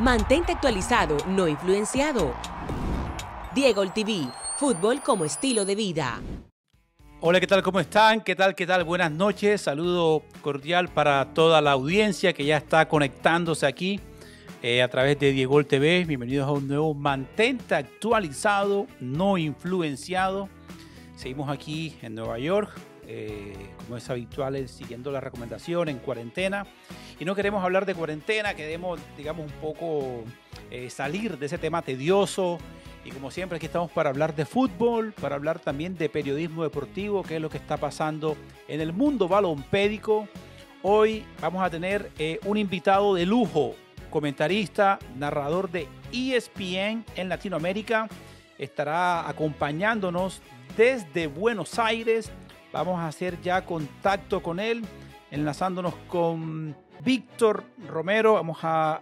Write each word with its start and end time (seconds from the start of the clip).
Mantente 0.00 0.52
actualizado, 0.52 1.18
no 1.28 1.46
influenciado. 1.46 2.32
Diego 3.54 3.86
TV, 3.92 4.28
fútbol 4.56 5.02
como 5.02 5.26
estilo 5.26 5.66
de 5.66 5.74
vida. 5.74 6.22
Hola, 7.20 7.38
¿qué 7.38 7.46
tal? 7.46 7.62
¿Cómo 7.62 7.80
están? 7.80 8.22
¿Qué 8.22 8.34
tal? 8.34 8.54
¿Qué 8.54 8.66
tal? 8.66 8.84
Buenas 8.84 9.12
noches. 9.12 9.60
Saludo 9.60 10.22
cordial 10.40 10.88
para 10.88 11.34
toda 11.34 11.60
la 11.60 11.72
audiencia 11.72 12.32
que 12.32 12.46
ya 12.46 12.56
está 12.56 12.88
conectándose 12.88 13.66
aquí 13.66 14.00
eh, 14.62 14.80
a 14.80 14.88
través 14.88 15.18
de 15.18 15.32
Diego 15.32 15.62
TV. 15.64 16.06
Bienvenidos 16.06 16.48
a 16.48 16.52
un 16.52 16.66
nuevo 16.66 16.94
Mantente 16.94 17.74
actualizado, 17.74 18.86
no 19.00 19.36
influenciado. 19.36 20.48
Seguimos 21.14 21.50
aquí 21.50 21.94
en 22.00 22.14
Nueva 22.14 22.38
York, 22.38 22.70
eh, 23.06 23.52
como 23.84 23.98
es 23.98 24.08
habitual, 24.08 24.66
siguiendo 24.66 25.12
la 25.12 25.20
recomendación 25.20 25.90
en 25.90 25.98
cuarentena. 25.98 26.64
Y 27.20 27.26
no 27.26 27.34
queremos 27.34 27.62
hablar 27.62 27.84
de 27.84 27.94
cuarentena, 27.94 28.54
queremos, 28.54 28.98
digamos, 29.14 29.44
un 29.44 29.52
poco 29.60 30.24
eh, 30.70 30.88
salir 30.88 31.38
de 31.38 31.46
ese 31.46 31.58
tema 31.58 31.82
tedioso. 31.82 32.58
Y 33.04 33.10
como 33.10 33.30
siempre, 33.30 33.56
aquí 33.56 33.66
estamos 33.66 33.90
para 33.90 34.08
hablar 34.08 34.34
de 34.34 34.46
fútbol, 34.46 35.12
para 35.12 35.34
hablar 35.34 35.58
también 35.58 35.98
de 35.98 36.08
periodismo 36.08 36.62
deportivo, 36.62 37.22
que 37.22 37.36
es 37.36 37.42
lo 37.42 37.50
que 37.50 37.58
está 37.58 37.76
pasando 37.76 38.38
en 38.68 38.80
el 38.80 38.94
mundo 38.94 39.28
balompédico. 39.28 40.28
Hoy 40.82 41.26
vamos 41.42 41.62
a 41.62 41.68
tener 41.68 42.10
eh, 42.18 42.40
un 42.46 42.56
invitado 42.56 43.14
de 43.14 43.26
lujo, 43.26 43.74
comentarista, 44.08 44.98
narrador 45.18 45.70
de 45.70 45.88
ESPN 46.12 47.04
en 47.16 47.28
Latinoamérica. 47.28 48.08
Estará 48.56 49.28
acompañándonos 49.28 50.40
desde 50.74 51.26
Buenos 51.26 51.78
Aires. 51.78 52.32
Vamos 52.72 52.98
a 52.98 53.08
hacer 53.08 53.38
ya 53.42 53.66
contacto 53.66 54.42
con 54.42 54.58
él, 54.58 54.82
enlazándonos 55.30 55.94
con 56.08 56.74
Víctor 57.02 57.64
Romero. 57.88 58.34
Vamos 58.34 58.58
a 58.62 59.00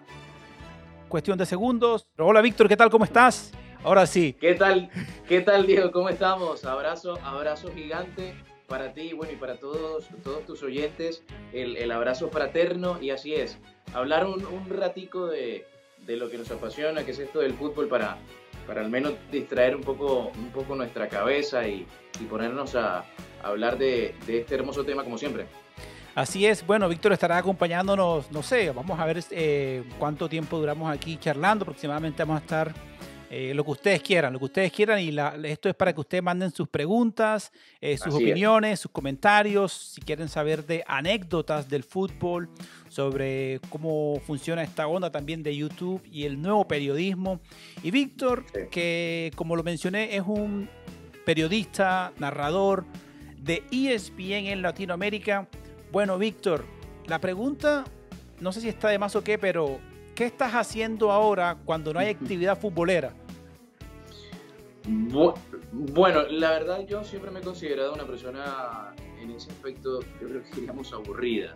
cuestión 1.09 1.39
de 1.39 1.47
segundos. 1.47 2.07
Hola 2.19 2.41
Víctor, 2.41 2.69
¿qué 2.69 2.77
tal? 2.77 2.91
¿Cómo 2.91 3.05
estás? 3.05 3.53
Ahora 3.83 4.07
sí. 4.07 4.37
¿Qué 4.41 4.55
tal? 4.55 4.91
¿Qué 5.29 5.41
tal 5.41 5.67
Diego? 5.67 5.91
¿Cómo 5.91 6.09
estamos? 6.09 6.65
Abrazo, 6.65 7.19
abrazo 7.23 7.73
gigante 7.75 8.35
para 8.67 8.93
ti 8.93 9.15
bueno, 9.15 9.33
y 9.33 9.37
para 9.37 9.57
todos, 9.57 10.09
todos 10.23 10.45
tus 10.45 10.63
oyentes. 10.63 11.25
El, 11.53 11.91
abrazo 11.91 12.29
fraterno 12.29 12.99
y 13.01 13.11
así 13.11 13.35
es. 13.35 13.59
Hablar 13.95 14.27
un, 14.27 14.45
un 14.45 14.69
ratico 14.69 15.27
de, 15.27 15.67
de, 16.07 16.17
lo 16.17 16.29
que 16.29 16.39
nos 16.39 16.51
apasiona, 16.51 17.05
que 17.05 17.13
es 17.13 17.19
esto 17.19 17.41
del 17.41 17.55
fútbol 17.55 17.89
para, 17.89 18.19
para 18.67 18.83
al 18.83 18.91
menos 18.91 19.15
distraer 19.33 19.75
un 19.75 19.83
poco, 19.83 20.31
un 20.37 20.51
poco 20.53 20.77
nuestra 20.77 21.09
cabeza 21.09 21.67
y, 21.67 21.87
y 22.21 22.25
ponernos 22.25 22.75
a, 22.75 23.05
hablar 23.43 23.79
de, 23.79 24.15
de 24.27 24.41
este 24.41 24.55
hermoso 24.57 24.85
tema 24.85 25.03
como 25.05 25.17
siempre. 25.17 25.47
Así 26.19 26.45
es, 26.47 26.67
bueno, 26.67 26.89
Víctor 26.89 27.13
estará 27.13 27.39
acompañándonos, 27.39 28.33
no 28.33 28.43
sé, 28.43 28.73
vamos 28.73 28.99
a 28.99 29.07
ver 29.07 29.23
eh, 29.31 29.85
cuánto 30.01 30.29
tiempo 30.29 30.59
duramos 30.59 30.93
aquí 30.93 31.17
charlando, 31.17 31.63
aproximadamente 31.63 32.25
vamos 32.25 32.41
a 32.41 32.41
estar 32.41 32.75
eh, 33.31 33.53
lo 33.55 33.65
que 33.65 33.71
ustedes 33.71 34.03
quieran, 34.03 34.33
lo 34.33 34.41
que 34.41 34.47
ustedes 34.47 34.73
quieran. 34.73 34.99
Y 34.99 35.17
esto 35.45 35.69
es 35.69 35.77
para 35.77 35.93
que 35.93 36.01
ustedes 36.01 36.25
manden 36.25 36.51
sus 36.51 36.67
preguntas, 36.69 37.53
eh, 37.81 37.97
sus 37.97 38.13
opiniones, 38.13 38.81
sus 38.81 38.91
comentarios, 38.91 39.73
si 39.95 40.01
quieren 40.01 40.29
saber 40.29 40.67
de 40.67 40.83
anécdotas 40.89 41.69
del 41.69 41.85
fútbol, 41.85 42.51
sobre 42.89 43.61
cómo 43.69 44.21
funciona 44.27 44.65
esta 44.65 44.89
onda 44.89 45.13
también 45.13 45.45
de 45.45 45.55
YouTube 45.55 46.03
y 46.11 46.25
el 46.25 46.43
nuevo 46.43 46.67
periodismo. 46.67 47.39
Y 47.85 47.93
Víctor, 47.93 48.45
que 48.73 49.31
como 49.37 49.55
lo 49.55 49.63
mencioné, 49.63 50.17
es 50.17 50.25
un 50.27 50.69
periodista, 51.25 52.13
narrador 52.19 52.87
de 53.41 53.63
ESPN 53.71 54.49
en 54.49 54.63
Latinoamérica. 54.63 55.47
Bueno, 55.91 56.19
Víctor, 56.19 56.65
la 57.07 57.21
pregunta, 57.21 57.85
no 58.41 58.53
sé 58.53 58.61
si 58.61 58.69
está 58.69 58.89
de 58.89 58.99
más 58.99 59.17
o 59.17 59.25
qué, 59.25 59.39
pero 59.39 59.79
¿qué 60.15 60.27
estás 60.27 60.53
haciendo 60.53 61.11
ahora 61.11 61.59
cuando 61.65 61.93
no 61.93 62.01
hay 62.01 62.09
actividad 62.09 62.59
futbolera? 62.59 63.13
Bueno, 65.73 66.23
la 66.29 66.51
verdad 66.51 66.87
yo 66.87 67.05
siempre 67.05 67.31
me 67.31 67.41
he 67.41 67.43
considerado 67.43 67.93
una 67.93 68.07
persona 68.07 68.95
en 69.21 69.31
ese 69.33 69.51
aspecto, 69.51 70.01
yo 70.21 70.29
creo 70.29 70.43
que 70.43 70.61
digamos 70.61 70.93
aburrida. 70.93 71.55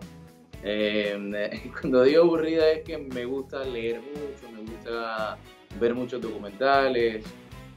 Eh, 0.63 1.71
cuando 1.81 2.03
digo 2.03 2.23
aburrida 2.23 2.71
es 2.71 2.83
que 2.83 2.97
me 2.97 3.25
gusta 3.25 3.63
leer 3.63 4.01
mucho, 4.01 4.51
me 4.51 4.61
gusta 4.61 5.37
ver 5.79 5.93
muchos 5.93 6.21
documentales, 6.21 7.25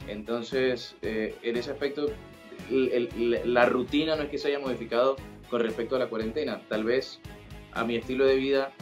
entonces, 0.09 0.95
eh, 1.03 1.35
en 1.43 1.57
ese 1.57 1.73
aspecto, 1.73 2.07
la 2.71 3.67
rutina 3.67 4.17
no 4.17 4.23
es 4.23 4.29
que 4.29 4.39
se 4.39 4.49
haya 4.49 4.59
modificado 4.59 5.17
con 5.51 5.61
respecto 5.61 5.97
a 5.97 5.99
la 5.99 6.09
cuarentena. 6.09 6.61
Tal 6.69 6.85
vez 6.85 7.21
a 7.73 7.85
mi 7.85 7.97
estilo 7.97 8.27
de 8.27 8.37
vida, 8.37 8.73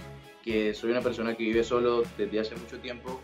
que 0.42 0.74
soy 0.74 0.90
una 0.90 1.00
persona 1.00 1.36
que 1.36 1.44
vive 1.44 1.64
solo 1.64 2.02
desde 2.16 2.40
hace 2.40 2.56
mucho 2.56 2.78
tiempo, 2.78 3.20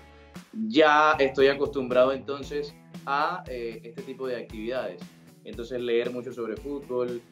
ya 0.53 1.13
estoy 1.19 1.49
acostumbrado 1.49 2.13
entonces 2.13 2.75
a 3.07 3.45
eh, 3.49 3.81
este 3.85 4.03
tipo 4.03 4.27
de 4.27 4.37
actividades. 4.37 5.01
Entonces, 5.45 5.81
leer 5.81 6.11
mucho 6.11 6.33
sobre 6.33 6.57
fútbol. 6.57 7.23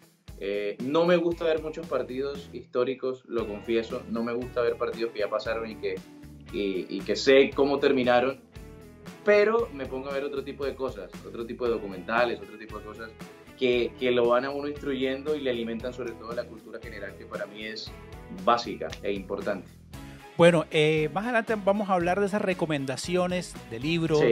Eh, 0.40 0.76
no 0.82 1.04
me 1.04 1.16
gusta 1.16 1.44
ver 1.44 1.62
muchos 1.62 1.86
partidos 1.86 2.48
históricos, 2.52 3.24
lo 3.26 3.46
confieso. 3.46 4.02
No 4.08 4.22
me 4.22 4.32
gusta 4.32 4.62
ver 4.62 4.76
partidos 4.76 5.12
que 5.12 5.20
ya 5.20 5.28
pasaron 5.28 5.70
y 5.70 5.76
que, 5.76 5.96
y 6.52 7.00
que 7.00 7.16
sé 7.16 7.50
cómo 7.54 7.78
terminaron 7.78 8.40
pero 9.24 9.68
me 9.74 9.84
pongo 9.84 10.08
a 10.08 10.14
ver 10.14 10.24
otro 10.24 10.42
tipo 10.42 10.64
de 10.64 10.74
cosas, 10.74 11.10
otro 11.26 11.44
tipo 11.44 11.66
de 11.66 11.72
documentales, 11.72 12.40
otro 12.40 12.56
tipo 12.56 12.78
de 12.78 12.84
cosas 12.84 13.10
que, 13.58 13.92
que, 13.98 14.10
lo 14.10 14.28
van 14.28 14.44
a 14.44 14.50
uno 14.50 14.68
instruyendo 14.68 15.34
y 15.34 15.40
le 15.40 15.50
alimentan 15.50 15.92
sobre 15.92 16.12
todo 16.12 16.32
la 16.32 16.44
cultura 16.44 16.78
general 16.82 17.14
que 17.16 17.26
para 17.26 17.46
mí 17.46 17.64
es 17.64 17.90
básica 18.44 18.88
e 19.02 19.12
importante. 19.12 19.68
Bueno, 20.38 20.66
eh, 20.70 21.10
más 21.12 21.24
adelante 21.24 21.56
vamos 21.64 21.90
a 21.90 21.94
hablar 21.94 22.20
de 22.20 22.26
esas 22.26 22.40
recomendaciones 22.40 23.56
de 23.72 23.80
libros, 23.80 24.22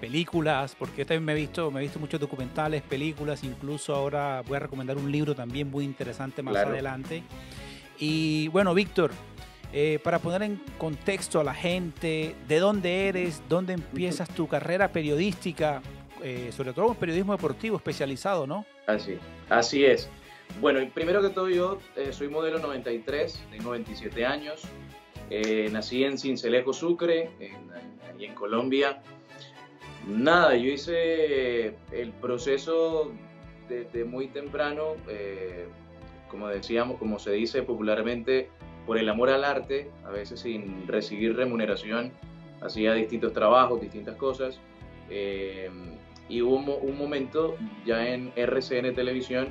películas, 0.00 0.74
porque 0.78 1.02
yo 1.02 1.06
también 1.06 1.24
me 1.26 1.32
he 1.32 1.34
visto, 1.34 1.70
me 1.70 1.80
he 1.80 1.82
visto 1.82 1.98
muchos 1.98 2.18
documentales, 2.18 2.80
películas, 2.80 3.44
incluso 3.44 3.94
ahora 3.94 4.42
voy 4.48 4.56
a 4.56 4.60
recomendar 4.60 4.96
un 4.96 5.12
libro 5.12 5.34
también 5.34 5.70
muy 5.70 5.84
interesante 5.84 6.42
más 6.42 6.56
adelante. 6.56 7.22
Y 7.98 8.48
bueno, 8.48 8.72
Víctor, 8.72 9.10
eh, 9.74 9.98
para 10.02 10.18
poner 10.18 10.42
en 10.44 10.62
contexto 10.78 11.40
a 11.40 11.44
la 11.44 11.52
gente, 11.52 12.34
de 12.48 12.58
dónde 12.58 13.08
eres, 13.08 13.42
dónde 13.46 13.74
empiezas 13.74 14.30
tu 14.30 14.48
carrera 14.48 14.88
periodística, 14.88 15.82
eh, 16.22 16.50
sobre 16.52 16.72
todo 16.72 16.88
en 16.88 16.94
periodismo 16.96 17.32
deportivo 17.32 17.76
especializado, 17.76 18.46
¿no? 18.46 18.64
Así, 18.86 19.18
así 19.48 19.84
es. 19.84 20.08
Bueno, 20.60 20.80
primero 20.92 21.22
que 21.22 21.30
todo 21.30 21.48
yo 21.48 21.78
eh, 21.96 22.12
soy 22.12 22.28
modelo 22.28 22.58
93, 22.58 23.46
tengo 23.50 23.70
27 23.70 24.26
años, 24.26 24.62
nací 25.70 26.02
en 26.02 26.18
Cincelejo, 26.18 26.72
Sucre, 26.72 27.30
en, 27.38 27.70
en 28.18 28.34
Colombia. 28.34 29.00
Nada, 30.08 30.56
yo 30.56 30.70
hice 30.70 31.76
el 31.92 32.12
proceso 32.20 33.12
desde 33.68 34.04
muy 34.04 34.26
temprano, 34.26 34.96
como 36.28 36.48
decíamos, 36.48 36.98
como 36.98 37.20
se 37.20 37.30
dice 37.30 37.62
popularmente, 37.62 38.48
por 38.86 38.98
el 38.98 39.08
amor 39.08 39.30
al 39.30 39.44
arte, 39.44 39.88
a 40.04 40.10
veces 40.10 40.40
sin 40.40 40.86
recibir 40.88 41.36
remuneración, 41.36 42.12
hacía 42.60 42.94
distintos 42.94 43.32
trabajos, 43.32 43.80
distintas 43.80 44.16
cosas. 44.16 44.58
Eh, 45.08 45.70
y 46.30 46.42
hubo 46.42 46.76
un, 46.76 46.96
momento 46.96 47.56
ya 47.84 48.08
en 48.08 48.32
RCN 48.36 48.94
Televisión 48.94 49.48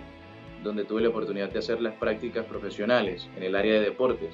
donde 0.63 0.85
tuve 0.85 1.01
la 1.01 1.09
oportunidad 1.09 1.49
de 1.49 1.59
hacer 1.59 1.81
las 1.81 1.93
prácticas 1.95 2.45
profesionales 2.45 3.29
en 3.35 3.43
el 3.43 3.55
área 3.55 3.73
de 3.75 3.81
deportes. 3.81 4.33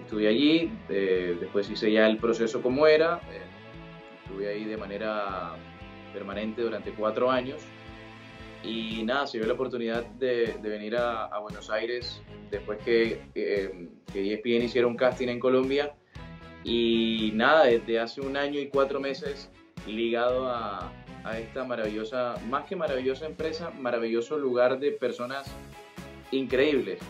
Estuve 0.00 0.28
allí, 0.28 0.70
eh, 0.88 1.36
después 1.40 1.70
hice 1.70 1.92
ya 1.92 2.06
el 2.08 2.18
proceso 2.18 2.60
como 2.62 2.86
era, 2.86 3.20
eh, 3.30 3.42
estuve 4.24 4.48
ahí 4.48 4.64
de 4.64 4.76
manera 4.76 5.54
permanente 6.12 6.62
durante 6.62 6.90
cuatro 6.92 7.30
años 7.30 7.62
y 8.64 9.04
nada, 9.04 9.26
se 9.26 9.38
dio 9.38 9.46
la 9.46 9.54
oportunidad 9.54 10.04
de, 10.04 10.58
venir 10.60 10.96
a, 10.96 11.38
Buenos 11.38 11.70
Aires 11.70 12.22
después 12.50 12.78
que, 12.84 13.22
eh, 13.34 13.88
que 14.12 14.34
ESPN 14.34 14.64
hiciera 14.64 14.86
un 14.86 14.96
casting 14.96 15.28
en 15.28 15.38
Colombia. 15.38 15.94
Y 16.64 17.30
nada, 17.34 17.66
desde 17.66 18.00
hace 18.00 18.20
un 18.20 18.36
año 18.36 18.58
y 18.58 18.68
cuatro 18.68 18.98
meses 18.98 19.48
ligado 19.86 20.48
a, 20.48 20.92
a 21.28 21.38
esta 21.38 21.64
maravillosa, 21.64 22.36
más 22.48 22.64
que 22.64 22.76
maravillosa 22.76 23.26
empresa, 23.26 23.70
maravilloso 23.70 24.38
lugar 24.38 24.78
de 24.78 24.92
personas 24.92 25.46
increíbles, 26.30 27.00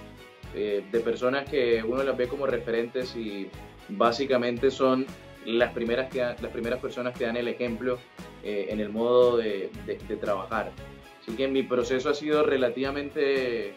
eh, 0.54 0.84
de 0.90 1.00
personas 1.00 1.48
que 1.48 1.82
uno 1.82 2.02
las 2.02 2.16
ve 2.16 2.28
como 2.28 2.46
referentes 2.46 3.14
y 3.16 3.48
básicamente 3.88 4.70
son 4.70 5.06
las 5.44 5.72
primeras, 5.72 6.10
que, 6.10 6.18
las 6.18 6.52
primeras 6.52 6.80
personas 6.80 7.16
que 7.16 7.24
dan 7.24 7.36
el 7.36 7.48
ejemplo 7.48 7.98
eh, 8.42 8.66
en 8.70 8.80
el 8.80 8.90
modo 8.90 9.36
de, 9.36 9.70
de 9.86 10.16
trabajar. 10.16 10.72
Así 11.20 11.36
que 11.36 11.48
mi 11.48 11.62
proceso 11.62 12.10
ha 12.10 12.14
sido 12.14 12.42
relativamente 12.42 13.74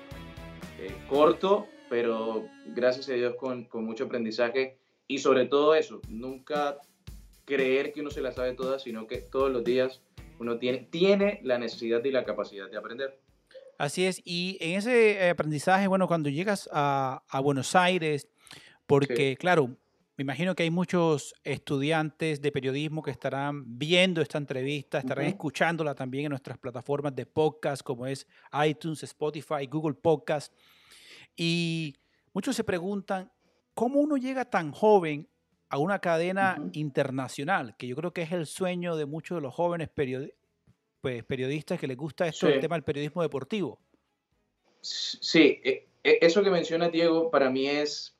eh, 0.81 0.95
corto, 1.07 1.67
pero 1.89 2.45
gracias 2.67 3.09
a 3.09 3.13
Dios 3.13 3.35
con, 3.35 3.65
con, 3.65 3.85
mucho 3.85 4.05
aprendizaje 4.05 4.77
y 5.07 5.19
sobre 5.19 5.45
todo 5.45 5.75
eso, 5.75 6.01
nunca 6.07 6.77
creer 7.45 7.91
que 7.91 8.01
uno 8.01 8.09
se 8.09 8.21
la 8.21 8.31
sabe 8.31 8.53
toda, 8.53 8.79
sino 8.79 9.05
que 9.05 9.17
todos 9.17 9.51
los 9.51 9.63
días 9.63 10.01
uno 10.41 10.57
tiene, 10.57 10.87
tiene 10.89 11.39
la 11.43 11.59
necesidad 11.59 12.03
y 12.03 12.09
la 12.09 12.25
capacidad 12.25 12.67
de 12.67 12.75
aprender. 12.75 13.19
Así 13.77 14.05
es, 14.05 14.21
y 14.25 14.57
en 14.59 14.77
ese 14.77 15.29
aprendizaje, 15.29 15.87
bueno, 15.87 16.07
cuando 16.07 16.29
llegas 16.29 16.67
a, 16.71 17.23
a 17.29 17.39
Buenos 17.39 17.75
Aires, 17.75 18.27
porque 18.87 19.37
claro, 19.37 19.77
me 20.17 20.23
imagino 20.23 20.55
que 20.55 20.63
hay 20.63 20.71
muchos 20.71 21.35
estudiantes 21.43 22.41
de 22.41 22.51
periodismo 22.51 23.03
que 23.03 23.11
estarán 23.11 23.77
viendo 23.77 24.19
esta 24.19 24.39
entrevista, 24.39 24.97
estarán 24.97 25.25
escuchándola 25.25 25.93
también 25.93 26.25
en 26.25 26.29
nuestras 26.31 26.57
plataformas 26.57 27.15
de 27.15 27.27
podcast 27.27 27.83
como 27.83 28.07
es 28.07 28.27
iTunes, 28.65 29.03
Spotify, 29.03 29.67
Google 29.69 29.93
Podcast. 29.93 30.53
Y 31.35 31.95
muchos 32.33 32.55
se 32.55 32.63
preguntan, 32.63 33.31
¿cómo 33.75 33.99
uno 33.99 34.17
llega 34.17 34.45
tan 34.45 34.71
joven 34.71 35.27
a 35.71 35.77
una 35.77 35.99
cadena 35.99 36.61
internacional? 36.73 37.75
Que 37.77 37.87
yo 37.87 37.95
creo 37.95 38.13
que 38.13 38.21
es 38.21 38.31
el 38.31 38.45
sueño 38.45 38.95
de 38.95 39.05
muchos 39.05 39.37
de 39.37 39.41
los 39.41 39.53
jóvenes 39.53 39.89
pues, 41.01 41.23
periodistas 41.23 41.79
que 41.79 41.87
les 41.87 41.97
gusta 41.97 42.27
esto, 42.27 42.47
el 42.47 42.59
tema 42.59 42.75
del 42.75 42.83
periodismo 42.83 43.21
deportivo. 43.21 43.79
Sí, 44.81 45.61
e, 45.63 45.87
e, 46.03 46.19
eso 46.21 46.43
que 46.43 46.49
menciona 46.49 46.89
Diego 46.89 47.31
para 47.31 47.49
mí 47.49 47.67
es 47.67 48.17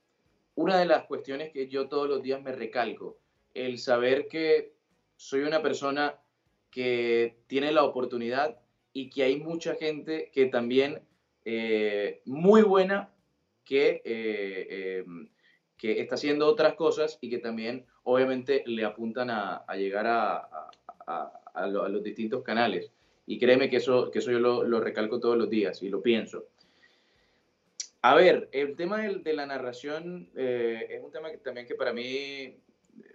una 0.56 0.77
de 0.77 0.86
las 0.86 1.06
cuestiones 1.06 1.51
que 1.51 1.68
yo 1.68 1.88
todos 1.88 2.07
los 2.07 2.21
días 2.21 2.42
me 2.42 2.51
recalco, 2.51 3.18
el 3.53 3.77
saber 3.77 4.27
que 4.27 4.74
soy 5.18 5.42
una 5.42 5.62
persona 5.62 6.15
que 6.69 7.38
tiene 7.48 7.71
la 7.71 7.83
oportunidad 7.83 8.59
y 8.94 9.09
que 9.09 9.24
hay 9.24 9.38
mucha 9.38 9.75
gente 9.75 10.31
que 10.33 10.45
también 10.45 11.01
eh, 11.45 12.21
muy 12.25 12.62
buena 12.62 13.13
que, 13.63 14.01
eh, 14.06 15.03
em, 15.06 15.30
que 15.81 15.99
está 15.99 16.13
haciendo 16.15 16.45
otras 16.45 16.75
cosas 16.75 17.17
y 17.21 17.29
que 17.31 17.39
también 17.39 17.87
obviamente 18.03 18.63
le 18.67 18.85
apuntan 18.85 19.31
a, 19.31 19.65
llegar 19.75 20.05
a, 20.07 20.69
los 21.67 22.03
distintos 22.03 22.43
canales. 22.43 22.91
Y 23.25 23.39
créeme 23.39 23.69
que 23.69 23.77
eso, 23.77 24.11
que 24.11 24.19
eso 24.19 24.31
yo 24.31 24.39
lo 24.39 24.79
recalco 24.79 25.19
todos 25.19 25.37
los 25.37 25.49
días 25.49 25.81
y 25.81 25.89
lo 25.89 26.01
pienso. 26.01 26.45
A 28.03 28.15
ver, 28.15 28.49
el 28.51 28.75
tema 28.75 29.01
de, 29.01 29.33
la 29.33 29.45
narración 29.45 30.29
eh, 30.35 30.87
es 30.89 31.03
un 31.03 31.11
tema 31.11 31.29
que, 31.29 31.37
también 31.37 31.67
que 31.67 31.75
para 31.75 31.93
mí 31.93 32.57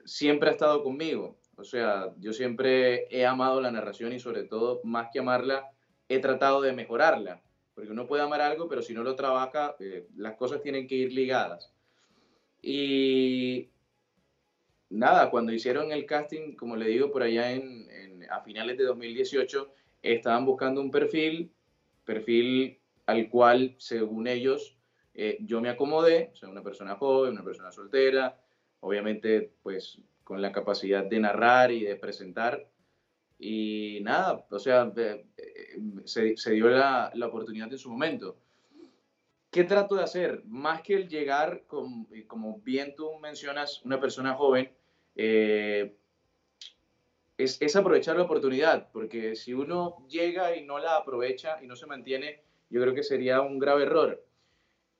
siempre 0.05 0.49
ha 0.49 0.53
estado 0.53 0.83
conmigo. 0.83 1.37
O 1.57 1.65
sea, 1.65 2.13
yo 2.19 2.33
siempre 2.33 3.07
he 3.11 3.27
amado 3.27 3.61
la 3.61 3.73
narración 3.73 4.13
y 4.13 4.21
sobre 4.21 4.45
todo, 4.45 4.81
más 4.85 5.09
que 5.13 5.19
amarla, 5.19 5.71
he 6.09 6.21
tratado 6.21 6.61
de 6.63 6.73
mejorarla. 6.73 7.43
Porque 7.75 7.91
uno 7.91 8.07
puede 8.07 8.23
amar 8.23 8.41
algo, 8.41 8.69
pero 8.69 8.81
si 8.81 8.95
no 8.95 9.03
lo 9.03 9.17
trabaja, 9.17 9.75
eh, 9.81 10.07
las 10.17 10.37
cosas 10.37 10.63
tienen 10.63 10.87
que 10.87 10.95
ir 10.95 11.13
ligadas. 11.13 11.73
Y 12.69 13.71
nada, 14.91 15.31
cuando 15.31 15.53
hicieron 15.53 15.93
el 15.93 16.05
casting, 16.05 16.57
como 16.57 16.75
le 16.75 16.89
digo, 16.89 17.13
por 17.13 17.23
allá 17.23 17.53
en, 17.53 18.27
a 18.29 18.41
finales 18.41 18.77
de 18.77 18.83
2018, 18.83 19.73
estaban 20.03 20.45
buscando 20.45 20.81
un 20.81 20.91
perfil, 20.91 21.53
perfil 22.05 22.81
al 23.07 23.29
cual, 23.29 23.77
según 23.79 24.27
ellos, 24.27 24.77
eh, 25.15 25.39
yo 25.43 25.61
me 25.61 25.69
acomodé, 25.69 26.33
soy 26.35 26.51
una 26.51 26.65
persona 26.65 26.97
joven, 26.97 27.35
una 27.35 27.45
persona 27.45 27.71
soltera, 27.71 28.37
obviamente 28.81 29.53
pues 29.63 30.01
con 30.25 30.43
la 30.43 30.51
capacidad 30.51 31.05
de 31.05 31.21
narrar 31.21 31.71
y 31.71 31.85
de 31.85 31.95
presentar. 31.95 32.69
Y 33.39 34.01
nada, 34.03 34.45
o 34.51 34.59
sea, 34.59 34.93
eh, 34.97 35.25
se, 36.05 36.37
se, 36.37 36.51
dio 36.51 36.69
la, 36.69 37.13
la, 37.15 37.27
oportunidad 37.29 37.71
en 37.71 37.79
su 37.79 37.91
momento. 37.91 38.39
¿Qué 39.57 39.65
trato 39.65 39.95
de 39.95 40.03
hacer? 40.03 40.43
Más 40.45 40.83
que 40.83 40.93
el 40.93 41.09
llegar, 41.09 41.63
con, 41.67 42.07
como 42.27 42.61
bien 42.61 42.95
tú 42.95 43.19
mencionas, 43.21 43.81
una 43.87 43.99
persona 43.99 44.35
joven, 44.35 44.71
eh, 45.15 45.97
es, 47.39 47.57
es, 47.63 47.75
aprovechar 47.75 48.17
la 48.17 48.25
oportunidad, 48.25 48.91
porque 48.93 49.35
si 49.35 49.55
uno 49.55 50.07
llega 50.11 50.55
y 50.55 50.67
no 50.67 50.79
la 50.79 50.97
aprovecha 50.97 51.57
y 51.63 51.67
no 51.67 51.75
se 51.75 51.87
mantiene, 51.87 52.43
yo 52.69 52.83
creo 52.83 52.95
que 52.95 53.03
sería 53.03 53.41
un 53.41 53.59
grave 53.59 53.85
error. 53.85 54.23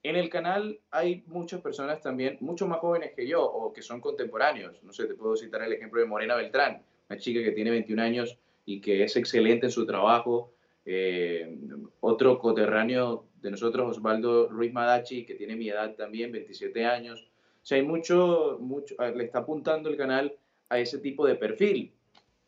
En 0.03 0.17
el 0.17 0.31
canal 0.31 0.81
hay 0.91 1.23
muchas 1.27 1.61
personas 1.61 2.01
también, 2.01 2.39
mucho 2.41 2.67
más 2.67 2.79
jóvenes 2.79 3.13
que 3.15 3.27
yo 3.27 3.45
o 3.45 3.75
que 3.75 3.83
son 3.83 4.01
contemporáneos. 4.01 4.83
No 4.83 4.95
sé, 4.95 5.05
te 5.05 5.17
puedo 5.17 5.37
citar 5.37 5.65
el 5.65 5.75
ejemplo 5.75 6.01
de 6.01 6.07
Morena 6.07 6.35
Beltrán, 6.35 6.83
una 7.11 7.19
chica 7.19 7.45
que 7.45 7.53
tiene 7.53 7.73
21 7.73 8.01
años 8.01 8.39
y 8.65 8.81
que 8.81 9.05
es 9.05 9.17
excelente 9.17 9.67
en 9.67 9.73
su 9.73 9.85
trabajo. 9.85 10.55
Eh, 10.87 11.59
otro 12.01 12.39
coterráneo 12.39 13.27
de 13.43 13.51
nosotros, 13.51 13.97
Osvaldo 13.99 14.49
Ruiz 14.49 14.73
Madachi, 14.73 15.27
que 15.27 15.35
tiene 15.35 15.57
mi 15.57 15.69
edad 15.69 15.95
también, 15.97 16.33
27 16.33 16.87
años. 16.87 17.29
O 17.63 17.67
sea, 17.67 17.79
hay 17.79 17.85
mucho, 17.85 18.59
mucho, 18.61 18.95
le 19.15 19.25
está 19.25 19.41
apuntando 19.41 19.91
el 19.91 19.97
canal 19.97 20.33
a 20.69 20.79
ese 20.79 20.99
tipo 20.99 21.27
de 21.27 21.35
perfil. 21.35 21.93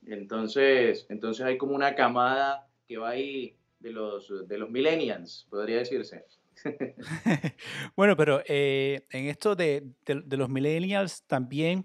Entonces, 0.06 1.06
entonces 1.08 1.44
hay 1.44 1.58
como 1.58 1.74
una 1.74 1.94
camada 1.94 2.68
que 2.86 2.96
va 2.96 3.10
ahí 3.10 3.54
de 3.80 3.90
los, 3.90 4.48
de 4.48 4.58
los 4.58 4.70
millennials, 4.70 5.46
podría 5.50 5.78
decirse. 5.78 6.24
bueno, 7.96 8.16
pero 8.16 8.42
eh, 8.46 9.02
en 9.10 9.26
esto 9.26 9.54
de, 9.54 9.84
los 10.06 10.48
millennials 10.48 11.22
también, 11.24 11.84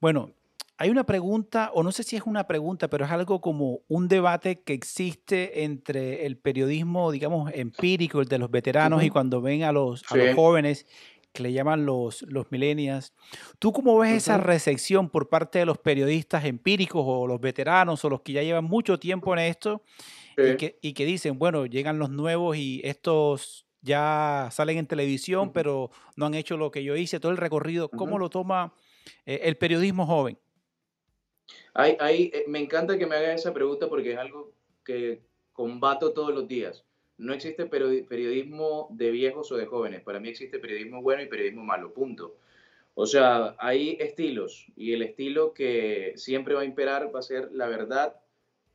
bueno, 0.00 0.32
hay 0.78 0.90
una 0.90 1.04
pregunta, 1.04 1.70
o 1.72 1.82
no 1.82 1.90
sé 1.90 2.02
si 2.02 2.16
es 2.16 2.22
una 2.26 2.46
pregunta, 2.46 2.88
pero 2.88 3.04
es 3.04 3.10
algo 3.10 3.40
como 3.40 3.80
un 3.88 4.08
debate 4.08 4.60
que 4.60 4.74
existe 4.74 5.64
entre 5.64 6.26
el 6.26 6.36
periodismo, 6.36 7.10
digamos, 7.10 7.50
empírico, 7.54 8.20
el 8.20 8.28
de 8.28 8.38
los 8.38 8.50
veteranos, 8.50 9.02
y 9.02 9.08
cuando 9.08 9.40
ven 9.40 9.62
a 9.62 9.72
los, 9.72 10.02
jóvenes 10.34 10.86
que 11.32 11.42
le 11.42 11.52
llaman 11.52 11.84
los, 11.84 12.22
los 12.22 12.50
millennials. 12.50 13.12
¿Tú 13.58 13.72
cómo 13.72 13.98
ves 13.98 14.14
esa 14.14 14.38
recepción 14.38 15.10
por 15.10 15.28
parte 15.28 15.58
de 15.58 15.66
los 15.66 15.78
periodistas 15.78 16.44
empíricos 16.44 17.02
o 17.04 17.26
los 17.26 17.40
veteranos 17.40 18.04
o 18.04 18.10
los 18.10 18.22
que 18.22 18.32
ya 18.32 18.42
llevan 18.42 18.64
mucho 18.64 18.98
tiempo 18.98 19.34
en 19.34 19.40
esto 19.40 19.82
y, 20.38 20.56
que, 20.56 20.78
y 20.80 20.94
que 20.94 21.04
dicen, 21.04 21.38
bueno, 21.38 21.66
llegan 21.66 21.98
los 21.98 22.10
nuevos 22.10 22.56
y 22.56 22.80
estos 22.84 23.66
ya 23.82 24.48
salen 24.50 24.78
en 24.78 24.86
televisión, 24.86 25.52
pero 25.52 25.90
no 26.16 26.26
han 26.26 26.34
hecho 26.34 26.56
lo 26.56 26.70
que 26.70 26.82
yo 26.82 26.96
hice, 26.96 27.20
todo 27.20 27.32
el 27.32 27.38
recorrido. 27.38 27.88
¿Cómo 27.90 28.18
lo 28.18 28.30
toma 28.30 28.72
eh, 29.26 29.40
el 29.44 29.56
periodismo 29.56 30.06
joven? 30.06 30.38
Hay, 31.78 32.30
eh, 32.32 32.44
me 32.46 32.58
encanta 32.58 32.96
que 32.96 33.06
me 33.06 33.16
haga 33.16 33.34
esa 33.34 33.52
pregunta 33.52 33.88
porque 33.88 34.12
es 34.12 34.18
algo 34.18 34.52
que 34.84 35.20
combato 35.52 36.12
todos 36.12 36.34
los 36.34 36.48
días. 36.48 36.84
No 37.18 37.32
existe 37.32 37.66
periodismo 37.66 38.88
de 38.90 39.10
viejos 39.10 39.52
o 39.52 39.56
de 39.56 39.66
jóvenes. 39.66 40.02
Para 40.02 40.20
mí 40.20 40.28
existe 40.28 40.58
periodismo 40.58 41.02
bueno 41.02 41.22
y 41.22 41.26
periodismo 41.26 41.64
malo, 41.64 41.92
punto. 41.92 42.36
O 42.94 43.06
sea, 43.06 43.56
hay 43.58 43.96
estilos 44.00 44.66
y 44.76 44.92
el 44.92 45.02
estilo 45.02 45.52
que 45.52 46.14
siempre 46.16 46.54
va 46.54 46.62
a 46.62 46.66
imperar 46.66 47.14
va 47.14 47.20
a 47.20 47.22
ser 47.22 47.52
la 47.52 47.66
verdad, 47.68 48.16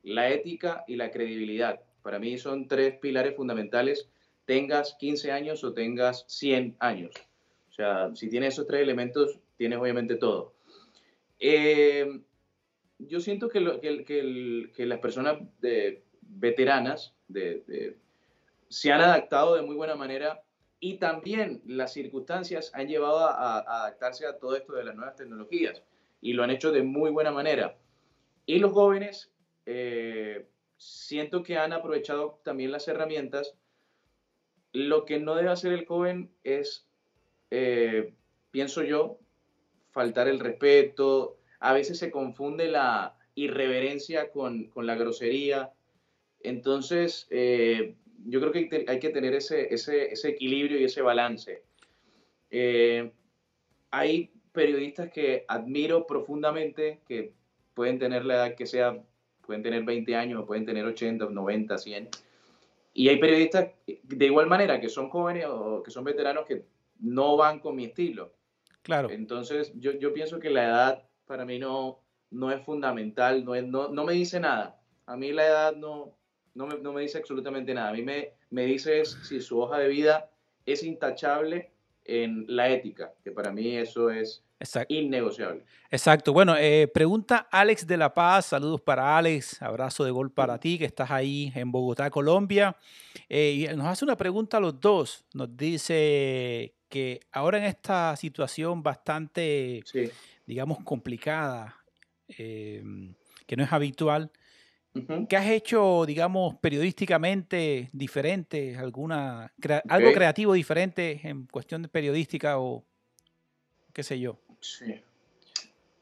la 0.04 0.30
ética 0.30 0.84
y 0.88 0.96
la 0.96 1.12
credibilidad. 1.12 1.82
Para 2.04 2.20
mí 2.20 2.38
son 2.38 2.68
tres 2.68 2.98
pilares 3.00 3.36
fundamentales 3.36 4.10
tengas 4.46 4.96
15 5.00 5.32
años 5.32 5.64
o 5.64 5.74
tengas 5.74 6.26
100 6.28 6.76
años. 6.80 7.14
O 7.70 7.74
sea, 7.74 8.14
si 8.16 8.30
tienes 8.30 8.56
esos 8.56 8.68
tres 8.68 8.82
elementos, 8.82 9.40
tienes 9.58 9.80
obviamente 9.80 10.16
todo. 10.16 10.54
Eh, 11.40 12.22
yo 13.08 13.20
siento 13.20 13.50
que, 13.50 13.60
las 13.60 15.00
personas 15.00 15.40
veteranas 16.22 17.14
se 18.70 18.92
han 18.92 19.02
adaptado 19.02 19.56
de 19.56 19.62
muy 19.62 19.76
buena 19.76 19.96
manera 19.96 20.44
y 20.80 20.98
también 20.98 21.62
las 21.66 21.94
circunstancias 21.94 22.72
han 22.74 22.88
llevado 22.88 23.20
a, 23.20 23.60
adaptarse 23.60 24.26
a 24.26 24.38
todo 24.38 24.56
esto 24.56 24.74
de 24.74 24.86
las 24.86 24.96
nuevas 24.96 25.16
tecnologías 25.16 25.84
y 26.22 26.34
lo 26.34 26.44
han 26.44 26.52
hecho 26.52 26.72
de 26.72 26.84
muy 26.84 27.12
buena 27.12 27.32
manera. 27.32 27.78
Y 28.46 28.60
los 28.60 28.72
jóvenes 28.72 29.32
eh, 29.66 30.48
siento 30.78 31.44
que 31.44 31.58
han 31.58 31.74
aprovechado 31.74 32.40
también 32.44 32.72
las 32.72 32.88
herramientas 32.88 33.56
lo 34.74 35.06
que 35.06 35.20
no 35.20 35.36
debe 35.36 35.50
hacer 35.50 35.74
el 35.74 35.86
joven 35.86 36.32
es, 36.44 36.88
eh, 37.50 38.14
pienso 38.52 38.84
yo, 38.84 39.20
faltar 39.92 40.28
el 40.28 40.40
respeto. 40.40 41.38
A 41.62 41.72
veces 41.74 41.98
se 41.98 42.12
confunde 42.12 42.68
la 42.68 43.16
irreverencia 43.36 44.30
con, 44.32 44.70
la 44.76 44.96
grosería. 44.96 45.72
Entonces, 46.42 47.28
eh, 47.30 47.96
yo 48.26 48.42
creo 48.42 48.52
que 48.52 48.86
hay 48.88 49.00
que 49.00 49.10
tener 49.10 49.34
ese, 49.34 49.74
ese, 49.74 50.12
equilibrio 50.28 50.78
y 50.78 50.84
ese 50.84 51.02
balance. 51.02 51.64
Eh, 52.50 53.12
hay 53.92 54.32
periodistas 54.52 55.10
que 55.10 55.46
admiro 55.48 56.06
profundamente, 56.06 57.00
que 57.08 57.34
pueden 57.74 57.98
tener 57.98 58.26
la 58.26 58.36
edad 58.36 58.56
que 58.56 58.66
sea, 58.66 59.02
pueden 59.46 59.64
tener 59.64 59.84
20 59.84 60.16
años, 60.16 60.46
pueden 60.46 60.66
tener 60.66 60.86
80, 60.86 61.30
90, 61.30 61.78
100 61.78 62.10
y 62.94 63.10
hay 63.10 63.20
periodistas 63.20 63.70
de 63.86 64.26
igual 64.26 64.48
manera 64.48 64.80
que 64.82 64.90
son 64.90 65.10
jóvenes 65.10 65.46
o 65.48 65.82
que 65.84 65.92
son 65.92 66.04
veteranos 66.04 66.46
que 66.46 66.66
no 67.00 67.38
van 67.38 67.60
con 67.60 67.76
mi 67.76 67.86
estilo. 67.86 68.34
Claro. 68.82 69.10
Entonces, 69.10 69.72
yo, 69.76 69.92
yo 69.94 70.14
pienso 70.14 70.40
que 70.40 70.50
la 70.50 70.66
edad 70.66 71.04
para 71.32 71.46
mí 71.46 71.58
no, 71.58 72.02
no 72.32 72.52
es 72.52 72.62
fundamental, 72.62 73.46
no, 73.46 73.56
es, 73.56 73.64
no, 73.64 73.88
no 73.88 74.04
me 74.04 74.12
dice 74.12 74.38
nada. 74.38 74.78
A 75.06 75.16
mí 75.16 75.32
la 75.32 75.46
edad 75.46 75.76
no, 75.78 76.14
no, 76.56 76.68
me, 76.68 76.78
no 76.80 76.92
me 76.92 77.04
dice 77.04 77.20
absolutamente 77.20 77.74
nada. 77.74 77.92
A 77.92 77.94
mí 77.94 78.02
me, 78.02 78.34
me 78.50 78.66
dice 78.66 79.06
si 79.06 79.40
su 79.40 79.58
hoja 79.62 79.78
de 79.78 79.88
vida 79.88 80.30
es 80.66 80.84
intachable, 80.84 81.72
en 82.04 82.44
la 82.50 82.68
ética, 82.68 83.14
que 83.24 83.32
para 83.32 83.50
mí 83.52 83.78
eso 83.78 84.10
es 84.10 84.44
innegociable. 84.90 85.64
Exacto. 85.90 86.34
Bueno, 86.34 86.58
eh, 86.58 86.90
pregunta 86.94 87.48
Alex 87.50 87.88
de 87.88 87.96
La 87.96 88.14
Paz. 88.14 88.48
Saludos 88.48 88.82
para 88.82 89.18
Alex. 89.18 89.62
Abrazo 89.62 90.04
de 90.04 90.12
gol 90.12 90.32
para 90.32 90.60
ti, 90.60 90.78
que 90.78 90.86
estás 90.86 91.12
ahí 91.12 91.54
en 91.56 91.72
Bogotá, 91.72 92.10
Colombia. 92.10 92.76
Eh, 93.30 93.68
y 93.72 93.76
nos 93.78 93.88
hace 93.88 94.04
una 94.04 94.18
pregunta 94.18 94.58
a 94.58 94.60
los 94.60 94.78
dos. 94.82 95.24
Nos 95.34 95.56
dice 95.56 96.74
que 96.90 97.22
ahora 97.32 97.58
en 97.58 97.64
esta 97.64 98.16
situación 98.18 98.84
bastante, 98.84 99.82
digamos, 100.52 100.80
complicada, 100.84 101.78
em, 102.28 103.16
que 103.48 103.56
no 103.56 103.64
es 103.64 103.72
habitual, 103.72 104.30
¿qué 105.30 105.38
has 105.38 105.48
hecho, 105.48 106.06
digamos, 106.06 106.56
periodísticamente 106.56 107.90
diferente? 107.94 108.76
alguna 108.76 109.54
¿Algo 109.88 110.12
creativo 110.12 110.52
diferente 110.52 111.22
en 111.24 111.46
cuestión 111.46 111.84
de 111.84 111.88
periodística 111.88 112.60
o 112.60 112.84
qué 113.94 114.04
sé 114.04 114.20
yo? 114.20 114.42
Sí. 114.60 115.02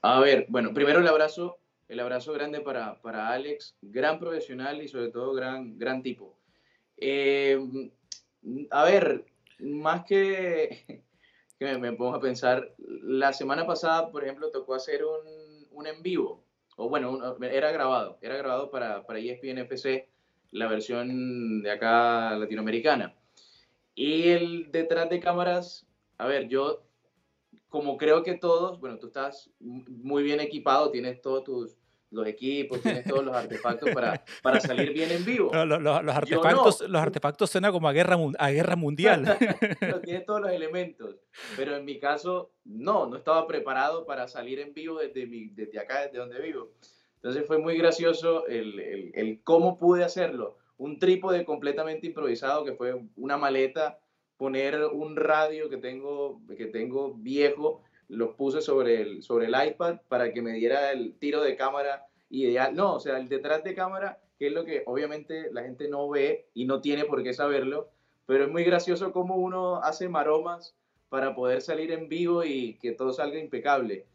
A 0.01 0.19
ver, 0.19 0.47
bueno, 0.49 0.73
primero 0.73 0.99
el 0.99 1.07
abrazo, 1.07 1.59
el 1.87 1.99
abrazo 1.99 2.33
grande 2.33 2.59
para, 2.59 2.99
para 3.03 3.29
Alex, 3.29 3.75
gran 3.83 4.17
profesional 4.17 4.81
y 4.81 4.87
sobre 4.87 5.09
todo 5.09 5.31
gran, 5.33 5.77
gran 5.77 6.01
tipo. 6.01 6.35
Em, 6.97 7.91
a 8.71 8.83
ver, 8.83 9.25
más 9.59 10.05
que, 10.05 11.03
que 11.59 11.77
me, 11.77 11.91
pongo 11.93 12.15
a 12.15 12.21
pensar, 12.21 12.73
la 12.77 13.33
semana 13.33 13.67
pasada, 13.67 14.11
por 14.11 14.23
ejemplo, 14.23 14.49
tocó 14.49 14.73
hacer 14.73 15.03
un, 15.03 15.67
un 15.71 15.87
en 15.87 16.01
vivo, 16.01 16.43
o 16.77 16.87
bueno, 16.87 17.37
era 17.41 17.71
grabado, 17.71 18.17
era 18.21 18.37
grabado 18.37 18.71
para, 18.71 19.05
para 19.05 19.19
ESPN 19.19 19.59
FC, 19.59 20.09
la 20.51 20.67
versión 20.67 21.61
de 21.61 21.69
acá 21.69 22.37
latinoamericana. 22.37 23.13
Y 23.93 24.29
el 24.29 24.71
detrás 24.71 25.09
de 25.09 25.19
cámaras, 25.19 25.85
a 26.17 26.25
ver, 26.25 26.47
yo 26.47 26.83
como 27.67 27.97
creo 27.97 28.23
que 28.23 28.35
todos, 28.35 28.79
bueno, 28.79 28.97
tú 28.97 29.07
estás 29.07 29.51
muy 29.59 30.23
bien 30.23 30.39
equipado, 30.39 30.91
tienes 30.91 31.21
todos 31.21 31.43
tus 31.43 31.77
los 32.11 32.27
equipos, 32.27 32.81
tienes 32.83 33.05
todos 33.05 33.23
los 33.23 33.35
artefactos 33.35 33.91
para, 33.91 34.23
para 34.41 34.59
salir 34.59 34.93
bien 34.93 35.11
en 35.11 35.25
vivo. 35.25 35.51
los, 35.53 36.07
artefactos, 36.09 36.81
los 36.89 37.01
artefactos 37.01 37.49
suenan 37.49 37.71
como 37.71 37.87
a 37.87 37.93
guerra, 37.93 38.17
a 38.37 38.51
guerra 38.51 38.75
mundial. 38.75 39.37
tienes 40.03 40.25
todos 40.25 40.41
los 40.41 40.51
elementos, 40.51 41.15
pero 41.55 41.75
en 41.75 41.85
mi 41.85 41.99
caso 41.99 42.51
no, 42.65 43.07
no 43.07 43.17
estaba 43.17 43.47
preparado 43.47 44.05
para 44.05 44.27
salir 44.27 44.59
en 44.59 44.73
vivo 44.73 44.99
desde, 44.99 45.25
mi, 45.25 45.49
desde 45.49 45.79
acá, 45.79 46.01
desde 46.01 46.17
donde 46.17 46.41
vivo. 46.41 46.71
Entonces 47.15 47.45
fue 47.45 47.57
muy 47.57 47.77
gracioso 47.77 48.47
el, 48.47 48.79
el, 48.79 49.11
el 49.13 49.43
cómo 49.43 49.77
pude 49.77 50.03
hacerlo. 50.03 50.57
Un 50.77 50.99
trípode 50.99 51.43
completamente 51.43 52.07
improvisado 52.07 52.63
que 52.63 52.73
fue 52.73 52.97
una 53.17 53.37
maleta 53.37 53.99
poner 54.39 54.85
un 54.85 55.17
radio 55.17 55.69
que 55.69 55.75
tengo, 55.75 56.41
que 56.57 56.67
tengo 56.67 57.13
viejo, 57.13 57.83
lo 58.09 58.35
puse 58.35 58.61
sobre 58.61 59.01
el, 59.01 59.23
sobre 59.23 59.45
el 59.45 59.55
iPad 59.67 59.99
para 60.07 60.33
que 60.33 60.41
me 60.41 60.53
diera 60.53 60.91
el 60.91 61.13
tiro 61.13 61.41
de 61.41 61.55
cámara 61.55 62.07
ideal. 62.29 62.75
No, 62.75 62.95
o 62.95 62.99
sea, 62.99 63.17
el 63.17 63.29
detrás 63.29 63.63
de 63.63 63.75
cámara, 63.75 64.19
que 64.37 64.47
es 64.47 64.53
lo 64.53 64.65
que 64.65 64.83
obviamente 64.85 65.49
la 65.51 65.63
gente 65.63 65.87
no 65.87 66.09
ve 66.09 66.47
y 66.53 66.65
no 66.65 66.81
tiene 66.81 67.05
por 67.05 67.23
qué 67.23 67.33
saberlo, 67.33 67.89
pero 68.25 68.45
es 68.45 68.51
muy 68.51 68.63
gracioso 68.63 69.11
cómo 69.11 69.35
uno 69.35 69.77
hace 69.77 70.09
maromas 70.09 70.75
para 71.09 71.35
poder 71.35 71.61
salir 71.61 71.91
en 71.91 72.09
vivo 72.09 72.43
y 72.43 72.77
que 72.79 72.91
todo 72.91 73.13
salga 73.13 73.39
impecable. 73.39 74.05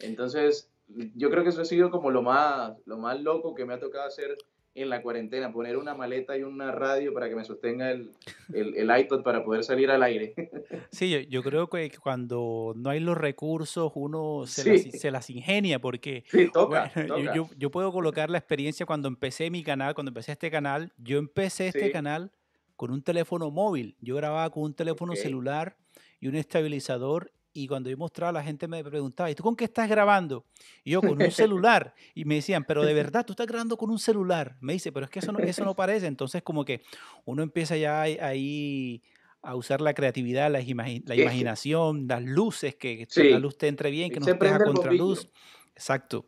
Entonces, 0.00 0.70
yo 1.14 1.30
creo 1.30 1.42
que 1.42 1.50
eso 1.50 1.62
ha 1.62 1.66
sido 1.66 1.90
como 1.90 2.10
lo 2.10 2.22
más, 2.22 2.76
lo 2.86 2.98
más 2.98 3.20
loco 3.20 3.54
que 3.54 3.64
me 3.64 3.74
ha 3.74 3.78
tocado 3.78 4.06
hacer 4.06 4.36
en 4.74 4.88
la 4.88 5.02
cuarentena, 5.02 5.52
poner 5.52 5.76
una 5.76 5.94
maleta 5.94 6.36
y 6.36 6.42
una 6.42 6.72
radio 6.72 7.14
para 7.14 7.28
que 7.28 7.36
me 7.36 7.44
sostenga 7.44 7.92
el, 7.92 8.10
el, 8.52 8.98
iPad 8.98 9.22
para 9.22 9.44
poder 9.44 9.62
salir 9.62 9.90
al 9.90 10.02
aire. 10.02 10.34
Sí, 10.90 11.26
yo, 11.28 11.42
creo 11.42 11.68
que 11.68 11.90
cuando 12.02 12.72
no 12.76 12.90
hay 12.90 13.00
los 13.00 13.16
recursos 13.16 13.92
uno 13.94 14.44
se, 14.46 14.72
las, 14.72 15.00
se 15.00 15.10
las, 15.10 15.30
ingenia 15.30 15.80
porque 15.80 16.24
sí, 16.28 16.50
toca, 16.52 16.92
Yo, 17.34 17.48
yo, 17.56 17.70
puedo 17.70 17.92
colocar 17.92 18.30
la 18.30 18.38
experiencia 18.38 18.86
cuando 18.86 19.08
empecé 19.08 19.50
mi 19.50 19.62
canal, 19.62 19.94
cuando 19.94 20.10
empecé 20.10 20.32
este 20.32 20.50
canal, 20.50 20.92
yo 20.98 21.18
empecé 21.18 21.68
este 21.68 21.90
canal 21.90 22.30
con 22.76 22.90
un 22.90 23.02
teléfono 23.02 23.50
móvil, 23.50 23.96
yo 24.00 24.16
grababa 24.16 24.50
con 24.50 24.64
un 24.64 24.74
teléfono 24.74 25.14
celular 25.16 25.76
y 26.20 26.28
un 26.28 26.36
estabilizador 26.36 27.32
y 27.54 27.68
cuando 27.68 27.88
yo 27.88 27.96
mostraba, 27.96 28.32
la 28.32 28.42
gente 28.42 28.66
me 28.66 28.82
preguntaba, 28.82 29.30
¿y 29.30 29.36
tú 29.36 29.44
con 29.44 29.54
qué 29.54 29.64
estás 29.64 29.88
grabando? 29.88 30.44
Y 30.82 30.90
yo 30.90 31.00
con 31.00 31.22
un 31.22 31.30
celular. 31.30 31.94
Y 32.12 32.24
me 32.24 32.34
decían, 32.34 32.64
pero 32.64 32.84
de 32.84 32.92
verdad, 32.94 33.24
tú 33.24 33.32
estás 33.32 33.46
grabando 33.46 33.76
con 33.76 33.90
un 33.90 33.98
celular. 34.00 34.56
Me 34.60 34.72
dice, 34.72 34.90
pero 34.90 35.04
es 35.04 35.10
que 35.10 35.20
eso 35.20 35.30
no, 35.30 35.38
eso 35.38 35.64
no 35.64 35.76
parece. 35.76 36.08
Entonces, 36.08 36.42
como 36.42 36.64
que 36.64 36.82
uno 37.24 37.44
empieza 37.44 37.76
ya 37.76 38.02
ahí 38.02 39.02
a 39.40 39.54
usar 39.54 39.80
la 39.80 39.94
creatividad, 39.94 40.50
la, 40.50 40.58
la 40.58 41.14
imaginación, 41.14 42.08
las 42.08 42.22
luces, 42.24 42.74
que 42.74 43.06
la 43.14 43.38
luz 43.38 43.56
te 43.56 43.68
entre 43.68 43.90
bien, 43.90 44.10
que 44.10 44.18
no 44.18 44.26
estés 44.26 44.52
a 44.52 44.58
contraluz. 44.58 45.28
Exacto. 45.76 46.26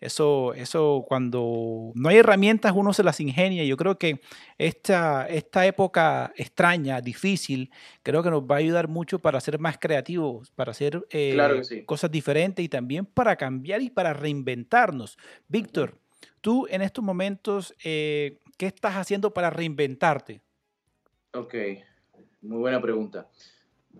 Eso, 0.00 0.54
eso 0.54 1.04
cuando 1.06 1.92
no 1.94 2.08
hay 2.08 2.16
herramientas 2.18 2.72
uno 2.74 2.92
se 2.92 3.02
las 3.02 3.20
ingenia. 3.20 3.64
Yo 3.64 3.76
creo 3.76 3.98
que 3.98 4.20
esta, 4.58 5.26
esta 5.28 5.66
época 5.66 6.32
extraña, 6.36 7.00
difícil, 7.00 7.70
creo 8.02 8.22
que 8.22 8.30
nos 8.30 8.42
va 8.42 8.56
a 8.56 8.58
ayudar 8.58 8.88
mucho 8.88 9.18
para 9.18 9.40
ser 9.40 9.58
más 9.58 9.78
creativos, 9.78 10.50
para 10.50 10.72
hacer 10.72 11.06
eh, 11.10 11.36
cosas 11.86 12.10
diferentes 12.10 12.64
y 12.64 12.68
también 12.68 13.06
para 13.06 13.36
cambiar 13.36 13.82
y 13.82 13.90
para 13.90 14.12
reinventarnos. 14.12 15.18
Víctor, 15.48 15.98
tú 16.40 16.66
en 16.68 16.82
estos 16.82 17.04
momentos, 17.04 17.74
eh, 17.84 18.38
¿qué 18.58 18.66
estás 18.66 18.96
haciendo 18.96 19.32
para 19.32 19.50
reinventarte? 19.50 20.40
Ok, 21.34 21.54
muy 22.42 22.58
buena 22.58 22.80
pregunta. 22.80 23.28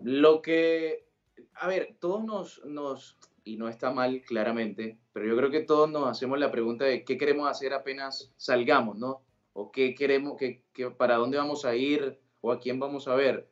Lo 0.02 0.42
que, 0.42 1.06
a 1.54 1.68
ver, 1.68 1.96
todos 1.98 2.24
nos, 2.24 2.64
nos 2.64 3.16
y 3.44 3.56
no 3.56 3.68
está 3.68 3.90
mal 3.90 4.22
claramente, 4.22 4.98
pero 5.12 5.26
yo 5.26 5.36
creo 5.36 5.50
que 5.50 5.60
todos 5.60 5.90
nos 5.90 6.08
hacemos 6.08 6.38
la 6.38 6.50
pregunta 6.50 6.84
de 6.84 7.04
qué 7.04 7.18
queremos 7.18 7.48
hacer 7.48 7.72
apenas 7.72 8.32
salgamos, 8.36 8.96
¿no? 8.98 9.22
O 9.52 9.72
qué 9.72 9.94
queremos, 9.94 10.36
qué, 10.38 10.62
para 10.96 11.16
dónde 11.16 11.38
vamos 11.38 11.64
a 11.64 11.74
ir 11.74 12.18
o 12.40 12.52
a 12.52 12.60
quién 12.60 12.78
vamos 12.78 13.08
a 13.08 13.14
ver. 13.14 13.48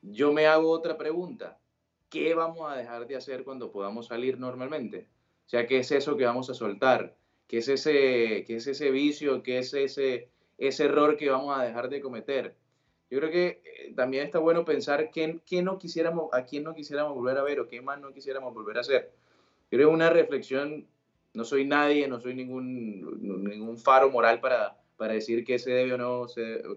Yo 0.00 0.32
me 0.32 0.46
hago 0.46 0.70
otra 0.70 0.96
pregunta. 0.96 1.58
¿Qué 2.08 2.34
vamos 2.34 2.70
a 2.70 2.76
dejar 2.76 3.06
de 3.06 3.16
hacer 3.16 3.44
cuando 3.44 3.72
podamos 3.72 4.06
salir 4.06 4.38
normalmente? 4.38 5.08
O 5.46 5.48
sea, 5.48 5.66
¿qué 5.66 5.78
es 5.78 5.90
eso 5.90 6.16
que 6.16 6.24
vamos 6.24 6.48
a 6.50 6.54
soltar? 6.54 7.16
¿Qué 7.46 7.58
es 7.58 7.68
ese, 7.68 8.44
qué 8.46 8.56
es 8.56 8.66
ese 8.66 8.90
vicio? 8.90 9.42
¿Qué 9.42 9.58
es 9.58 9.74
ese, 9.74 10.30
ese 10.58 10.84
error 10.84 11.16
que 11.16 11.30
vamos 11.30 11.58
a 11.58 11.62
dejar 11.62 11.88
de 11.88 12.00
cometer? 12.00 12.54
Yo 13.10 13.18
creo 13.18 13.30
que 13.30 13.62
eh, 13.64 13.92
también 13.94 14.24
está 14.24 14.38
bueno 14.38 14.64
pensar 14.64 15.10
qué, 15.10 15.40
qué 15.44 15.62
no 15.62 15.78
quisiéramos, 15.78 16.32
a 16.32 16.44
quién 16.44 16.64
no 16.64 16.74
quisiéramos 16.74 17.14
volver 17.14 17.36
a 17.36 17.42
ver 17.42 17.60
o 17.60 17.68
qué 17.68 17.82
más 17.82 18.00
no 18.00 18.12
quisiéramos 18.12 18.54
volver 18.54 18.78
a 18.78 18.80
hacer 18.80 19.12
creo 19.72 19.88
una 19.88 20.10
reflexión, 20.10 20.86
no 21.32 21.44
soy 21.44 21.64
nadie, 21.64 22.06
no 22.06 22.20
soy 22.20 22.34
ningún, 22.34 23.42
ningún 23.42 23.78
faro 23.78 24.10
moral 24.10 24.38
para, 24.38 24.76
para 24.98 25.14
decir 25.14 25.46
qué 25.46 25.58
se 25.58 25.70
debe 25.70 25.94
o 25.94 25.96
no, 25.96 26.26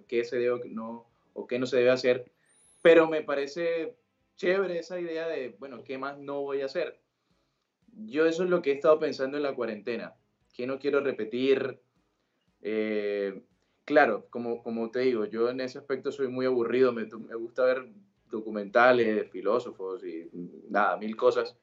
qué 0.08 0.24
se 0.24 0.38
debe 0.38 0.52
o 0.52 0.62
no, 0.64 1.06
o 1.34 1.46
qué 1.46 1.60
no 1.60 1.66
se 1.66 1.76
debe 1.76 1.90
hacer, 1.90 2.32
pero 2.82 3.10
me 3.10 3.22
parece 3.22 3.98
chévere 4.38 4.80
esa 4.80 4.98
idea 4.98 5.28
de, 5.28 5.58
bueno, 5.60 5.84
¿qué 5.84 5.98
más 5.98 6.18
no 6.20 6.40
voy 6.40 6.62
a 6.62 6.68
hacer? 6.68 7.02
Yo 8.06 8.26
eso 8.28 8.46
es 8.46 8.50
lo 8.50 8.62
que 8.62 8.72
he 8.72 8.76
estado 8.76 8.98
pensando 8.98 9.36
en 9.36 9.44
la 9.44 9.56
cuarentena, 9.56 10.14
que 10.54 10.66
no 10.66 10.80
quiero 10.80 11.02
repetir. 11.02 11.82
Eh, 12.62 13.44
claro, 13.84 14.28
como, 14.30 14.64
como 14.64 14.90
te 14.90 15.00
digo, 15.00 15.26
yo 15.26 15.50
en 15.50 15.60
ese 15.60 15.80
aspecto 15.80 16.14
soy 16.14 16.30
muy 16.30 16.46
aburrido, 16.46 16.94
me, 16.94 17.04
me 17.04 17.36
gusta 17.36 17.66
ver 17.66 17.90
documentales 18.32 19.30
filósofos 19.32 20.02
y 20.06 20.30
nada, 20.70 20.96
mil 20.96 21.18
cosas. 21.18 21.58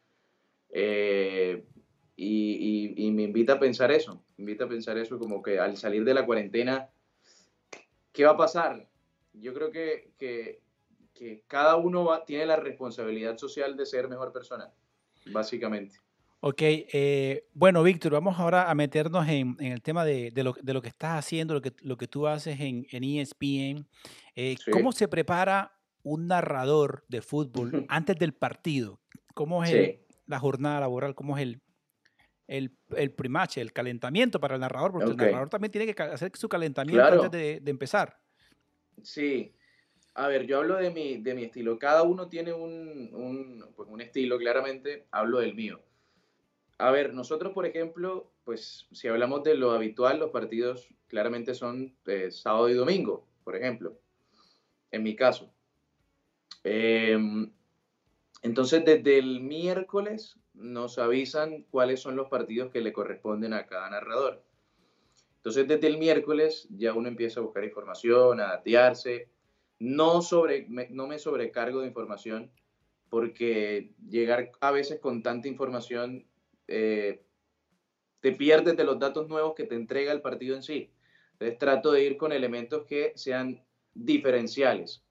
Eh, 0.72 1.64
y, 2.16 3.10
me 3.12 3.24
invita 3.24 3.54
a 3.54 3.60
pensar 3.60 3.92
eso, 3.92 4.24
me 4.36 4.42
invita 4.42 4.64
a 4.64 4.68
pensar 4.68 4.96
eso 4.96 5.18
como 5.18 5.42
que 5.42 5.58
al 5.58 5.76
salir 5.76 6.04
de 6.04 6.14
la 6.14 6.24
cuarentena, 6.24 6.88
¿qué 8.12 8.24
va 8.24 8.32
a 8.32 8.36
pasar? 8.36 8.88
Yo 9.34 9.52
creo 9.52 9.70
que, 9.70 10.10
que, 10.18 10.60
cada 11.46 11.76
uno 11.76 12.08
tiene 12.26 12.46
la 12.46 12.56
responsabilidad 12.56 13.38
social 13.38 13.76
de 13.76 13.86
ser 13.86 14.08
mejor 14.08 14.32
persona, 14.32 14.72
básicamente. 15.26 15.94
Ok, 16.40 16.60
eh, 16.60 17.46
bueno, 17.54 17.84
Víctor, 17.84 18.10
vamos 18.12 18.40
ahora 18.40 18.68
a 18.68 18.74
meternos 18.74 19.28
en, 19.28 19.54
el 19.60 19.80
tema 19.82 20.04
de, 20.04 20.32
lo, 20.34 20.56
de, 20.60 20.74
lo, 20.74 20.82
que 20.82 20.88
estás 20.88 21.16
haciendo, 21.16 21.54
lo 21.54 21.62
que, 21.62 21.72
lo 21.82 21.96
que 21.96 22.08
tú 22.08 22.26
haces 22.26 22.58
en, 22.58 22.88
en 22.90 23.04
ESPN. 23.04 23.86
Eh, 24.34 24.56
¿Cómo 24.72 24.90
se 24.90 25.06
prepara 25.06 25.78
un 26.02 26.26
narrador 26.26 27.04
de 27.06 27.22
fútbol 27.22 27.86
antes 27.88 28.18
del 28.18 28.34
partido? 28.34 28.98
¿Cómo 29.34 29.62
es 29.62 29.70
el, 29.70 30.00
la 30.32 30.40
jornada 30.40 30.80
laboral, 30.80 31.14
cómo 31.14 31.36
es 31.36 31.42
el, 31.42 31.60
el, 32.48 32.76
el 32.96 33.12
primache, 33.12 33.60
el 33.60 33.72
calentamiento 33.72 34.40
para 34.40 34.56
el 34.56 34.60
narrador, 34.60 34.92
porque 34.92 35.10
el 35.10 35.16
narrador 35.16 35.48
también 35.48 35.70
tiene 35.70 35.94
que 35.94 36.02
hacer 36.02 36.32
su 36.34 36.48
calentamiento 36.48 37.04
antes 37.04 37.30
de, 37.30 37.70
empezar. 37.70 38.18
Sí. 39.02 39.54
A 40.14 40.28
ver, 40.28 40.46
yo 40.46 40.58
hablo 40.58 40.76
de 40.76 40.90
mi, 40.90 41.18
de 41.18 41.34
mi 41.34 41.44
estilo. 41.44 41.78
Cada 41.78 42.02
uno 42.02 42.28
tiene 42.28 42.52
un, 42.52 43.10
un, 43.14 43.64
pues 43.74 43.88
un 43.88 44.00
estilo, 44.00 44.36
claramente. 44.36 45.06
Hablo 45.10 45.38
del 45.38 45.54
mío. 45.54 45.80
A 46.78 46.90
ver, 46.90 47.14
nosotros, 47.14 47.52
por 47.52 47.64
ejemplo, 47.64 48.32
pues 48.44 48.86
si 48.92 49.08
hablamos 49.08 49.42
de 49.44 49.54
lo 49.54 49.70
habitual, 49.70 50.18
los 50.18 50.30
partidos 50.30 50.88
claramente 51.06 51.54
son 51.54 51.94
eh, 52.06 52.30
sábado 52.30 52.68
y 52.68 52.74
domingo, 52.74 53.26
por 53.44 53.56
ejemplo. 53.56 53.98
En 54.90 55.02
mi 55.02 55.16
caso. 55.16 55.54
Eh, 56.64 57.16
Entonces, 58.42 58.84
desde 58.84 59.18
el 59.18 59.40
miércoles 59.40 60.36
nos 60.54 60.98
avisan 60.98 61.62
cuáles 61.70 62.00
son 62.00 62.16
los 62.16 62.28
partidos 62.28 62.70
que 62.70 62.80
le 62.80 62.92
corresponden 62.92 63.52
a 63.52 63.66
cada 63.66 63.88
narrador. 63.88 64.44
Entonces, 65.36 65.66
desde 65.66 65.86
el 65.86 65.98
miércoles 65.98 66.68
ya 66.70 66.92
uno 66.92 67.08
empieza 67.08 67.40
a 67.40 67.42
buscar 67.44 67.64
información, 67.64 68.40
a 68.40 68.48
datearse. 68.48 69.28
No, 69.78 70.22
sobre, 70.22 70.66
no 70.68 71.06
me 71.06 71.18
sobrecargo 71.18 71.80
de 71.80 71.88
información 71.88 72.50
porque 73.08 73.92
llegar 74.08 74.52
a 74.60 74.70
veces 74.70 74.98
con 75.00 75.22
tanta 75.22 75.46
información 75.46 76.24
eh, 76.68 77.22
te 78.20 78.32
pierdes 78.32 78.76
de 78.76 78.84
los 78.84 78.98
datos 78.98 79.28
nuevos 79.28 79.54
que 79.54 79.64
te 79.64 79.74
entrega 79.74 80.12
el 80.12 80.22
partido 80.22 80.56
en 80.56 80.62
sí. 80.62 80.90
Entonces 81.32 81.58
trato 81.58 81.92
de 81.92 82.04
ir 82.04 82.16
con 82.16 82.32
elementos 82.32 82.86
que 82.86 83.12
sean 83.16 83.62
diferenciales. 83.94 85.04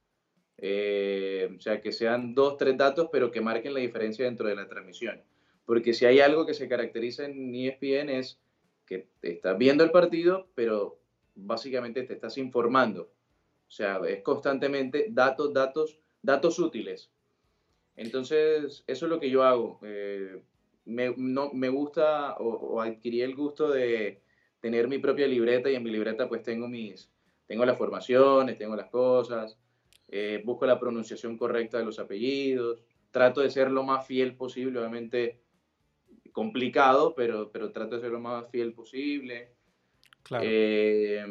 Eh, 0.63 1.49
o 1.57 1.59
sea, 1.59 1.81
que 1.81 1.91
sean 1.91 2.35
dos, 2.35 2.55
tres 2.57 2.77
datos, 2.77 3.09
pero 3.11 3.31
que 3.31 3.41
marquen 3.41 3.73
la 3.73 3.79
diferencia 3.79 4.25
dentro 4.25 4.47
de 4.47 4.55
la 4.55 4.67
transmisión. 4.67 5.21
Porque 5.65 5.93
si 5.93 6.05
hay 6.05 6.19
algo 6.19 6.45
que 6.45 6.53
se 6.53 6.69
caracteriza 6.69 7.25
en 7.25 7.53
ESPN 7.53 8.09
es 8.09 8.39
que 8.85 9.07
te 9.19 9.31
estás 9.31 9.57
viendo 9.57 9.83
el 9.83 9.91
partido, 9.91 10.47
pero 10.53 10.99
básicamente 11.35 12.03
te 12.03 12.13
estás 12.13 12.37
informando. 12.37 13.11
O 13.67 13.71
sea, 13.71 13.99
es 14.07 14.21
constantemente 14.21 15.07
datos, 15.09 15.53
datos, 15.53 15.97
datos 16.21 16.59
útiles. 16.59 17.09
Entonces, 17.95 18.83
eso 18.85 19.05
es 19.05 19.09
lo 19.09 19.19
que 19.19 19.29
yo 19.29 19.43
hago. 19.43 19.79
Eh, 19.83 20.43
me, 20.85 21.13
no, 21.17 21.51
me 21.53 21.69
gusta 21.69 22.35
o, 22.37 22.81
adquirí 22.81 23.21
el 23.21 23.35
gusto 23.35 23.69
de 23.69 24.21
tener 24.59 24.87
mi 24.87 24.99
propia 24.99 25.27
libreta 25.27 25.69
y 25.69 25.75
en 25.75 25.83
mi 25.83 25.91
libreta 25.91 26.27
pues 26.27 26.43
tengo 26.43 26.67
mis, 26.67 27.09
tengo 27.47 27.65
las 27.65 27.77
formaciones, 27.77 28.57
tengo 28.57 28.75
las 28.75 28.89
cosas, 28.89 29.57
eh, 30.11 30.41
busco 30.45 30.65
la 30.65 30.77
pronunciación 30.77 31.37
correcta 31.37 31.77
de 31.77 31.85
los 31.85 31.97
apellidos, 31.97 32.83
trato 33.11 33.39
de 33.39 33.49
ser 33.49 33.71
lo 33.71 33.83
más 33.83 34.05
fiel 34.05 34.35
posible, 34.35 34.77
obviamente 34.79 35.39
complicado, 36.33 37.15
pero, 37.15 37.49
pero 37.51 37.71
trato 37.71 37.95
de 37.95 38.01
ser 38.01 38.11
lo 38.11 38.19
más 38.19 38.49
fiel 38.51 38.73
posible. 38.73 39.53
Claro. 40.23 40.43
Eh, 40.45 41.25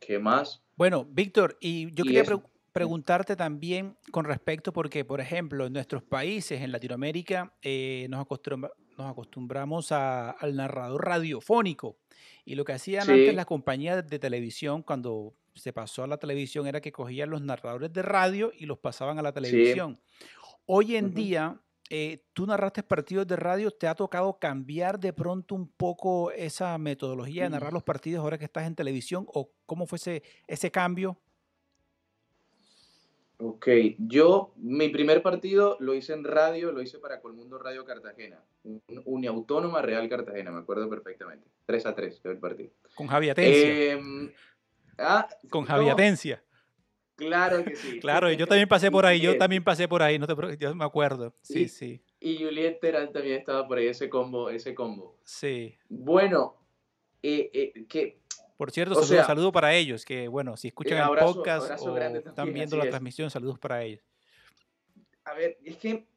¿Qué 0.00 0.18
más? 0.18 0.62
Bueno, 0.74 1.06
Víctor, 1.10 1.58
y 1.60 1.92
yo 1.94 2.04
quería 2.04 2.24
preguntarte 2.72 3.36
también 3.36 3.96
con 4.10 4.24
respecto, 4.24 4.72
porque, 4.72 5.04
por 5.04 5.20
ejemplo, 5.20 5.66
en 5.66 5.72
nuestros 5.74 6.02
países, 6.02 6.62
en 6.62 6.72
Latinoamérica, 6.72 7.52
eh, 7.62 8.06
nos, 8.08 8.26
nos, 8.96 9.10
acostumbramos 9.10 9.92
al 9.92 10.56
narrador 10.56 11.04
radiofónico. 11.04 11.98
Y 12.44 12.54
lo 12.54 12.64
que 12.64 12.72
hacían 12.72 13.10
antes 13.10 13.34
las 13.34 13.46
compañías 13.46 14.06
de 14.06 14.18
televisión, 14.18 14.82
cuando 14.82 15.34
se 15.58 15.72
pasó 15.72 16.02
a 16.02 16.06
la 16.06 16.16
televisión, 16.16 16.66
era 16.66 16.80
que 16.80 16.92
cogían 16.92 17.30
los 17.30 17.42
narradores 17.42 17.92
de 17.92 18.02
radio 18.02 18.52
y 18.56 18.66
los 18.66 18.78
pasaban 18.78 19.18
a 19.18 19.22
la 19.22 19.32
televisión. 19.32 20.00
Hoy 20.66 20.96
en 20.96 21.14
día, 21.14 21.60
eh, 21.90 22.24
tú 22.32 22.46
narraste 22.46 22.82
partidos 22.82 23.26
de 23.26 23.36
radio, 23.36 23.70
¿te 23.70 23.86
ha 23.86 23.94
tocado 23.94 24.38
cambiar 24.38 24.98
de 24.98 25.12
pronto 25.12 25.54
un 25.54 25.68
poco 25.68 26.30
esa 26.32 26.76
metodología 26.78 27.44
de 27.44 27.50
narrar 27.50 27.72
los 27.72 27.82
partidos 27.82 28.22
ahora 28.22 28.38
que 28.38 28.44
estás 28.44 28.66
en 28.66 28.74
televisión? 28.74 29.26
¿O 29.32 29.50
cómo 29.66 29.86
fue 29.86 29.96
ese, 29.96 30.22
ese 30.46 30.70
cambio? 30.70 31.18
Ok, 33.40 33.68
yo 33.98 34.52
mi 34.56 34.88
primer 34.88 35.22
partido 35.22 35.76
lo 35.78 35.94
hice 35.94 36.12
en 36.12 36.24
radio, 36.24 36.72
lo 36.72 36.82
hice 36.82 36.98
para 36.98 37.20
Colmundo 37.20 37.56
Radio 37.58 37.84
Cartagena, 37.84 38.42
Uniautónoma 39.04 39.80
Real 39.80 40.08
Cartagena, 40.08 40.50
me 40.50 40.58
acuerdo 40.58 40.90
perfectamente. 40.90 41.46
3 41.66 41.86
a 41.86 41.94
3 41.94 42.20
el 42.24 42.38
partido. 42.38 42.70
Con 42.96 43.06
Javi 43.06 43.30
Atencia. 43.30 43.92
Em, 43.92 44.32
ah, 44.98 45.28
Con 45.48 45.64
Javi 45.64 45.88
Atencia. 45.88 46.42
Claro 47.18 47.64
que 47.64 47.74
sí. 47.76 48.00
Claro, 48.00 48.32
yo 48.32 48.46
también 48.48 48.68
pasé 48.68 48.90
por 48.90 49.04
ahí, 49.04 49.20
yo 49.20 49.36
también 49.36 49.62
pasé 49.62 49.88
por 49.88 50.02
ahí, 50.02 50.18
no 50.18 50.26
te 50.26 50.56
yo 50.56 50.74
me 50.74 50.84
acuerdo. 50.84 51.34
Sí, 51.42 51.68
sí. 51.68 52.00
Y 52.20 52.42
Juliet 52.42 52.78
Terán 52.80 53.12
también 53.12 53.38
estaba 53.38 53.66
por 53.66 53.78
ahí, 53.78 53.88
ese 53.88 54.08
combo, 54.08 54.48
ese 54.48 54.74
combo. 54.74 55.18
Sí. 55.24 55.76
Bueno, 55.88 56.56
eh, 57.22 57.50
eh, 57.52 57.86
que... 57.88 58.20
Por 58.56 58.72
cierto, 58.72 58.94
saludo, 59.04 59.24
saludo, 59.24 59.52
para 59.52 59.74
ellos, 59.74 60.04
que 60.04 60.26
bueno, 60.26 60.56
si 60.56 60.68
escuchan 60.68 60.98
el 60.98 61.16
podcast 61.16 61.80
o 61.80 61.96
están 61.96 62.52
viendo 62.52 62.76
la 62.76 62.88
transmisión, 62.88 63.30
saludos 63.30 63.56
para 63.58 63.84
ellos. 63.84 64.02
A 65.24 65.34
ver, 65.34 65.58
es 65.64 65.76
que 65.76 66.08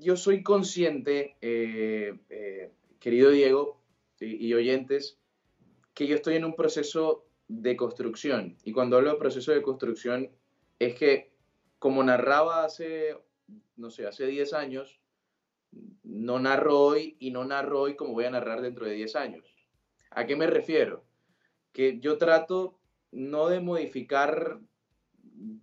yo 0.00 0.16
soy 0.16 0.42
consciente, 0.42 1.36
eh, 1.40 2.72
querido 2.98 3.30
Diego 3.30 3.80
y 4.18 4.52
oyentes, 4.52 5.20
que 5.94 6.08
yo 6.08 6.16
estoy 6.16 6.34
en 6.34 6.44
un 6.44 6.56
proceso 6.56 7.27
de 7.48 7.76
construcción. 7.76 8.56
Y 8.62 8.72
cuando 8.72 8.96
hablo 8.96 9.12
de 9.12 9.18
proceso 9.18 9.52
de 9.52 9.62
construcción, 9.62 10.30
es 10.78 10.94
que 10.94 11.32
como 11.78 12.02
narraba 12.02 12.64
hace, 12.64 13.16
no 13.76 13.90
sé, 13.90 14.06
hace 14.06 14.26
10 14.26 14.52
años, 14.52 15.00
no 16.02 16.38
narro 16.38 16.80
hoy 16.80 17.16
y 17.18 17.30
no 17.30 17.44
narro 17.44 17.80
hoy 17.80 17.96
como 17.96 18.12
voy 18.12 18.24
a 18.24 18.30
narrar 18.30 18.60
dentro 18.60 18.86
de 18.86 18.94
10 18.94 19.16
años. 19.16 19.46
¿A 20.10 20.26
qué 20.26 20.36
me 20.36 20.46
refiero? 20.46 21.04
Que 21.72 21.98
yo 22.00 22.18
trato 22.18 22.78
no 23.10 23.48
de 23.48 23.60
modificar 23.60 24.60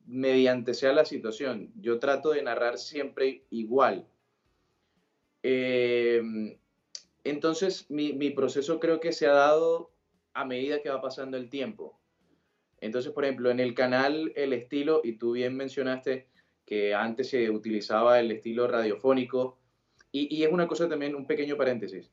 mediante 0.06 0.74
sea 0.74 0.94
la 0.94 1.06
situación, 1.06 1.72
yo 1.76 2.00
trato 2.00 2.32
de 2.32 2.44
narrar 2.44 2.78
siempre 2.78 3.46
igual. 3.50 4.08
Eh, 5.44 6.22
entonces, 7.24 7.90
mi, 7.90 8.14
mi 8.14 8.30
proceso 8.30 8.80
creo 8.80 9.00
que 9.00 9.12
se 9.12 9.28
ha 9.28 9.34
dado 9.34 9.92
a 10.36 10.46
medida 10.46 10.82
que 10.82 10.90
va 10.90 11.02
pasando 11.02 11.38
el 11.38 11.50
tiempo. 11.50 12.00
Entonces, 12.80 13.12
por 13.14 13.24
ejemplo, 13.24 13.50
en 13.50 13.60
el 13.60 13.74
canal 13.74 14.32
El 14.36 14.54
Estilo, 14.54 15.02
y 15.04 15.14
tú 15.14 15.32
bien 15.32 15.56
mencionaste 15.56 16.28
que 16.66 16.94
antes 16.94 17.30
se 17.30 17.50
utilizaba 17.50 18.20
el 18.20 18.32
estilo 18.32 18.68
radiofónico, 18.68 19.58
y, 20.12 20.44
es 20.44 20.52
una 20.52 20.68
cosa 20.68 20.88
también, 20.88 21.16
un 21.16 21.28
pequeño 21.28 21.58
paréntesis. 21.58 22.10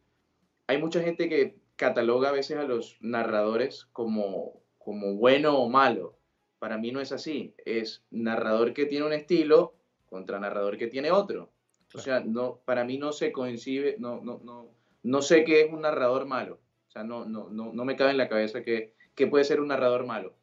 Hay 0.67 0.79
mucha 0.79 1.01
gente 1.03 1.29
que 1.29 1.57
cataloga 1.77 2.31
a 2.31 2.33
veces 2.33 2.57
a 2.57 2.65
los 2.65 2.97
narradores 3.01 3.87
como, 3.93 4.63
como 4.79 5.15
bueno 5.15 5.57
o 5.59 5.69
malo. 5.69 6.19
Para 6.59 6.79
mí 6.79 6.91
no 6.91 7.01
es 7.01 7.13
así. 7.13 7.55
Es 7.65 8.05
narrador 8.11 8.73
que 8.73 8.87
tiene 8.87 9.07
un 9.07 9.13
estilo 9.13 9.75
contra 10.07 10.41
narrador 10.41 10.79
que 10.79 10.89
tiene 10.89 11.13
otro. 11.13 11.53
O 11.95 11.99
sea, 11.99 12.21
no, 12.21 12.61
para 12.65 12.85
mí 12.85 12.99
no 12.99 13.13
se 13.13 13.31
coincide, 13.31 13.97
no, 13.99 14.21
no, 14.21 14.41
no, 14.43 14.75
no 15.03 15.23
sé 15.23 15.45
qué 15.45 15.61
es 15.63 15.73
un 15.73 15.83
narrador 15.83 16.27
malo. 16.27 16.59
O 16.93 16.99
sea, 16.99 17.05
no, 17.05 17.25
no, 17.25 17.49
no, 17.49 17.73
no 17.73 17.85
me 17.87 17.97
cabe 17.97 18.11
en 18.11 18.19
la 18.19 18.29
cabeza 18.29 18.63
que, 18.63 18.93
que 19.15 19.27
puede 19.27 19.45
ser 19.45 19.63
un 19.63 19.69
narrador 19.69 20.05
malo. 20.05 20.35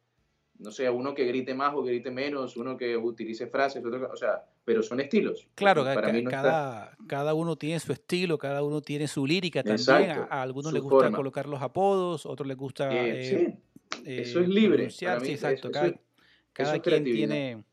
No 0.58 0.72
sé, 0.72 0.90
uno 0.90 1.14
que 1.14 1.24
grite 1.24 1.54
más 1.54 1.72
o 1.76 1.84
grite 1.84 2.10
menos, 2.10 2.56
uno 2.56 2.76
que 2.76 2.96
utilice 2.96 3.46
frases, 3.46 3.84
otro, 3.84 4.10
o 4.12 4.16
sea, 4.16 4.44
pero 4.64 4.82
son 4.82 4.98
estilos. 4.98 5.46
Claro, 5.54 5.84
para 5.84 6.12
mí 6.12 6.24
cada, 6.24 6.96
cada 7.06 7.34
uno 7.34 7.54
tiene 7.54 7.78
su 7.78 7.92
estilo, 7.92 8.36
cada 8.36 8.64
uno 8.64 8.82
tiene 8.82 9.06
su 9.06 9.24
lírica 9.24 9.62
también. 9.62 10.10
a, 10.28 10.42
algunos 10.42 10.72
les 10.72 10.82
gusta 10.82 11.12
colocar 11.12 11.46
los 11.46 11.62
apodos, 11.62 12.26
otros 12.26 12.48
les 12.48 12.56
gusta. 12.56 12.90
Eh, 12.92 13.24
sí, 13.24 14.00
eh, 14.04 14.22
eso 14.22 14.40
es 14.40 14.48
libre. 14.48 14.90
sí, 14.90 15.06
exacto. 15.06 15.70
cada, 15.70 15.94
cada 16.52 16.80
quien 16.80 17.04
tiene, 17.04 17.64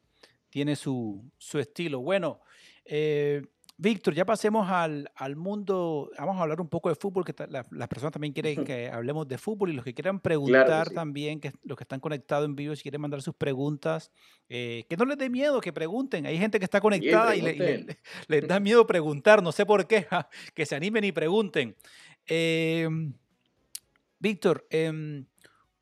tiene 0.51 0.75
su, 0.75 1.23
su 1.39 1.57
estilo. 1.57 2.01
Bueno, 2.01 2.41
eh, 2.85 3.41
Víctor, 3.79 4.15
ya 4.15 4.25
pasemos 4.25 4.67
al, 4.71 5.35
mundo, 5.35 6.09
vamos 6.17 6.37
a 6.37 6.41
hablar 6.41 6.59
un 6.59 6.67
poco 6.67 6.89
de 6.89 6.95
fútbol, 6.95 7.23
que 7.23 7.35
las 7.47 7.87
personas 7.87 8.11
también 8.11 8.33
quieren 8.33 8.65
que 8.65 8.89
hablemos 8.89 9.27
de 9.27 9.37
fútbol 9.37 9.69
y 9.69 9.73
los 9.73 9.85
que 9.85 9.93
quieran 9.93 10.19
preguntar 10.19 10.89
también, 10.89 11.39
que 11.39 11.51
los 11.63 11.77
que 11.77 11.83
están 11.83 11.99
conectados 11.99 12.45
en 12.45 12.55
vivo, 12.55 12.75
si 12.75 12.81
quieren 12.81 13.01
mandar 13.01 13.21
sus 13.21 13.35
preguntas, 13.35 14.11
eh, 14.49 14.85
que 14.89 14.97
no 14.97 15.05
les 15.05 15.19
dé 15.19 15.29
miedo, 15.29 15.61
que 15.61 15.71
pregunten. 15.71 16.25
Hay 16.25 16.39
gente 16.39 16.57
que 16.57 16.65
está 16.65 16.81
conectada 16.81 17.35
y 17.35 17.41
les 18.27 18.47
da 18.47 18.59
miedo 18.59 18.87
preguntar, 18.87 19.43
no 19.43 19.51
sé 19.51 19.63
por 19.63 19.85
qué, 19.85 20.07
que 20.55 20.65
se 20.65 20.75
animen 20.75 21.03
y 21.03 21.11
pregunten. 21.11 21.75
Em, 22.25 23.13
Víctor, 24.17 24.65
em, 24.71 25.27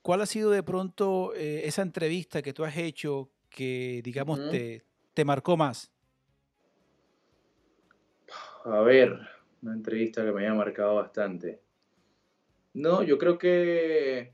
¿cuál 0.01 0.19
ha 0.19 0.25
sido 0.25 0.51
de 0.51 0.63
pronto 0.63 1.33
eh, 1.33 1.61
esa 1.63 1.81
entrevista 1.81 2.41
que 2.41 2.51
tú 2.51 2.65
has 2.65 2.75
hecho 2.75 3.31
que, 3.47 4.01
digamos, 4.03 4.49
te, 4.51 4.83
te 5.13 5.23
marcó 5.23 5.55
más? 5.55 5.94
A 8.65 8.81
ver, 8.81 9.19
una 9.61 9.73
entrevista 9.73 10.25
que 10.25 10.31
me 10.31 10.41
haya 10.41 10.55
marcado 10.55 10.95
bastante. 10.95 11.61
No, 12.73 13.03
yo 13.03 13.19
creo 13.19 13.37
que 13.37 14.33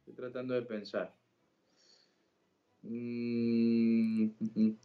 estoy 0.00 0.14
tratando 0.14 0.54
de 0.54 0.62
pensar. 0.62 1.14
Mm, 2.82 4.30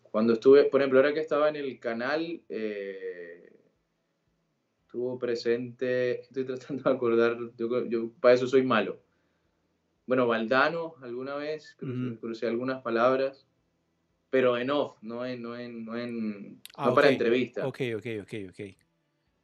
cuando 0.03 0.33
estuve, 0.33 0.65
por 0.65 0.81
ejemplo, 0.81 0.99
ahora 0.99 1.15
que 1.15 1.21
estaba 1.21 1.49
en 1.49 1.55
el 1.55 1.79
canal, 1.79 2.43
eh, 2.47 3.59
estuvo 4.83 5.17
presente, 5.17 6.21
estoy 6.21 6.45
tratando 6.45 6.83
de 6.83 6.95
acordar, 6.95 7.37
yo, 7.57 8.11
para 8.21 8.35
eso 8.35 8.45
soy 8.45 8.61
malo. 8.61 8.99
Bueno, 10.05 10.27
Valdano 10.27 10.93
alguna 11.01 11.33
vez, 11.35 11.75
crucé 12.21 12.45
algunas 12.45 12.83
palabras 12.83 13.47
pero 14.33 14.57
en 14.57 14.71
off, 14.71 14.97
no 15.03 15.23
en, 15.27 15.43
no 15.43 15.55
en, 15.55 15.85
no 15.85 15.95
en, 15.95 16.59
ah, 16.77 16.87
no 16.87 16.95
para 16.95 17.11
entrevista. 17.11 17.67
Ok, 17.67 17.81
ok, 17.97 18.05
ok, 18.23 18.33
ok. 18.49 18.59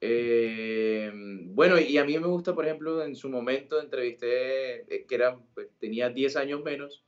Eh, 0.02 1.12
bueno, 1.14 1.78
y 1.78 1.96
a 2.00 2.04
mí 2.04 2.18
me 2.18 2.26
gusta, 2.26 2.56
por 2.56 2.66
ejemplo, 2.66 3.04
en 3.04 3.16
su 3.16 3.30
momento 3.30 3.80
entrevisté, 3.80 4.92
eh, 4.92 5.06
que 5.08 5.14
era, 5.14 5.38
pues, 5.54 5.68
tenía 5.78 6.10
10 6.10 6.36
años 6.38 6.64
menos, 6.64 7.04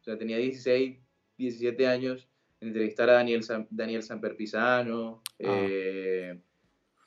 o 0.00 0.02
sea, 0.02 0.18
tenía 0.18 0.36
16, 0.36 0.98
17 1.38 1.86
años, 1.86 2.28
entrevistar 2.60 3.08
a 3.08 3.12
Daniel, 3.12 3.44
Daniel 3.70 4.02
Samper 4.02 4.34
Pisano, 4.34 5.22
ah. 5.24 5.36
eh, 5.38 6.40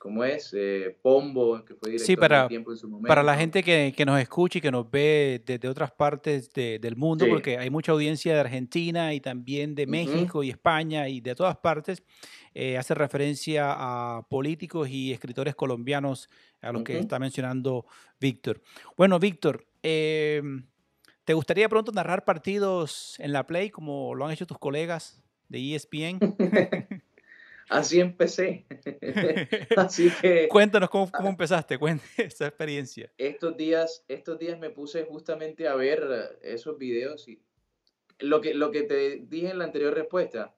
¿cómo 0.06 0.22
es? 0.22 0.54
Eh, 0.56 0.96
Pombo, 1.02 1.64
que 1.64 1.74
fue 1.74 1.90
director 1.90 2.06
sí, 2.06 2.16
para, 2.16 2.46
tiempo 2.46 2.70
en 2.70 2.76
su 2.76 2.88
momento. 2.88 3.08
Para 3.08 3.24
la 3.24 3.36
gente 3.36 3.60
que, 3.64 3.92
que, 3.96 4.04
nos 4.04 4.20
escucha 4.20 4.58
y 4.58 4.60
que 4.60 4.70
nos 4.70 4.88
ve 4.88 5.42
desde 5.44 5.68
otras 5.68 5.90
partes 5.90 6.52
del 6.54 6.94
mundo, 6.94 7.26
porque 7.28 7.58
hay 7.58 7.70
mucha 7.70 7.90
audiencia 7.90 8.32
de 8.32 8.38
Argentina 8.38 9.14
y 9.14 9.20
también 9.20 9.74
de 9.74 9.88
México 9.88 10.44
y 10.44 10.50
España 10.50 11.08
y 11.08 11.20
de 11.20 11.34
todas 11.34 11.56
partes, 11.56 12.04
eh, 12.54 12.78
hace 12.78 12.94
referencia 12.94 13.74
a 13.76 14.22
políticos 14.28 14.88
y 14.88 15.12
escritores 15.12 15.56
colombianos 15.56 16.30
a 16.62 16.70
los 16.70 16.84
que 16.84 17.00
está 17.00 17.18
mencionando 17.18 17.84
Víctor. 18.20 18.62
Bueno, 18.96 19.18
Víctor, 19.18 19.66
em, 19.82 20.68
¿te 21.24 21.34
gustaría 21.34 21.68
pronto 21.68 21.90
narrar 21.90 22.24
partidos 22.24 23.18
en 23.18 23.32
la 23.32 23.44
Play 23.44 23.70
como 23.70 24.14
lo 24.14 24.24
han 24.24 24.30
hecho 24.30 24.46
tus 24.46 24.58
colegas 24.58 25.20
de 25.48 25.74
ESPN? 25.74 26.20
Así 27.68 28.00
empecé. 28.00 28.66
Así 29.76 30.10
que. 30.20 30.48
Cuéntanos 30.50 30.88
cómo, 30.88 31.10
cómo 31.10 31.28
empezaste, 31.28 31.78
cuéntanos 31.78 32.12
esa 32.18 32.46
experiencia. 32.46 33.12
Estos 33.18 33.56
días, 33.56 34.04
estos 34.08 34.38
días 34.38 34.58
me 34.58 34.70
puse 34.70 35.04
justamente 35.04 35.68
a 35.68 35.74
ver 35.74 36.38
esos 36.42 36.78
videos 36.78 37.28
y 37.28 37.42
lo 38.18 38.40
que, 38.40 38.54
lo 38.54 38.70
que 38.70 38.82
te 38.82 39.22
dije 39.26 39.50
en 39.50 39.58
la 39.58 39.64
anterior 39.64 39.94
respuesta 39.94 40.54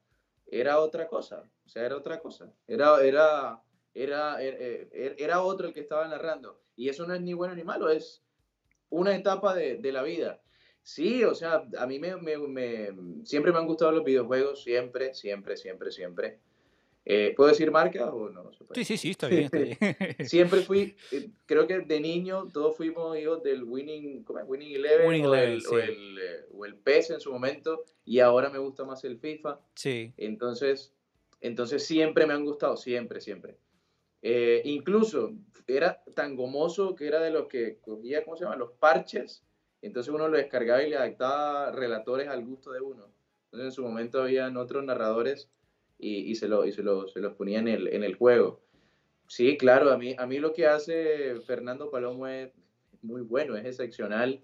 era 0.46 0.80
otra 0.80 1.08
cosa. 1.08 1.42
O 1.64 1.68
sea, 1.68 1.84
era 1.84 1.96
otra 1.96 2.20
cosa. 2.20 2.52
Era, 2.66 3.00
era, 3.02 3.62
era, 3.94 4.42
era, 4.42 4.42
er, 4.42 4.88
er, 4.92 5.16
era 5.18 5.42
otro 5.42 5.68
el 5.68 5.74
que 5.74 5.80
estaba 5.80 6.06
narrando. 6.08 6.60
Y 6.76 6.88
eso 6.88 7.06
no 7.06 7.14
es 7.14 7.20
ni 7.20 7.32
bueno 7.32 7.54
ni 7.54 7.64
malo, 7.64 7.90
es 7.90 8.22
una 8.90 9.14
etapa 9.14 9.54
de, 9.54 9.76
de 9.76 9.92
la 9.92 10.02
vida. 10.02 10.40
Sí, 10.82 11.24
o 11.24 11.34
sea, 11.34 11.64
a 11.76 11.86
mí 11.86 11.98
me, 11.98 12.16
me, 12.16 12.38
me, 12.38 12.88
siempre 13.24 13.52
me 13.52 13.58
han 13.58 13.66
gustado 13.66 13.92
los 13.92 14.04
videojuegos, 14.04 14.62
siempre, 14.62 15.12
siempre, 15.12 15.56
siempre, 15.56 15.90
siempre. 15.90 16.40
Eh, 17.10 17.32
¿Puedo 17.34 17.48
decir 17.48 17.70
marca 17.70 18.12
o 18.12 18.28
no? 18.28 18.50
Sí, 18.74 18.84
sí, 18.84 18.98
sí, 18.98 19.10
está 19.12 19.28
bien. 19.28 19.48
Siempre 20.26 20.60
fui, 20.60 20.94
eh, 21.10 21.30
creo 21.46 21.66
que 21.66 21.78
de 21.78 22.00
niño 22.00 22.48
todos 22.52 22.76
fuimos 22.76 23.18
hijos 23.18 23.42
del 23.42 23.64
Winning, 23.64 24.24
¿cómo 24.24 24.40
es? 24.40 24.44
Winning 24.46 24.74
Eleven, 24.74 25.06
o, 25.24 25.34
el, 25.34 25.66
o, 25.66 25.78
el, 25.78 26.18
eh, 26.18 26.44
o, 26.52 26.66
el, 26.66 26.76
PES 26.76 27.12
en 27.12 27.20
su 27.20 27.32
momento 27.32 27.82
y 28.04 28.20
ahora 28.20 28.50
me 28.50 28.58
gusta 28.58 28.84
más 28.84 29.04
el 29.04 29.18
FIFA. 29.18 29.58
Sí. 29.74 30.12
Entonces, 30.18 30.92
entonces 31.40 31.82
siempre 31.86 32.26
me 32.26 32.34
han 32.34 32.44
gustado, 32.44 32.76
siempre, 32.76 33.22
siempre. 33.22 33.56
incluso 34.64 35.32
era 35.66 36.02
tan 36.14 36.36
gomoso 36.36 36.94
que 36.94 37.06
era 37.06 37.20
de 37.20 37.30
los 37.30 37.48
que 37.48 37.78
cogía, 37.78 38.22
¿cómo 38.22 38.36
se 38.36 38.44
llama? 38.44 38.56
Los 38.56 38.72
parches. 38.72 39.42
Entonces 39.80 40.12
uno 40.12 40.28
lo 40.28 40.36
descargaba 40.36 40.82
y 40.82 40.90
le 40.90 40.96
adaptaba 40.98 41.72
relatores 41.72 42.28
al 42.28 42.44
gusto 42.44 42.70
de 42.70 42.82
uno. 42.82 43.10
Entonces 43.46 43.68
en 43.68 43.72
su 43.72 43.82
momento 43.82 44.20
habían 44.20 44.58
otros 44.58 44.84
narradores 44.84 45.48
y, 45.98 46.34
se, 46.36 46.48
lo, 46.48 46.64
y 46.64 46.72
se, 46.72 46.82
lo, 46.82 47.08
se 47.08 47.20
los 47.20 47.34
ponía 47.34 47.58
en 47.58 47.68
el, 47.68 47.88
en 47.88 48.04
el 48.04 48.14
juego. 48.14 48.60
Sí, 49.26 49.58
claro, 49.58 49.90
a 49.90 49.98
mí, 49.98 50.14
a 50.16 50.26
mí 50.26 50.38
lo 50.38 50.52
que 50.52 50.66
hace 50.66 51.40
Fernando 51.46 51.90
Palomo 51.90 52.26
es 52.26 52.52
muy 53.02 53.20
bueno, 53.20 53.56
es 53.56 53.64
excepcional. 53.64 54.40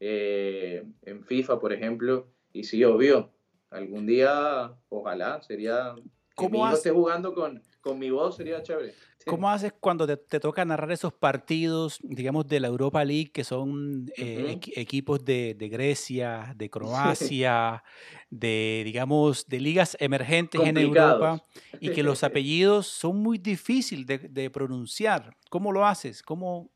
Eh, 0.00 0.84
en 1.02 1.24
FIFA, 1.24 1.60
por 1.60 1.72
ejemplo, 1.72 2.28
y 2.52 2.64
sí, 2.64 2.82
obvio, 2.84 3.30
algún 3.70 4.06
día, 4.06 4.74
ojalá, 4.88 5.40
sería... 5.42 5.94
¿Cómo 6.34 6.68
esté 6.68 6.90
jugando 6.90 7.34
con, 7.34 7.62
con 7.86 8.00
mi 8.00 8.10
voz 8.10 8.34
sería 8.34 8.60
chévere. 8.64 8.94
¿Cómo 9.26 9.48
haces 9.48 9.72
cuando 9.78 10.08
te, 10.08 10.40
toca 10.40 10.64
narrar 10.64 10.90
esos 10.90 11.12
partidos, 11.12 12.00
digamos, 12.02 12.44
de 12.48 12.58
la 12.58 12.66
Europa 12.66 13.04
League, 13.04 13.30
que 13.30 13.44
son 13.44 14.10
eh, 14.16 14.58
equipos 14.74 15.24
de, 15.24 15.54
Grecia, 15.70 16.52
de 16.56 16.68
Croacia, 16.68 17.84
de, 18.28 18.82
digamos, 18.84 19.46
de 19.46 19.60
ligas 19.60 19.96
emergentes 20.00 20.60
en 20.60 20.76
Europa, 20.78 21.44
y 21.78 21.90
que 21.90 22.02
los 22.02 22.24
apellidos 22.24 22.88
son 22.88 23.18
muy 23.18 23.38
difíciles 23.38 24.04
de, 24.04 24.18
de, 24.18 24.50
pronunciar? 24.50 25.36
¿Cómo 25.48 25.70
lo 25.70 25.86
haces? 25.86 26.24
¿Cómo 26.24 26.68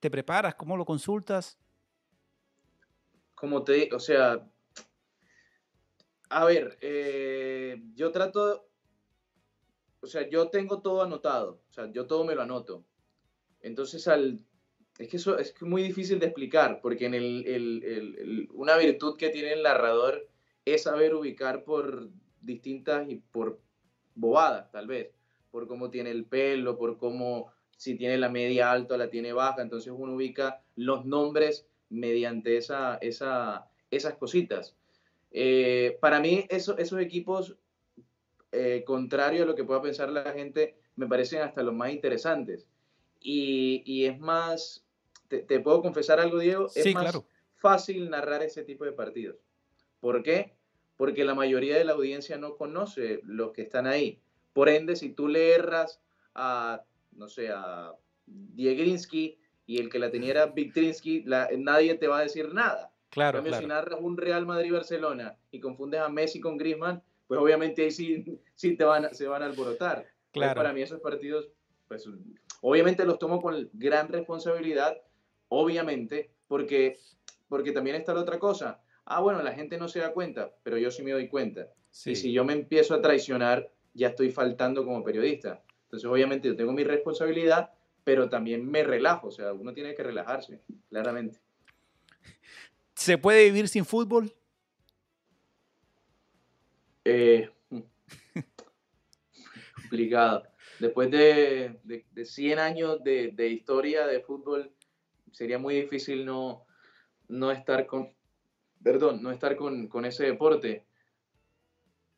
te 0.00 0.10
preparas? 0.10 0.56
¿Cómo 0.56 0.76
lo 0.76 0.84
consultas? 0.84 1.56
Como 3.36 3.62
te 3.62 3.94
o 3.94 4.00
sea, 4.00 4.44
a 6.30 6.44
ver, 6.44 6.78
eh, 6.80 7.80
yo 7.94 8.10
trato 8.10 8.67
o 10.00 10.06
sea, 10.06 10.28
yo 10.28 10.48
tengo 10.48 10.80
todo 10.80 11.02
anotado, 11.02 11.60
o 11.68 11.72
sea, 11.72 11.90
yo 11.92 12.06
todo 12.06 12.24
me 12.24 12.34
lo 12.34 12.42
anoto. 12.42 12.84
Entonces, 13.60 14.06
al, 14.08 14.40
es 14.98 15.08
que 15.08 15.16
eso 15.16 15.38
es 15.38 15.54
muy 15.62 15.82
difícil 15.82 16.18
de 16.18 16.26
explicar, 16.26 16.80
porque 16.82 17.06
en 17.06 17.14
el, 17.14 17.46
el, 17.46 17.84
el, 17.84 18.48
una 18.52 18.76
virtud 18.76 19.16
que 19.16 19.30
tiene 19.30 19.52
el 19.52 19.62
narrador 19.62 20.28
es 20.64 20.82
saber 20.84 21.14
ubicar 21.14 21.64
por 21.64 22.10
distintas 22.40 23.08
y 23.08 23.16
por 23.16 23.60
bobadas, 24.14 24.70
tal 24.70 24.86
vez, 24.86 25.10
por 25.50 25.66
cómo 25.66 25.90
tiene 25.90 26.10
el 26.10 26.24
pelo, 26.24 26.76
por 26.76 26.98
cómo, 26.98 27.52
si 27.76 27.96
tiene 27.96 28.18
la 28.18 28.28
media 28.28 28.70
alta 28.72 28.94
o 28.94 28.98
la 28.98 29.08
tiene 29.08 29.32
baja, 29.32 29.62
entonces 29.62 29.92
uno 29.96 30.14
ubica 30.14 30.62
los 30.76 31.04
nombres 31.04 31.66
mediante 31.88 32.56
esa, 32.56 32.96
esa, 32.96 33.68
esas 33.90 34.14
cositas. 34.14 34.76
Eh, 35.30 35.96
para 36.00 36.20
mí, 36.20 36.46
eso, 36.48 36.76
esos 36.76 37.00
equipos 37.00 37.56
eh, 38.52 38.82
contrario 38.86 39.42
a 39.42 39.46
lo 39.46 39.54
que 39.54 39.64
pueda 39.64 39.82
pensar 39.82 40.10
la 40.10 40.32
gente, 40.32 40.76
me 40.96 41.06
parecen 41.06 41.42
hasta 41.42 41.62
los 41.62 41.74
más 41.74 41.90
interesantes. 41.92 42.66
Y, 43.20 43.82
y 43.84 44.06
es 44.06 44.18
más, 44.18 44.84
te, 45.28 45.60
puedo 45.60 45.82
confesar 45.82 46.20
algo, 46.20 46.38
Diego, 46.38 46.68
es 46.74 46.94
más 46.94 47.20
fácil 47.56 48.08
narrar 48.10 48.42
ese 48.42 48.62
tipo 48.64 48.84
de 48.84 48.92
partidos. 48.92 49.36
¿Por 50.00 50.22
qué? 50.22 50.54
Porque 50.96 51.24
la 51.24 51.34
mayoría 51.34 51.76
de 51.76 51.84
la 51.84 51.92
audiencia 51.92 52.38
no 52.38 52.56
conoce 52.56 53.20
los 53.24 53.52
que 53.52 53.62
están 53.62 53.86
ahí. 53.86 54.20
Por 54.52 54.68
ende, 54.68 54.96
si 54.96 55.10
tú 55.10 55.28
le 55.28 55.52
erras 55.52 56.00
a, 56.34 56.82
no 57.12 57.28
sé, 57.28 57.50
a 57.50 57.92
Diegrinsky 58.26 59.38
y 59.66 59.78
el 59.78 59.90
que 59.90 59.98
la 59.98 60.10
tenía 60.10 60.30
era 60.30 60.46
Viktrinsky, 60.46 61.24
nadie 61.58 61.94
te 61.96 62.08
va 62.08 62.18
a 62.18 62.22
decir 62.22 62.52
nada. 62.54 62.92
Claro, 63.10 63.42
si 63.54 63.66
narras 63.66 64.00
un 64.00 64.16
Real 64.16 64.46
Madrid-Barcelona 64.46 65.36
y 65.50 65.60
confundes 65.60 66.00
a 66.00 66.08
Messi 66.08 66.40
con 66.40 66.58
Griezmann, 66.58 67.02
pues 67.28 67.38
obviamente 67.38 67.82
ahí 67.82 67.90
sí, 67.90 68.40
sí 68.56 68.76
te 68.76 68.84
van, 68.84 69.14
se 69.14 69.28
van 69.28 69.42
a 69.42 69.46
alborotar. 69.46 70.06
Claro. 70.32 70.56
para 70.56 70.72
mí 70.72 70.82
esos 70.82 71.00
partidos, 71.00 71.48
pues 71.88 72.04
obviamente 72.60 73.04
los 73.04 73.18
tomo 73.18 73.40
con 73.40 73.70
gran 73.72 74.08
responsabilidad, 74.08 75.00
obviamente, 75.48 76.30
porque, 76.48 76.98
porque 77.48 77.72
también 77.72 77.96
está 77.96 78.14
la 78.14 78.20
otra 78.20 78.38
cosa. 78.38 78.82
Ah, 79.04 79.20
bueno, 79.20 79.42
la 79.42 79.52
gente 79.52 79.78
no 79.78 79.88
se 79.88 80.00
da 80.00 80.12
cuenta, 80.12 80.52
pero 80.62 80.76
yo 80.76 80.90
sí 80.90 81.02
me 81.02 81.12
doy 81.12 81.28
cuenta. 81.28 81.68
Y 82.04 82.14
si 82.14 82.32
yo 82.32 82.44
me 82.44 82.52
empiezo 82.52 82.94
a 82.94 83.00
traicionar, 83.00 83.70
ya 83.94 84.08
estoy 84.08 84.30
faltando 84.30 84.84
como 84.84 85.02
periodista. 85.02 85.62
Entonces, 85.84 86.08
obviamente, 86.08 86.48
yo 86.48 86.56
tengo 86.56 86.72
mi 86.72 86.84
responsabilidad, 86.84 87.72
pero 88.04 88.28
también 88.28 88.70
me 88.70 88.82
relajo. 88.84 89.28
O 89.28 89.30
sea, 89.30 89.52
uno 89.54 89.72
tiene 89.72 89.94
que 89.94 90.02
relajarse, 90.02 90.60
claramente. 90.90 91.40
¿Se 92.94 93.16
puede 93.16 93.44
vivir 93.46 93.68
sin 93.68 93.84
fútbol? 93.84 94.32
Eh, 97.10 97.50
complicado. 99.74 100.42
Después 100.78 101.10
de, 101.10 101.80
de, 101.84 102.24
100 102.26 102.58
años 102.58 103.02
de, 103.02 103.32
de, 103.32 103.48
historia 103.48 104.06
de 104.06 104.20
fútbol, 104.20 104.70
sería 105.32 105.58
muy 105.58 105.74
difícil 105.74 106.26
no, 106.26 106.66
no 107.28 107.50
estar 107.50 107.86
con, 107.86 108.12
perdón, 108.82 109.22
no 109.22 109.30
estar 109.30 109.56
con, 109.56 109.88
con 109.88 110.04
ese 110.04 110.26
deporte. 110.26 110.84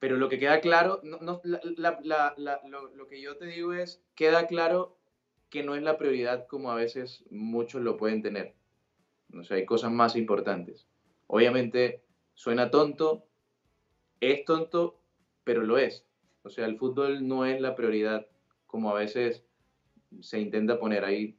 Pero 0.00 0.16
lo 0.16 0.29
que 0.29 0.40
queda 0.40 0.61
claro, 0.61 1.00
no, 1.05 1.40
la, 1.44 1.61
la, 2.03 2.35
la, 2.37 2.61
lo, 2.66 2.92
lo, 2.92 3.07
que 3.07 3.20
yo 3.20 3.37
te 3.37 3.46
digo 3.46 3.72
es, 3.72 4.03
queda 4.16 4.48
claro 4.48 4.98
que 5.50 5.62
no 5.62 5.76
es 5.76 5.85
la 5.85 5.98
prioridad 5.98 6.48
como 6.48 6.72
a 6.72 6.74
veces 6.74 7.24
muchos 7.31 7.81
lo 7.83 7.96
pueden 7.96 8.22
tener. 8.22 8.55
O 9.38 9.44
sea, 9.44 9.57
hay 9.57 9.64
cosas 9.64 9.92
más 9.92 10.16
importantes. 10.16 10.88
Obviamente 11.29 12.03
suena 12.35 12.72
tonto, 12.72 13.30
es 14.21 14.45
tonto, 14.45 15.01
pero 15.45 15.63
lo 15.63 15.79
es. 15.79 16.05
O 16.43 16.51
sea, 16.51 16.67
el 16.67 16.79
fútbol 16.79 17.27
no 17.27 17.45
es 17.45 17.61
la 17.61 17.75
prioridad 17.75 18.27
como 18.67 18.91
a 18.91 18.99
veces 18.99 19.45
se 20.21 20.41
intenta 20.41 20.79
poner 20.79 21.05
ahí. 21.05 21.37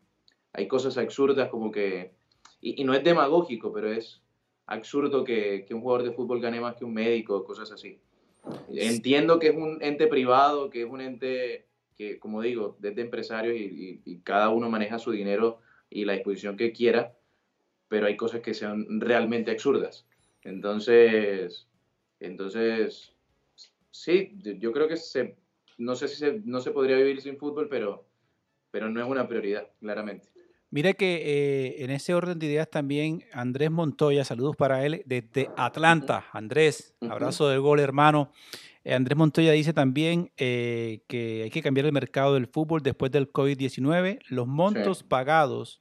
Hay 0.54 0.67
cosas 0.67 0.98
absurdas 0.98 1.50
como 1.50 1.72
que, 1.72 2.13
y, 2.60 2.84
no 2.84 2.94
es 2.94 3.04
demagógico, 3.04 3.72
pero 3.72 3.91
es 3.91 4.22
absurdo 4.65 5.24
que, 5.24 5.65
que, 5.67 5.74
un 5.74 5.82
jugador 5.82 6.04
de 6.04 6.12
fútbol 6.12 6.41
gane 6.41 6.60
más 6.60 6.76
que 6.76 6.86
un 6.86 6.94
médico, 6.94 7.44
cosas 7.44 7.72
así. 7.72 8.00
Entiendo 8.74 9.39
que 9.39 9.48
es 9.48 9.56
un 9.56 9.78
ente 9.82 10.08
privado, 10.08 10.70
que 10.70 10.82
es 10.82 10.89
un 10.89 11.02
ente 11.02 11.67
que, 11.96 12.20
como 12.20 12.41
digo, 12.41 12.78
desde 12.80 13.02
empresarios 13.02 13.56
y, 13.56 14.02
y 14.04 14.20
cada 14.20 14.50
uno 14.50 14.70
maneja 14.70 15.00
su 15.00 15.12
dinero 15.12 15.60
y 15.89 16.06
la 16.06 16.13
disposición 16.13 16.58
que 16.58 16.72
quiera, 16.72 17.15
pero 17.88 18.08
hay 18.08 18.15
cosas 18.15 18.41
que 18.41 18.54
sean 18.54 19.02
realmente 19.02 19.52
absurdas. 19.52 20.06
Entonces, 20.44 21.67
entonces, 22.21 23.13
sí, 23.89 24.38
yo 24.60 24.71
creo 24.71 24.88
que 24.88 24.95
se, 24.95 25.36
no 25.77 25.95
sé 25.95 26.07
si 26.07 26.15
se, 26.15 26.41
no 26.45 26.62
se 26.62 26.71
podría 26.71 26.95
vivir 26.97 27.21
sin 27.21 27.38
fútbol, 27.38 27.67
pero, 27.67 28.07
pero 28.69 28.89
no 28.89 29.01
es 29.01 29.07
una 29.07 29.27
prioridad, 29.27 29.67
claramente. 29.79 30.29
Mire 30.69 30.93
que 30.93 31.15
eh, 31.15 31.84
en 31.84 31.89
ese 31.89 32.13
orden 32.13 32.39
de 32.39 32.45
ideas 32.45 32.69
también 32.69 33.25
Andrés 33.34 33.71
Montoya, 33.71 34.23
saludos 34.23 34.55
para 34.55 34.86
él 34.86 35.03
desde 35.05 35.49
Atlanta. 35.57 36.27
Andrés, 36.31 36.95
abrazo 37.01 37.49
del 37.49 37.60
gol, 37.60 37.81
hermano. 37.81 38.31
Eh, 38.86 38.93
Andrés 38.93 39.17
Montoya 39.17 39.51
dice 39.51 39.73
también 39.73 40.31
eh, 40.38 41.03
que 41.07 41.43
hay 41.43 41.49
que 41.49 41.62
cambiar 41.62 41.88
el 41.88 41.91
mercado 41.91 42.36
del 42.36 42.47
fútbol 42.47 42.81
después 42.81 43.12
del 43.12 43.34
COVID-19. 43.34 44.19
Los 44.29 44.47
montos 44.47 45.03
pagados 45.03 45.79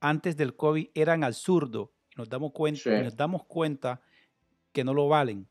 antes 0.00 0.36
del 0.36 0.56
COVID 0.56 0.88
eran 0.94 1.22
absurdos. 1.22 1.90
Nos 2.16 2.28
damos 2.28 2.50
cuenta, 2.50 3.02
nos 3.02 3.16
damos 3.16 3.44
cuenta 3.44 4.00
que 4.72 4.82
no 4.82 4.92
lo 4.92 5.06
valen. 5.06 5.46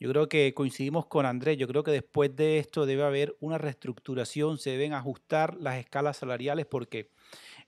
Yo 0.00 0.08
creo 0.10 0.28
que 0.28 0.54
coincidimos 0.54 1.06
con 1.06 1.26
Andrés. 1.26 1.58
Yo 1.58 1.66
creo 1.66 1.82
que 1.82 1.90
después 1.90 2.34
de 2.36 2.58
esto 2.58 2.86
debe 2.86 3.02
haber 3.02 3.36
una 3.40 3.58
reestructuración, 3.58 4.58
se 4.58 4.70
deben 4.70 4.92
ajustar 4.92 5.56
las 5.60 5.78
escalas 5.78 6.18
salariales 6.18 6.66
porque 6.66 7.10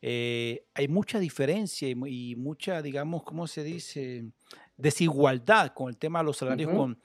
eh, 0.03 0.65
hay 0.75 0.89
mucha 0.89 1.19
diferencia 1.19 1.89
y, 1.89 2.37
mucha, 2.37 2.83
digamos, 2.83 3.23
¿cómo 3.25 3.47
se 3.47 3.65
dice? 3.65 4.25
Desigualdad 4.77 5.73
con 5.75 5.89
el 5.89 5.97
tema 5.97 6.21
de 6.21 6.25
los 6.25 6.37
salarios 6.39 6.73
con, 6.73 6.99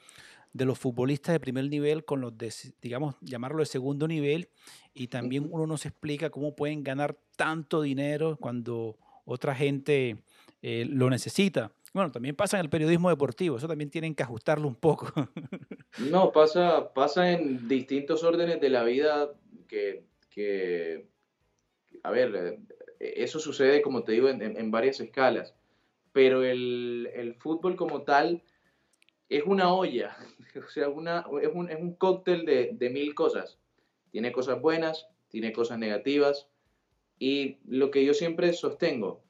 de 0.53 0.65
los 0.65 0.79
futbolistas 0.79 1.33
de 1.33 1.39
primer 1.39 1.67
nivel 1.69 2.05
con 2.05 2.21
los 2.21 2.37
de, 2.37 2.53
digamos, 2.81 3.15
llamarlo 3.19 3.59
de 3.59 3.65
segundo 3.65 4.07
nivel. 4.07 4.49
Y 4.93 5.07
también 5.07 5.49
uno 5.51 5.67
nos 5.67 5.85
explica 5.85 6.29
cómo 6.29 6.55
pueden 6.55 6.83
ganar 6.83 7.17
tanto 7.35 7.81
dinero 7.81 8.37
cuando 8.39 8.97
otra 9.25 9.55
gente 9.55 10.23
eh, 10.61 10.85
lo 10.87 11.09
necesita. 11.09 11.71
Bueno, 11.95 12.11
también 12.11 12.35
pasa 12.35 12.57
en 12.57 12.65
el 12.65 12.69
periodismo 12.69 13.09
deportivo, 13.09 13.55
eso 13.55 13.69
también 13.69 13.89
tienen 13.89 14.15
que 14.15 14.23
ajustarlo 14.23 14.67
un 14.67 14.75
poco. 14.75 15.07
No, 16.11 16.33
pasa, 16.33 16.93
pasa 16.93 17.31
en 17.31 17.69
distintos 17.69 18.25
órdenes 18.25 18.59
de 18.59 18.67
la 18.67 18.83
vida 18.83 19.31
que, 19.69 20.03
que 20.29 21.07
a 22.03 22.11
ver, 22.11 22.59
eh, 22.99 23.13
eso 23.15 23.39
sucede, 23.39 23.81
como 23.81 24.03
te 24.03 24.11
digo, 24.11 24.27
en, 24.27 24.71
varias 24.71 24.99
escalas, 24.99 25.55
pero 26.11 26.43
el, 26.43 27.09
el, 27.15 27.35
fútbol 27.35 27.77
como 27.77 28.01
tal 28.01 28.43
es 29.29 29.43
una 29.45 29.73
olla, 29.73 30.17
o 30.67 30.69
sea, 30.69 30.89
una, 30.89 31.25
es, 31.41 31.49
un, 31.53 31.69
es 31.69 31.79
un 31.79 31.95
cóctel 31.95 32.45
de, 32.45 32.71
de 32.73 32.89
mil 32.89 33.15
cosas. 33.15 33.57
Tiene 34.11 34.33
cosas 34.33 34.59
buenas, 34.59 35.07
tiene 35.29 35.53
cosas 35.53 35.79
negativas, 35.79 36.49
y 37.19 37.59
lo 37.65 37.89
que 37.89 38.03
yo 38.03 38.13
siempre 38.13 38.51
sostengo, 38.51 39.23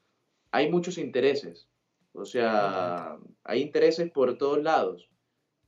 hay 0.49 0.71
muchos 0.71 0.97
intereses. 0.97 1.67
O 2.15 2.25
sea, 2.25 3.17
hay 3.43 3.61
intereses 3.61 4.09
por 4.11 4.37
todos 4.37 4.63
lados. 4.63 5.09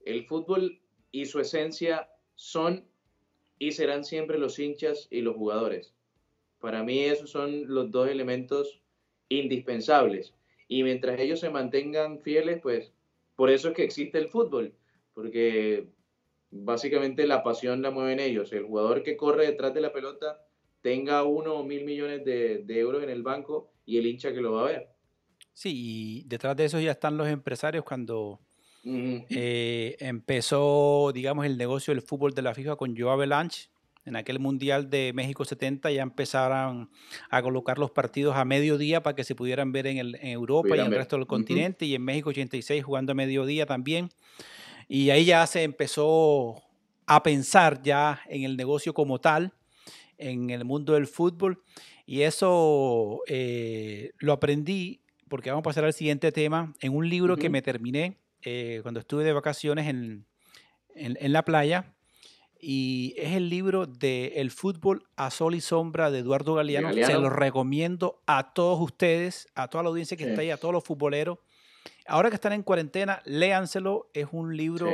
El 0.05 0.25
fútbol 0.25 0.79
y 1.11 1.25
su 1.25 1.39
esencia 1.39 2.09
son 2.35 2.85
y 3.59 3.71
serán 3.71 4.03
siempre 4.03 4.37
los 4.37 4.57
hinchas 4.59 5.07
y 5.11 5.21
los 5.21 5.35
jugadores. 5.35 5.93
Para 6.59 6.83
mí 6.83 6.99
esos 6.99 7.29
son 7.29 7.67
los 7.67 7.91
dos 7.91 8.09
elementos 8.09 8.81
indispensables. 9.29 10.33
Y 10.67 10.83
mientras 10.83 11.19
ellos 11.19 11.39
se 11.39 11.49
mantengan 11.49 12.19
fieles, 12.19 12.59
pues 12.61 12.93
por 13.35 13.49
eso 13.49 13.69
es 13.69 13.75
que 13.75 13.83
existe 13.83 14.17
el 14.17 14.29
fútbol, 14.29 14.73
porque 15.13 15.87
básicamente 16.49 17.27
la 17.27 17.43
pasión 17.43 17.81
la 17.81 17.91
mueven 17.91 18.19
ellos. 18.19 18.51
El 18.53 18.63
jugador 18.63 19.03
que 19.03 19.17
corre 19.17 19.47
detrás 19.47 19.73
de 19.73 19.81
la 19.81 19.93
pelota 19.93 20.41
tenga 20.81 21.23
uno 21.23 21.55
o 21.55 21.63
mil 21.63 21.85
millones 21.85 22.23
de, 22.25 22.63
euros 22.67 23.03
en 23.03 23.09
el 23.09 23.23
banco 23.23 23.71
y 23.85 23.97
el 23.97 24.07
hincha 24.07 24.33
que 24.33 24.41
lo 24.41 24.53
va 24.53 24.61
a 24.61 24.71
ver. 24.71 24.96
Sí, 25.57 25.71
y 25.73 26.23
detrás 26.27 26.55
de 26.55 26.65
eso 26.65 26.79
ya 26.79 26.91
están 26.91 27.17
los 27.17 27.27
empresarios 27.27 27.83
cuando 27.83 28.39
eh, 28.85 29.97
empezó, 29.99 31.09
digamos, 31.11 31.47
el 31.47 31.57
negocio 31.57 31.95
del 31.95 32.03
fútbol 32.03 32.35
de 32.35 32.43
la 32.43 32.53
FIFA 32.53 32.75
con 32.75 32.95
Joe 32.95 33.09
Avalanche. 33.09 33.69
En 34.05 34.15
aquel 34.15 34.37
Mundial 34.37 34.91
de 34.91 35.13
México 35.15 35.45
70 35.45 35.89
ya 35.89 36.03
empezaron 36.03 36.91
a 37.31 37.41
colocar 37.41 37.79
los 37.79 37.89
partidos 37.89 38.35
a 38.35 38.45
mediodía 38.45 39.01
para 39.01 39.15
que 39.15 39.23
se 39.23 39.33
pudieran 39.33 39.71
ver 39.71 39.87
en, 39.87 40.15
Europa 40.21 40.77
y 40.77 40.79
en 40.79 40.85
el 40.85 40.95
resto 40.95 41.15
del 41.15 41.25
continente. 41.25 41.87
Y 41.87 41.95
en 41.95 42.03
México 42.03 42.29
86 42.29 42.83
jugando 42.83 43.13
a 43.13 43.15
mediodía 43.15 43.65
también. 43.65 44.11
Y 44.87 45.09
ahí 45.09 45.25
ya 45.25 45.47
se 45.47 45.63
empezó 45.63 46.61
a 47.07 47.23
pensar 47.23 47.81
ya 47.81 48.21
en 48.29 48.43
el 48.43 48.57
negocio 48.57 48.93
como 48.93 49.19
tal 49.19 49.53
en 50.19 50.51
el 50.51 50.65
mundo 50.65 50.93
del 50.93 51.07
fútbol. 51.07 51.63
Y 52.05 52.21
eso 52.21 53.21
eh, 53.25 54.11
lo 54.19 54.33
aprendí, 54.33 55.01
porque 55.29 55.49
vamos 55.49 55.61
a 55.61 55.69
pasar 55.69 55.85
al 55.85 55.93
siguiente 55.93 56.31
tema, 56.31 56.73
en 56.81 56.95
un 56.95 57.09
libro 57.09 57.37
que 57.37 57.49
me 57.49 57.61
terminé 57.61 58.17
eh, 58.43 58.79
cuando 58.81 58.99
estuve 58.99 59.23
de 59.23 59.33
vacaciones 59.33 59.87
en, 59.87 60.25
en, 60.95 61.33
la 61.33 61.43
playa. 61.43 61.93
Y 62.59 63.13
es 63.17 63.35
el 63.35 63.49
libro 63.49 63.85
de 63.85 64.33
El 64.37 64.49
fútbol 64.49 65.07
a 65.15 65.29
sol 65.29 65.53
y 65.53 65.61
sombra 65.61 66.09
de 66.09 66.19
Eduardo 66.19 66.55
Galeano. 66.55 66.91
Se 66.91 67.13
lo 67.13 67.29
recomiendo 67.29 68.23
a 68.25 68.53
todos 68.53 68.79
ustedes, 68.81 69.47
a 69.53 69.67
toda 69.67 69.83
la 69.83 69.89
audiencia 69.89 70.17
que 70.17 70.27
está 70.29 70.41
ahí, 70.41 70.49
a 70.49 70.57
todos 70.57 70.73
los 70.73 70.83
futboleros. 70.83 71.37
Ahora 72.07 72.29
que 72.29 72.35
están 72.35 72.53
en 72.53 72.63
cuarentena, 72.63 73.21
léanselo. 73.25 74.09
Es 74.13 74.27
un 74.31 74.57
libro 74.57 74.89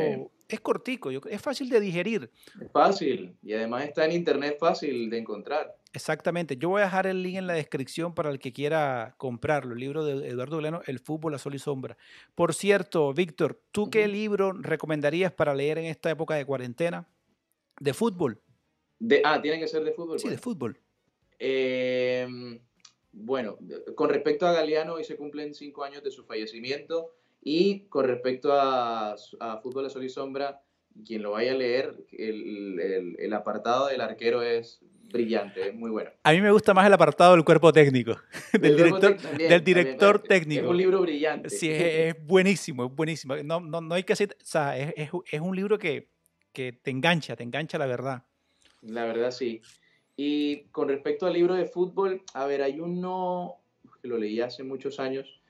es 0.47 0.60
cortico, 0.60 1.10
es 1.10 1.41
fácil 1.41 1.69
de 1.69 1.79
digerir. 1.79 2.29
Es 2.60 2.71
fácil 2.71 3.36
y 3.41 3.53
además 3.53 3.86
está 3.86 4.06
en 4.06 4.12
internet 4.12 4.58
fácil 4.60 5.10
de 5.10 5.17
encontrar. 5.17 5.75
Exactamente. 5.93 6.58
Yo 6.58 6.69
voy 6.69 6.82
a 6.82 6.86
dejar 6.86 7.06
el 7.06 7.21
link 7.21 7.38
en 7.38 7.47
la 7.47 7.53
descripción 7.53 8.15
para 8.15 8.32
el 8.32 8.39
que 8.39 8.51
quiera 8.51 9.13
comprarlo, 9.17 9.73
el 9.73 9.79
libro 9.79 10.03
de 10.03 10.27
Eduardo 10.27 10.58
Gleno, 10.58 10.82
El 10.88 10.99
fútbol 10.99 11.36
a 11.36 11.38
sol 11.38 11.53
y 11.53 11.60
sombra. 11.60 11.97
Por 12.34 12.53
cierto, 12.53 13.13
Víctor, 13.13 13.62
¿tú 13.71 13.89
qué 13.89 14.08
libro 14.08 14.53
recomendarías 14.53 15.32
para 15.32 15.53
leer 15.53 15.77
en 15.77 15.86
esta 15.86 16.10
época 16.10 16.34
de 16.36 16.45
cuarentena? 16.45 17.08
¿De 17.79 17.93
fútbol? 17.93 18.41
De, 18.99 19.21
ah, 19.23 19.39
tiene 19.41 19.60
que 19.60 19.67
ser 19.67 19.84
de 19.84 19.91
fútbol. 19.91 20.19
Sí, 20.19 20.29
de 20.29 20.38
fútbol. 20.38 20.79
Em, 21.38 22.60
bueno, 23.12 23.58
con 23.95 24.10
respecto 24.10 24.47
a 24.47 24.53
Galeano, 24.53 24.93
hoy 24.93 25.03
se 25.03 25.15
cumplen 25.15 25.53
cinco 25.53 25.84
años 25.84 26.03
de 26.03 26.10
su 26.10 26.25
fallecimiento. 26.25 27.13
Y 27.45 27.82
con 27.89 28.08
respecto 28.08 28.53
a, 28.53 29.15
Fútbol 29.62 29.84
de 29.84 29.89
Sol 29.89 30.06
y 30.06 30.10
Sombra, 30.10 30.62
quien 31.06 31.21
lo 31.21 31.32
vaya 31.32 31.51
a 31.51 31.56
leer, 31.56 31.93
el, 32.12 33.34
apartado 33.34 33.88
del 33.88 33.99
arquero 33.99 34.41
es 34.41 34.79
brillante, 35.12 35.69
es 35.69 35.75
muy 35.75 35.91
bueno. 35.91 36.10
A 36.23 36.32
mí 36.32 36.39
me 36.39 36.51
gusta 36.51 36.73
más 36.73 36.88
el 36.88 36.93
apartado 36.93 37.34
del 37.34 37.43
cuerpo 37.43 37.73
técnico, 37.73 38.15
del 38.53 38.77
director, 38.77 39.17
del 39.38 39.63
director 39.63 40.19
técnico. 40.19 40.63
Es 40.63 40.69
un 40.69 40.77
libro 40.77 41.01
brillante. 41.01 41.49
Sí, 41.49 41.69
es, 41.69 42.15
buenísimo, 42.25 42.86
es 42.86 42.95
buenísimo. 42.95 43.36
No, 43.43 43.60
no, 43.60 43.82
no 43.82 43.93
hay 43.93 44.03
que 44.03 44.13
hacer, 44.13 44.38
o 44.41 44.45
sea, 44.45 44.77
es, 44.77 45.10
es, 45.32 45.41
un 45.41 45.56
libro 45.56 45.77
que, 45.77 46.10
que 46.53 46.71
te 46.71 46.91
engancha, 46.91 47.36
te 47.36 47.43
engancha 47.43 47.77
la 47.77 47.86
verdad. 47.88 48.23
La 48.82 49.03
verdad, 49.03 49.32
sí. 49.32 49.62
Y 50.15 50.65
con 50.69 50.88
respecto 50.88 51.25
al 51.25 51.34
libro 51.34 51.56
de 51.56 51.65
fútbol, 51.65 52.23
a 52.34 52.45
ver, 52.45 52.62
hay 52.62 52.79
uno 52.79 53.58
que 54.01 54.08
lo 54.08 54.17
leí 54.17 54.39
hace 54.39 54.63
muchos 54.63 54.99
años, 54.99 55.41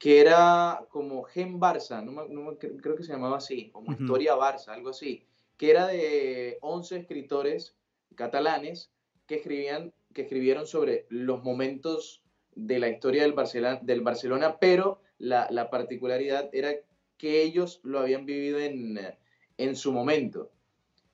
que 0.00 0.18
era 0.18 0.86
como 0.88 1.24
Gen 1.24 1.60
Barça, 1.60 2.02
no, 2.02 2.56
creo 2.56 2.96
que 2.96 3.04
se 3.04 3.12
llamaba 3.12 3.36
así, 3.36 3.68
como 3.70 3.92
Historia 3.92 4.34
Barça, 4.34 4.68
algo 4.68 4.88
así, 4.88 5.26
que 5.58 5.70
era 5.70 5.86
de 5.88 6.56
11 6.62 6.96
escritores 6.96 7.76
catalanes 8.14 8.90
que, 9.26 9.34
escribían, 9.36 9.92
que 10.14 10.22
escribieron 10.22 10.66
sobre 10.66 11.04
los 11.10 11.44
momentos 11.44 12.22
de 12.54 12.78
la 12.78 12.88
historia 12.88 13.24
del 13.24 13.34
Barcelona, 13.34 13.78
del 13.82 14.00
Barcelona 14.00 14.56
pero 14.58 15.02
la, 15.18 15.68
particularidad 15.70 16.48
era 16.54 16.72
que 17.18 17.42
ellos 17.42 17.80
lo 17.82 18.00
habían 18.00 18.24
vivido 18.24 18.58
en, 18.58 18.98
en 19.58 19.76
su 19.76 19.92
momento. 19.92 20.50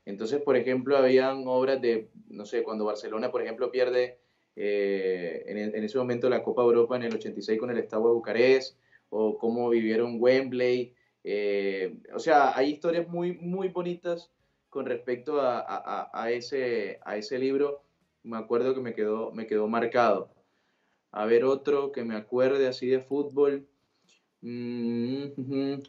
Entonces, 0.05 0.41
por 0.41 0.57
ejemplo, 0.57 0.97
habían 0.97 1.43
obras 1.49 1.81
de, 1.81 2.09
no 2.29 2.47
sé, 2.47 2.63
cuando 2.63 2.85
Barcelona, 2.85 3.33
por 3.33 3.43
ejemplo, 3.43 3.73
pierde 3.73 4.21
eh, 4.57 5.45
en, 5.47 5.85
ese 5.85 5.99
momento 5.99 6.31
la 6.31 6.43
Copa 6.43 6.63
Europa 6.63 6.97
en 6.97 7.03
el 7.03 7.15
86 7.15 7.61
con 7.61 7.71
el 7.71 7.79
Estado 7.79 8.09
de 8.09 8.15
Bucarest, 8.15 8.79
o 9.11 9.39
cómo 9.39 9.69
vivieron 9.69 10.17
Wembley. 10.19 10.95
Eh, 11.23 11.99
o 12.15 12.19
sea, 12.19 12.57
hay 12.57 12.71
historias 12.73 13.07
muy, 13.09 13.35
muy 13.35 13.69
bonitas 13.69 14.31
con 14.71 14.87
respecto 14.87 15.41
a, 15.41 16.31
ese, 16.31 17.01
a 17.05 17.17
ese 17.17 17.39
libro. 17.39 17.83
Me 18.23 18.39
acuerdo 18.39 18.75
que 18.75 18.81
me 18.81 18.95
quedó, 18.95 19.31
me 19.33 19.47
quedó 19.47 19.69
marcado. 19.69 20.31
A 21.13 21.27
ver 21.27 21.45
otro 21.45 21.93
que 21.93 22.05
me 22.05 22.17
acuerde 22.17 22.67
así 22.67 22.87
de 22.87 23.01
fútbol. 23.01 23.67
Mm, 24.41 25.25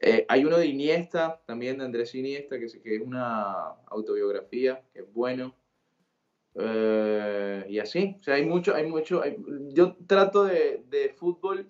eh, 0.00 0.26
hay 0.28 0.44
uno 0.44 0.58
de 0.58 0.66
Iniesta, 0.66 1.40
también 1.46 1.78
de 1.78 1.84
Andrés 1.84 2.14
Iniesta, 2.14 2.58
que, 2.58 2.66
que 2.82 2.96
es 2.96 3.02
una 3.02 3.68
autobiografía, 3.86 4.82
que 4.92 5.00
es 5.00 5.12
bueno. 5.12 5.54
Eh, 6.56 7.66
y 7.68 7.78
así, 7.78 8.16
o 8.20 8.22
sea, 8.22 8.34
hay 8.34 8.46
mucho, 8.46 8.74
hay 8.74 8.86
mucho, 8.86 9.22
yo 9.70 9.96
trato 10.06 10.44
de, 10.44 10.84
de, 10.88 11.08
fútbol 11.10 11.68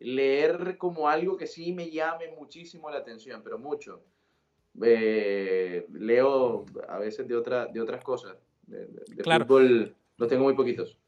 leer 0.00 0.76
como 0.78 1.08
algo 1.08 1.36
que 1.36 1.46
sí 1.46 1.72
me 1.72 1.90
llame 1.90 2.28
muchísimo 2.36 2.90
la 2.90 2.98
atención, 2.98 3.42
pero 3.42 3.58
mucho. 3.58 4.02
Eh, 4.82 5.86
leo 5.92 6.66
a 6.88 6.98
veces 6.98 7.26
de, 7.26 7.36
otra, 7.36 7.66
de 7.66 7.80
otras 7.80 8.02
cosas. 8.04 8.36
De, 8.66 8.88
fútbol 9.22 9.94
los 10.16 10.28
tengo 10.28 10.44
muy 10.44 10.54
poquitos. 10.54 10.98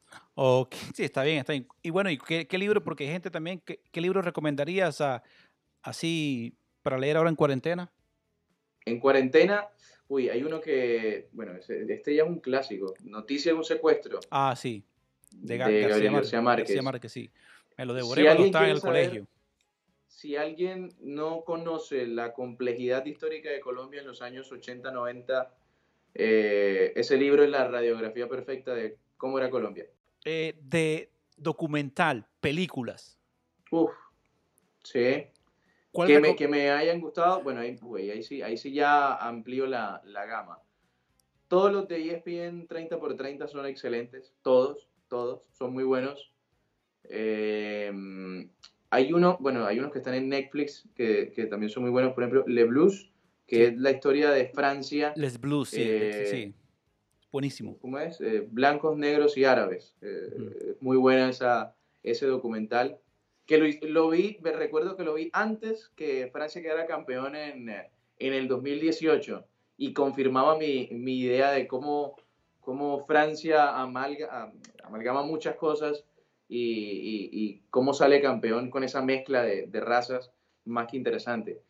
sí, 0.95 1.05
está 1.05 1.23
bien, 1.25 1.39
está 1.39 1.53
bien. 1.53 1.67
Y 1.83 1.91
bueno, 1.91 2.11
¿y 2.11 2.19
qué, 2.19 2.59
libro? 2.59 2.83
Porque 2.83 3.05
hay 3.05 3.11
gente 3.11 3.31
también, 3.31 3.61
¿qué, 3.65 3.81
qué 3.91 4.01
libro 4.01 4.23
recomendarías 4.23 5.01
a, 5.01 5.23
así 5.83 6.57
para 6.83 6.99
leer 6.99 7.17
ahora 7.17 7.31
en 7.31 7.37
cuarentena? 7.37 7.91
En 8.85 9.01
cuarentena, 9.01 9.69
Uy, 10.09 10.31
hay 10.31 10.43
uno 10.43 10.61
que, 10.61 11.29
bueno, 11.33 11.53
este 11.57 12.15
ya 12.15 12.23
es 12.23 12.29
un 12.29 12.41
clásico. 12.41 12.95
Noticia 13.05 13.53
de 13.53 13.59
un 13.59 13.65
secuestro. 13.65 14.21
Ah, 14.31 14.55
sí. 14.57 14.83
De, 15.31 15.59
Gabriel 15.59 16.13
García 16.13 16.41
Márquez. 16.41 16.69
García 16.69 16.83
Márquez, 16.83 17.13
sí. 17.13 17.31
Me 17.77 17.85
lo 17.85 17.95
devoré 17.95 18.25
cuando 18.25 18.45
estaba 18.45 18.65
en 18.65 18.71
el 18.73 18.81
colegio. 18.81 19.27
si 20.07 20.35
alguien 20.35 20.95
no 21.01 21.45
conoce 21.45 22.07
la 22.07 22.33
complejidad 22.33 23.05
histórica 23.05 23.51
de 23.51 23.61
Colombia 23.61 24.01
en 24.01 24.07
los 24.07 24.23
años 24.23 24.51
80, 24.51 24.91
90, 24.91 25.55
eh, 26.15 26.93
ese 26.97 27.17
libro 27.17 27.45
es 27.45 27.51
la 27.51 27.69
radiografía 27.69 28.29
perfecta 28.29 28.75
de 28.75 28.97
cómo 29.17 29.39
era 29.39 29.51
Colombia. 29.51 29.87
Eh, 30.25 30.57
de 30.61 31.11
documental, 31.37 32.27
películas. 32.41 33.19
Uf, 33.71 33.93
sí. 34.83 35.27
Que 36.07 36.21
me, 36.21 36.37
que 36.37 36.49
me, 36.49 36.71
hayan 36.71 37.01
gustado, 37.01 37.43
bueno, 37.43 37.61
ahí, 37.61 37.79
ahí, 38.11 38.23
sí, 38.23 38.43
ahí 38.43 38.57
sí 38.57 38.73
ya 38.73 39.15
amplío 39.15 39.67
la, 39.67 40.03
la 40.05 40.27
gama. 40.27 40.61
Todos 41.49 41.73
los 41.73 41.89
de 41.89 42.13
ESPN 42.13 42.69
30x30 42.69 43.49
son 43.49 43.67
excelentes, 43.67 44.33
todos, 44.43 44.87
todos, 45.09 45.43
son 45.53 45.73
muy 45.73 45.85
buenos. 45.85 46.31
Eh, 47.05 47.91
hay 48.91 49.13
uno, 49.13 49.39
bueno, 49.41 49.67
hay 49.67 49.79
unos 49.79 49.93
que 49.93 49.99
están 49.99 50.15
en 50.15 50.29
Netflix 50.29 50.89
que, 50.95 51.33
que, 51.35 51.47
también 51.47 51.71
son 51.71 51.83
muy 51.83 51.91
buenos, 51.91 52.13
por 52.13 52.23
ejemplo, 52.23 52.45
Le 52.47 52.65
Blues, 52.65 53.11
que 53.47 53.67
es 53.67 53.77
la 53.77 53.91
historia 53.91 54.31
de 54.31 54.49
Francia. 54.49 55.13
Les 55.17 55.41
Blues, 55.41 55.71
sí, 55.71 55.83
eh, 55.83 56.27
sí. 56.31 56.55
Buenísimo. 57.31 57.77
¿Cómo 57.79 57.99
es? 57.99 58.21
Eh, 58.21 58.47
blancos, 58.51 58.97
negros 58.97 59.37
y 59.37 59.45
árabes. 59.45 59.95
Eh, 60.01 60.77
muy 60.81 60.97
buena 60.97 61.29
esa, 61.29 61.75
ese 62.03 62.27
documental. 62.27 62.99
Que 63.49 63.59
lo, 63.59 63.67
lo, 63.89 64.11
vi, 64.11 64.39
me 64.41 64.53
recuerdo 64.53 64.97
que 64.97 65.03
lo 65.03 65.15
vi 65.15 65.31
antes 65.33 65.91
que 65.97 66.31
Francia 66.33 66.63
quedara 66.63 66.87
campeón 66.87 67.35
en, 67.35 67.69
en 67.69 68.33
el 68.33 68.47
2018 68.47 69.45
y 69.77 69.93
confirmaba 69.93 70.57
mi, 70.57 70.89
mi 70.93 71.19
idea 71.19 71.51
de 71.51 71.67
cómo, 71.67 72.15
cómo 72.61 73.05
Francia 73.07 73.81
amalga, 73.81 74.53
amalgama 74.85 75.23
muchas 75.23 75.57
cosas 75.57 76.05
y, 76.49 77.31
y, 77.33 77.63
cómo 77.71 77.93
sale 77.93 78.23
campeón 78.23 78.71
con 78.71 78.85
esa 78.85 79.03
mezcla 79.03 79.43
de, 79.43 79.67
de 79.67 79.81
razas 79.81 80.31
más 80.65 80.87
que 80.89 80.97
interesante. 80.97 81.61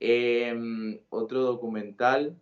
Em, 0.00 0.98
otro 1.10 1.42
documental. 1.42 2.34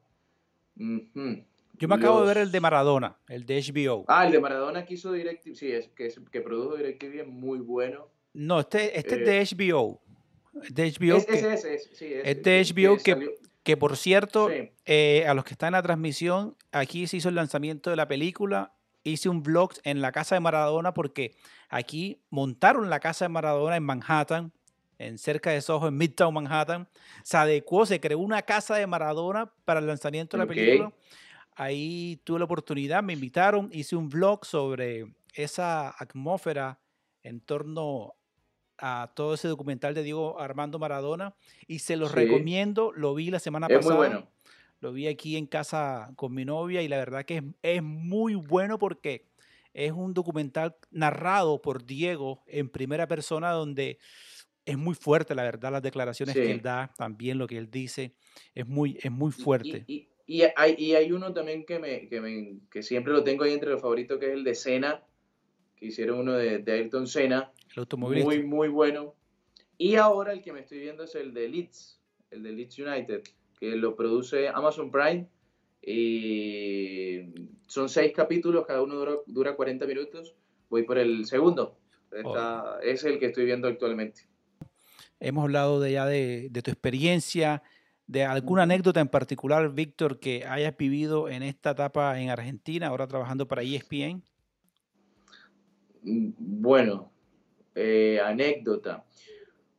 Yo 0.77 1.89
me 1.89 1.95
acabo 1.95 2.21
de 2.21 2.27
ver 2.29 2.39
el 2.39 2.53
de 2.53 2.61
Maradona, 2.61 3.19
el 3.29 3.47
de 3.47 3.61
HBO. 3.61 4.05
Ah, 4.07 4.27
el 4.27 4.33
de 4.33 4.41
Maradona 4.41 4.85
que 4.85 4.95
hizo 4.95 5.13
DirecTV, 5.13 5.55
sí, 5.55 5.73
es, 5.73 5.89
que, 5.89 6.13
que 6.31 6.41
produjo 6.41 6.77
DirecTV 6.77 7.23
es 7.23 7.27
muy 7.27 7.59
bueno. 7.59 8.09
No, 8.39 8.61
este, 8.61 8.97
este 8.97 9.43
es 9.43 9.51
de 9.51 9.57
HBO. 9.57 10.01
Es 10.63 10.73
de 10.73 10.93
HBO. 10.93 11.17
Es, 11.17 11.27
que, 11.27 11.35
es, 11.35 11.65
es, 11.65 11.91
sí, 11.93 12.07
es, 12.13 12.41
de 12.41 12.63
HBO 12.63 12.97
que, 12.97 13.35
que, 13.65 13.77
por 13.77 13.97
cierto, 13.97 14.49
eh, 14.87 15.25
a 15.27 15.35
los 15.35 15.43
que 15.43 15.55
están 15.55 15.69
en 15.69 15.73
la 15.73 15.83
transmisión, 15.83 16.57
aquí 16.71 17.09
se 17.09 17.17
hizo 17.17 17.31
el 17.31 17.35
lanzamiento 17.35 17.91
de 17.91 17.97
la 17.97 18.07
película. 18.07 18.75
Hice 19.03 19.29
un 19.29 19.43
vlog 19.43 19.73
en 19.83 20.01
la 20.01 20.13
casa 20.13 20.37
de 20.37 20.41
Maradona 20.41 20.95
porque 20.95 21.35
aquí 21.69 22.21
montaron 22.31 22.89
la 22.91 23.01
casa 23.01 23.25
de 23.25 23.31
Maradona 23.31 23.77
en 23.77 23.83
Manhattan 23.83 24.53
en 24.99 25.19
cerca 25.19 25.51
de 25.51 25.61
Soho, 25.61 25.89
en 25.89 25.97
Midtown 25.97 26.33
Manhattan. 26.33 26.89
Se 27.25 27.37
adecuó, 27.37 27.87
se 27.87 27.99
creó 27.99 28.21
una 28.21 28.43
casa 28.43 28.77
de 28.77 28.87
Maradona 28.87 29.53
para 29.65 29.81
el 29.81 29.87
lanzamiento 29.89 30.37
de 30.37 30.45
la 30.45 30.49
película. 30.49 30.93
Ahí 31.57 32.21
tuve 32.23 32.39
la 32.39 32.45
oportunidad, 32.45 33.03
me 33.03 33.15
invitaron, 33.15 33.69
hice 33.73 33.97
un 33.97 34.09
vlog 34.09 34.45
sobre 34.45 35.07
esa 35.35 35.91
atmósfera 35.99 36.79
en 37.25 37.41
torno 37.41 38.15
a 38.79 39.13
todo 39.15 39.35
ese 39.35 39.49
documental 39.49 39.95
de 39.95 40.03
Diego 40.03 40.41
Armando 40.41 40.79
Maradona 40.79 41.35
y 41.67 41.81
se 41.81 41.97
los 41.97 42.13
recomiendo, 42.13 42.93
lo 42.93 43.15
vi 43.15 43.31
la 43.31 43.39
semana 43.39 43.69
pasada. 43.69 43.97
Muy 43.97 43.97
bueno. 43.97 44.29
Lo 44.81 44.93
vi 44.93 45.09
aquí 45.09 45.37
en 45.37 45.47
casa 45.47 46.13
con 46.15 46.33
mi 46.33 46.45
novia 46.45 46.83
y 46.83 46.89
la 46.89 46.99
verdad 46.99 47.25
que 47.25 47.39
es, 47.39 47.43
es 47.63 47.83
muy 47.83 48.37
bueno 48.37 48.79
porque 48.79 49.27
es 49.75 49.93
un 49.93 50.15
documental 50.15 50.77
narrado 50.91 51.61
por 51.61 51.85
Diego 51.85 52.43
en 52.47 52.69
primera 52.69 53.09
persona 53.09 53.51
donde 53.51 53.99
es 54.65 54.77
muy 54.77 54.95
fuerte, 54.95 55.35
la 55.35 55.45
verdad, 55.45 55.73
las 55.73 55.83
declaraciones 55.83 56.35
que 56.35 56.51
él 56.51 56.61
da, 56.61 56.93
también 56.97 57.39
lo 57.39 57.47
que 57.47 57.57
él 57.57 57.71
dice, 57.71 58.13
es 58.55 58.67
muy, 58.67 58.99
es 59.03 59.11
muy 59.11 59.33
fuerte. 59.33 59.85
Y 59.87 60.43
hay, 60.57 60.75
y 60.77 60.95
hay 60.95 61.11
uno 61.11 61.33
también 61.33 61.65
que, 61.65 61.79
me, 61.79 62.07
que, 62.07 62.21
me, 62.21 62.59
que 62.71 62.83
siempre 62.83 63.15
lo 63.15 63.25
tengo 63.25 63.45
ahí 63.45 63.55
entre 63.55 63.71
los 63.71 63.81
favoritos, 63.81 64.19
que 64.19 64.27
es 64.27 64.33
el 64.33 64.45
de 64.45 64.55
Senna, 64.55 65.03
que 65.75 65.87
hicieron 65.87 66.19
uno 66.19 66.35
de, 66.35 66.59
de 66.59 66.73
Ayrton 66.73 67.07
Senna. 67.07 67.51
El 67.79 67.83
automovilista. 67.83 68.27
Muy, 68.29 68.43
muy 68.43 68.69
bueno. 68.69 69.15
Y 69.77 69.95
ahora 69.95 70.33
el 70.33 70.43
que 70.43 70.53
me 70.53 70.61
estoy 70.61 70.81
viendo 70.81 71.05
es 71.05 71.15
el 71.15 71.33
de 71.33 71.49
Leeds, 71.49 72.01
el 72.33 72.43
de 72.43 72.53
Leeds 72.53 72.79
United, 72.79 73.23
que 73.61 73.77
lo 73.77 73.95
produce 73.95 74.49
Amazon 74.49 74.91
Prime. 74.91 75.29
Y 75.81 77.33
son 77.69 77.89
seis 77.89 78.13
capítulos, 78.13 78.67
cada 78.67 78.83
uno 78.83 78.97
dura, 78.97 79.13
dura 79.27 79.55
40 79.55 79.87
minutos. 79.87 80.35
Voy 80.69 80.83
por 80.83 80.99
el 80.99 81.25
segundo. 81.27 81.79
Esta, 82.11 82.81
Es 82.83 83.05
el 83.05 83.21
que 83.21 83.27
estoy 83.27 83.45
viendo 83.45 83.69
actualmente. 83.69 84.23
Hemos 85.21 85.45
hablado 85.45 85.79
de 85.79 85.93
ya 85.93 86.07
de, 86.07 86.49
de 86.51 86.63
tu 86.63 86.73
experiencia 86.73 87.63
de 88.09 88.25
alguna 88.25 88.65
anécdota 88.65 89.01
en 89.01 89.09
particular, 89.09 89.73
Víctor, 89.73 90.19
que 90.19 90.45
hayas 90.45 90.77
vivido 90.77 91.29
en 91.29 91.45
esta 91.45 91.71
etapa 91.71 92.19
en 92.19 92.31
Argentina, 92.31 92.89
ahora 92.89 93.07
trabajando 93.07 93.47
para 93.47 93.63
ESPN? 93.63 94.23
Bueno, 96.03 97.11
eh, 97.81 98.21
anécdota. 98.21 99.05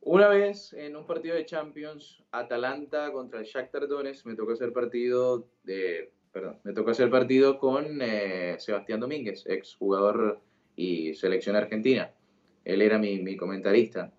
Una 0.00 0.28
vez 0.28 0.72
en 0.72 0.96
un 0.96 1.06
partido 1.06 1.34
de 1.36 1.44
Champions, 1.44 2.22
Atalanta 2.32 3.12
contra 3.12 3.40
el 3.40 3.44
Shakhtar 3.44 3.86
Donetsk, 3.86 4.24
me 4.24 4.34
tocó 4.34 4.52
hacer 4.52 4.72
partido 4.72 5.46
de, 5.62 6.10
perdón, 6.32 6.58
me 6.64 6.72
tocó 6.72 6.92
hacer 6.92 7.10
partido 7.10 7.58
con 7.58 8.00
eh, 8.00 8.56
Sebastián 8.58 9.00
Domínguez, 9.00 9.44
ex 9.46 9.74
jugador 9.76 10.40
y 10.76 11.12
selección 11.12 11.56
argentina. 11.56 12.14
Él 12.64 12.80
era 12.80 12.98
mi, 12.98 13.18
mi 13.18 13.36
comentarista. 13.36 14.12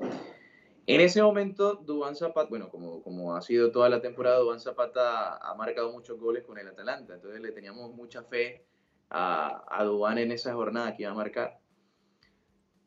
En 0.86 1.02
ese 1.02 1.24
momento, 1.24 1.76
Dubán 1.76 2.15
Zapata, 2.15 2.50
bueno, 2.50 2.70
como, 2.70 3.02
como 3.02 3.36
ha 3.36 3.41
sido 3.41 3.72
toda 3.72 3.89
la 3.89 4.02
temporada, 4.02 4.38
Dubán 4.38 4.60
Zapata 4.60 5.38
ha 5.38 5.56
marcado 5.56 5.91
muchos 5.91 6.20
goles 6.20 6.44
con 6.44 6.60
el 6.60 6.67
Atalanta, 6.67 7.15
entonces 7.15 7.41
le 7.41 7.52
teníamos 7.52 7.91
mucha 7.96 8.24
fe 8.24 8.65
a, 9.10 9.63
a 9.67 9.84
Dubán 9.84 10.20
en 10.20 10.32
esa 10.32 10.54
jornada 10.54 10.96
que 10.96 11.04
iba 11.04 11.12
a 11.12 11.15
marcar. 11.15 11.61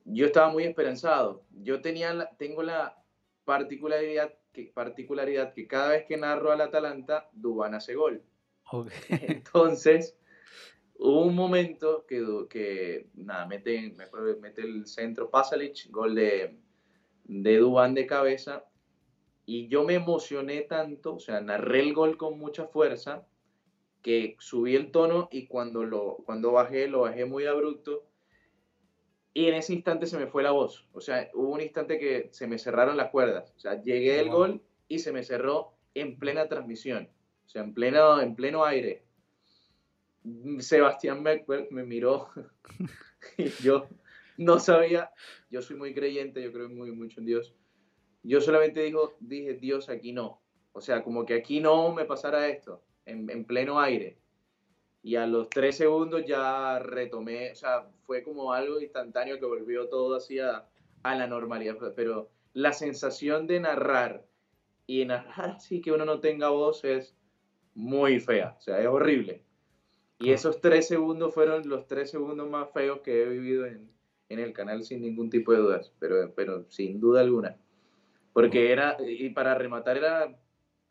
Yo 0.04 0.26
estaba 0.26 0.50
muy 0.50 0.64
esperanzado. 0.64 1.44
Yo 1.50 1.80
tenía 1.80 2.30
tengo 2.38 2.62
la 2.62 3.02
particularidad 3.44 4.34
que, 4.52 4.70
particularidad 4.74 5.52
que 5.52 5.66
cada 5.66 5.90
vez 5.90 6.04
que 6.06 6.16
narro 6.16 6.52
al 6.52 6.60
Atalanta, 6.60 7.28
Dubán 7.32 7.74
hace 7.74 7.94
gol. 7.94 8.22
Entonces, 9.08 10.16
hubo 10.94 11.24
un 11.24 11.34
momento 11.34 12.06
que, 12.06 12.24
que 12.48 13.08
nada, 13.14 13.46
mete, 13.46 13.94
mete 14.40 14.62
el 14.62 14.86
centro 14.86 15.30
Pasalic, 15.30 15.90
gol 15.90 16.14
de, 16.14 16.58
de 17.24 17.56
Dubán 17.58 17.94
de 17.94 18.06
cabeza 18.06 18.64
y 19.46 19.68
yo 19.68 19.84
me 19.84 19.94
emocioné 19.94 20.62
tanto, 20.62 21.16
o 21.16 21.20
sea, 21.20 21.40
narré 21.40 21.80
el 21.80 21.92
gol 21.92 22.16
con 22.16 22.38
mucha 22.38 22.66
fuerza, 22.66 23.26
que 24.02 24.36
subí 24.38 24.76
el 24.76 24.90
tono 24.90 25.28
y 25.30 25.46
cuando, 25.46 25.84
lo, 25.84 26.18
cuando 26.24 26.52
bajé, 26.52 26.88
lo 26.88 27.00
bajé 27.00 27.24
muy 27.24 27.46
abrupto 27.46 28.06
y 29.34 29.48
en 29.48 29.54
ese 29.54 29.74
instante 29.74 30.06
se 30.06 30.16
me 30.16 30.28
fue 30.28 30.44
la 30.44 30.52
voz. 30.52 30.86
O 30.92 31.00
sea, 31.00 31.28
hubo 31.34 31.52
un 31.52 31.60
instante 31.60 31.98
que 31.98 32.28
se 32.30 32.46
me 32.46 32.56
cerraron 32.56 32.96
las 32.96 33.10
cuerdas. 33.10 33.52
O 33.56 33.58
sea, 33.58 33.82
llegué 33.82 34.20
el 34.20 34.30
gol 34.30 34.62
y 34.86 35.00
se 35.00 35.12
me 35.12 35.24
cerró 35.24 35.74
en 35.92 36.16
plena 36.18 36.48
transmisión. 36.48 37.10
O 37.44 37.48
sea, 37.48 37.62
en 37.62 37.74
pleno, 37.74 38.20
en 38.20 38.36
pleno 38.36 38.64
aire. 38.64 39.02
Sebastián 40.60 41.22
me, 41.22 41.44
me 41.70 41.82
miró 41.82 42.28
y 43.36 43.48
yo 43.62 43.88
no 44.36 44.58
sabía, 44.58 45.10
yo 45.50 45.60
soy 45.60 45.76
muy 45.76 45.94
creyente, 45.94 46.42
yo 46.42 46.52
creo 46.52 46.68
muy 46.68 46.92
mucho 46.92 47.20
en 47.20 47.26
Dios. 47.26 47.54
Yo 48.22 48.40
solamente 48.40 48.82
digo, 48.82 49.14
dije, 49.20 49.54
Dios, 49.54 49.88
aquí 49.88 50.12
no. 50.12 50.40
O 50.72 50.80
sea, 50.80 51.02
como 51.02 51.26
que 51.26 51.34
aquí 51.34 51.60
no 51.60 51.92
me 51.92 52.04
pasara 52.04 52.48
esto, 52.48 52.82
en, 53.04 53.28
en 53.28 53.44
pleno 53.44 53.80
aire. 53.80 54.16
Y 55.04 55.16
a 55.16 55.26
los 55.26 55.50
tres 55.50 55.76
segundos 55.76 56.24
ya 56.26 56.78
retomé, 56.78 57.52
o 57.52 57.54
sea, 57.54 57.86
fue 58.06 58.22
como 58.22 58.54
algo 58.54 58.80
instantáneo 58.80 59.38
que 59.38 59.44
volvió 59.44 59.86
todo 59.90 60.16
así 60.16 60.38
a, 60.38 60.66
a 61.02 61.14
la 61.14 61.26
normalidad. 61.26 61.76
Pero 61.94 62.30
la 62.54 62.72
sensación 62.72 63.46
de 63.46 63.60
narrar 63.60 64.24
y 64.86 65.04
narrar 65.04 65.50
así 65.56 65.82
que 65.82 65.92
uno 65.92 66.06
no 66.06 66.20
tenga 66.20 66.48
voz 66.48 66.84
es 66.84 67.14
muy 67.74 68.18
fea, 68.18 68.56
o 68.58 68.62
sea, 68.62 68.80
es 68.80 68.86
horrible. 68.86 69.42
Y 70.20 70.30
esos 70.30 70.62
tres 70.62 70.88
segundos 70.88 71.34
fueron 71.34 71.68
los 71.68 71.86
tres 71.86 72.10
segundos 72.10 72.48
más 72.48 72.72
feos 72.72 73.00
que 73.00 73.24
he 73.24 73.28
vivido 73.28 73.66
en, 73.66 73.90
en 74.30 74.38
el 74.38 74.54
canal 74.54 74.84
sin 74.84 75.02
ningún 75.02 75.28
tipo 75.28 75.52
de 75.52 75.58
dudas, 75.58 75.92
pero, 75.98 76.32
pero 76.34 76.64
sin 76.70 76.98
duda 76.98 77.20
alguna. 77.20 77.58
Porque 78.32 78.72
era, 78.72 78.96
y 79.06 79.28
para 79.30 79.54
rematar, 79.54 79.98
era, 79.98 80.34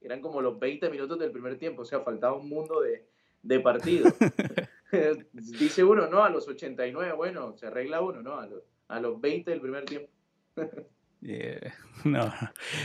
eran 0.01 0.21
como 0.21 0.39
los 0.39 0.59
20 0.59 0.87
minutos 0.91 1.17
del 1.17 1.31
primer 1.31 1.57
tiempo, 1.57 1.81
o 1.81 1.85
sea, 1.85 2.01
faltaba 2.01 2.37
un 2.37 2.47
mundo 2.47 2.81
de, 2.81 3.07
de 3.43 3.59
partido. 3.59 4.11
Dice 5.33 5.83
uno, 5.83 6.07
no, 6.07 6.23
a 6.23 6.29
los 6.29 6.47
89, 6.47 7.13
bueno, 7.13 7.55
se 7.57 7.67
arregla 7.67 8.01
uno, 8.01 8.21
¿no? 8.21 8.39
A 8.39 8.47
los, 8.47 8.63
a 8.87 8.99
los 8.99 9.19
20 9.19 9.51
del 9.51 9.61
primer 9.61 9.85
tiempo. 9.85 10.09
no. 12.05 12.33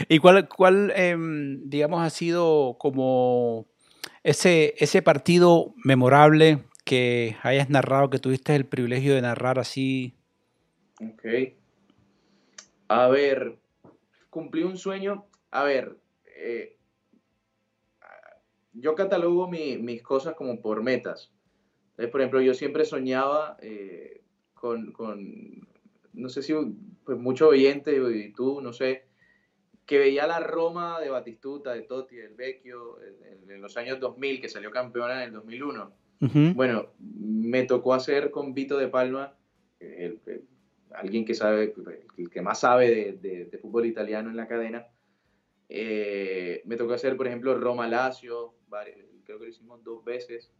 ¿Y 0.08 0.18
cuál, 0.18 0.48
cuál 0.48 0.92
em, 0.94 1.68
digamos, 1.68 2.00
ha 2.02 2.10
sido 2.10 2.76
como 2.78 3.66
ese, 4.22 4.74
ese 4.78 5.02
partido 5.02 5.74
memorable 5.84 6.64
que 6.84 7.36
hayas 7.42 7.68
narrado, 7.68 8.10
que 8.10 8.18
tuviste 8.18 8.54
el 8.56 8.64
privilegio 8.64 9.14
de 9.14 9.22
narrar 9.22 9.58
así 9.58 10.14
Ok. 11.00 11.24
A 12.88 13.08
ver, 13.08 13.58
cumplí 14.30 14.62
un 14.62 14.76
sueño. 14.76 15.26
A 15.50 15.62
ver, 15.62 15.96
eh, 16.36 16.77
yo 18.80 18.94
catalogo 18.94 19.48
mis 19.48 20.02
cosas 20.02 20.34
como 20.34 20.60
por 20.60 20.82
metas. 20.82 21.32
por 21.96 22.20
ejemplo, 22.20 22.40
yo 22.40 22.54
siempre 22.54 22.84
soñaba 22.84 23.56
eh, 23.60 24.22
con, 24.54 24.94
no 26.12 26.28
sé 26.28 26.42
si 26.42 26.54
pues, 27.04 27.18
mucho 27.18 27.48
oyente 27.48 27.96
y 27.96 28.32
tú, 28.32 28.60
no 28.60 28.72
sé, 28.72 29.06
que 29.86 29.98
veía 29.98 30.26
la 30.26 30.40
Roma 30.40 31.00
de 31.00 31.10
Batistuta, 31.10 31.72
de 31.72 31.82
Totti, 31.82 32.16
del 32.16 32.34
Vecchio, 32.34 32.98
en, 33.48 33.60
los 33.60 33.76
años 33.76 33.98
2000, 34.00 34.40
que 34.40 34.48
salió 34.48 34.70
campeona 34.70 35.22
en 35.22 35.28
el 35.28 35.32
2001. 35.32 35.92
Bueno, 36.54 36.92
me 36.98 37.62
tocó 37.64 37.94
hacer 37.94 38.30
con 38.30 38.52
Vito 38.52 38.76
de 38.76 38.88
Palma, 38.88 39.34
alguien 40.94 41.24
que 41.24 41.34
sabe, 41.34 41.74
el 42.16 42.30
que 42.30 42.42
más 42.42 42.60
sabe 42.60 43.12
de, 43.20 43.58
fútbol 43.60 43.86
italiano 43.86 44.30
en 44.30 44.36
la 44.36 44.48
cadena. 44.48 44.86
Eh, 45.68 46.62
me 46.64 46.76
tocó 46.76 46.94
hacer, 46.94 47.16
por 47.16 47.26
ejemplo, 47.26 47.58
Roma 47.58 47.88
Lazio, 48.70 49.04
creo 49.24 49.38
que 49.38 49.44
lo 49.44 49.50
hicimos 49.50 49.82
dos 49.82 50.04
veces, 50.04 50.52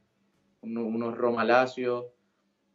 unos 0.62 1.16
Roma 1.16 1.44
Lazio. 1.44 2.12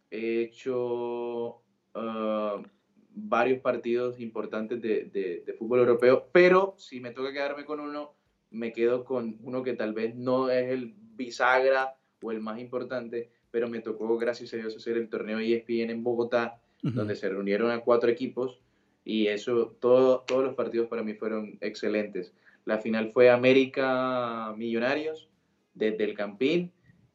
He 0.10 0.42
hecho 0.42 1.62
ah, 1.96 2.62
varios 3.10 3.62
partidos 3.62 4.20
importantes 4.20 4.82
de, 4.82 5.06
de, 5.46 5.54
fútbol 5.54 5.80
europeo, 5.80 6.30
pero 6.32 6.76
si 6.78 7.00
me 7.00 7.12
toca 7.12 7.34
quedarme 7.34 7.66
con 7.66 7.80
uno, 7.80 8.14
me 8.52 8.74
quedo 8.74 9.06
con 9.06 9.38
uno 9.42 9.64
que 9.64 9.74
tal 9.74 9.94
vez 9.94 10.16
no 10.16 10.50
es 10.50 10.70
el 10.70 10.94
bisagra 11.16 11.96
o 12.22 12.32
el 12.32 12.42
más 12.42 12.60
importante, 12.60 13.32
pero 13.52 13.68
me 13.68 13.80
tocó, 13.80 14.18
gracias 14.18 14.54
a 14.54 14.58
Dios, 14.58 14.76
hacer 14.76 14.98
el 14.98 15.10
torneo 15.10 15.40
ESPN 15.40 15.90
en 15.90 16.04
Bogotá, 16.04 16.60
donde 16.82 17.16
se 17.16 17.30
reunieron 17.30 17.72
a 17.72 17.80
cuatro 17.80 18.10
equipos 18.10 18.60
y 19.06 19.28
eso, 19.28 19.78
todo, 19.80 20.22
todos 20.28 20.44
los 20.44 20.56
partidos 20.56 20.88
para 20.88 21.04
mí 21.04 21.14
fueron 21.14 21.58
excelentes. 21.62 22.34
La 22.66 22.80
final 22.80 23.12
fue 23.12 23.30
América 23.30 24.54
Millonarios 24.56 25.30
desde 25.74 26.04
el 26.04 26.14
Campín 26.14 26.72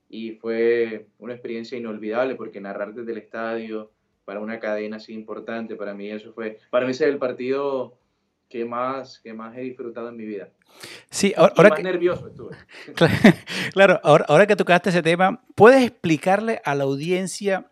y 0.09 0.33
fue 0.33 1.07
una 1.19 1.35
experiencia 1.35 1.79
inolvidable 1.79 2.35
porque 2.35 2.61
narrar 2.61 2.95
desde 2.95 3.13
el 3.13 3.19
estadio 3.19 3.93
para 4.25 4.41
una 4.41 4.61
cadena 4.61 4.97
así 4.97 5.15
importante, 5.15 5.75
para 5.75 5.95
mí 5.95 6.11
eso 6.11 6.33
fue, 6.33 6.59
para 6.71 6.85
mí 6.85 6.91
ese 6.91 7.05
es 7.05 7.11
el 7.11 7.19
partido 7.19 7.99
que 8.49 8.65
más, 8.65 9.21
que 9.21 9.33
más 9.33 9.57
he 9.57 9.61
disfrutado 9.63 10.09
en 10.09 10.17
mi 10.17 10.25
vida. 10.25 10.51
Sí, 11.11 11.33
ahora, 11.37 11.71
más 11.71 11.83
nervioso 11.83 12.29
estuve. 12.29 12.57
Claro, 13.73 14.01
ahora, 14.03 14.25
ahora 14.29 14.47
que 14.47 14.57
tocaste 14.57 14.91
ese 14.91 15.03
tema, 15.03 15.43
¿puedes 15.55 15.83
explicarle 15.83 16.61
a 16.65 16.75
la 16.75 16.85
audiencia 16.85 17.71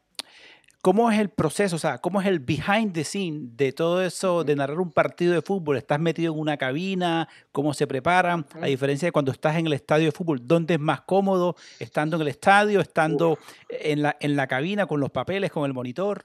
¿Cómo 0.86 1.10
es 1.10 1.18
el 1.18 1.30
proceso? 1.30 1.74
O 1.74 1.78
sea, 1.80 1.98
¿cómo 1.98 2.20
es 2.20 2.28
el 2.28 2.38
behind 2.38 2.92
the 2.92 3.02
scene 3.02 3.48
de 3.56 3.72
todo 3.72 4.04
eso 4.04 4.44
de 4.44 4.54
narrar 4.54 4.78
un 4.78 4.92
partido 4.92 5.34
de 5.34 5.42
fútbol? 5.42 5.76
¿Estás 5.76 5.98
metido 5.98 6.32
en 6.32 6.38
una 6.38 6.56
cabina? 6.56 7.28
¿Cómo 7.50 7.74
se 7.74 7.88
preparan? 7.88 8.46
A 8.62 8.66
diferencia 8.66 9.08
de 9.08 9.10
cuando 9.10 9.32
estás 9.32 9.56
en 9.56 9.66
el 9.66 9.72
estadio 9.72 10.04
de 10.04 10.12
fútbol, 10.12 10.46
¿dónde 10.46 10.74
es 10.74 10.80
más 10.80 11.00
cómodo? 11.00 11.56
¿Estando 11.80 12.14
en 12.14 12.22
el 12.22 12.28
estadio? 12.28 12.80
¿Estando 12.80 13.36
en 13.68 14.02
la, 14.02 14.16
en 14.20 14.36
la 14.36 14.46
cabina 14.46 14.86
con 14.86 15.00
los 15.00 15.10
papeles, 15.10 15.50
con 15.50 15.64
el 15.64 15.74
monitor? 15.74 16.24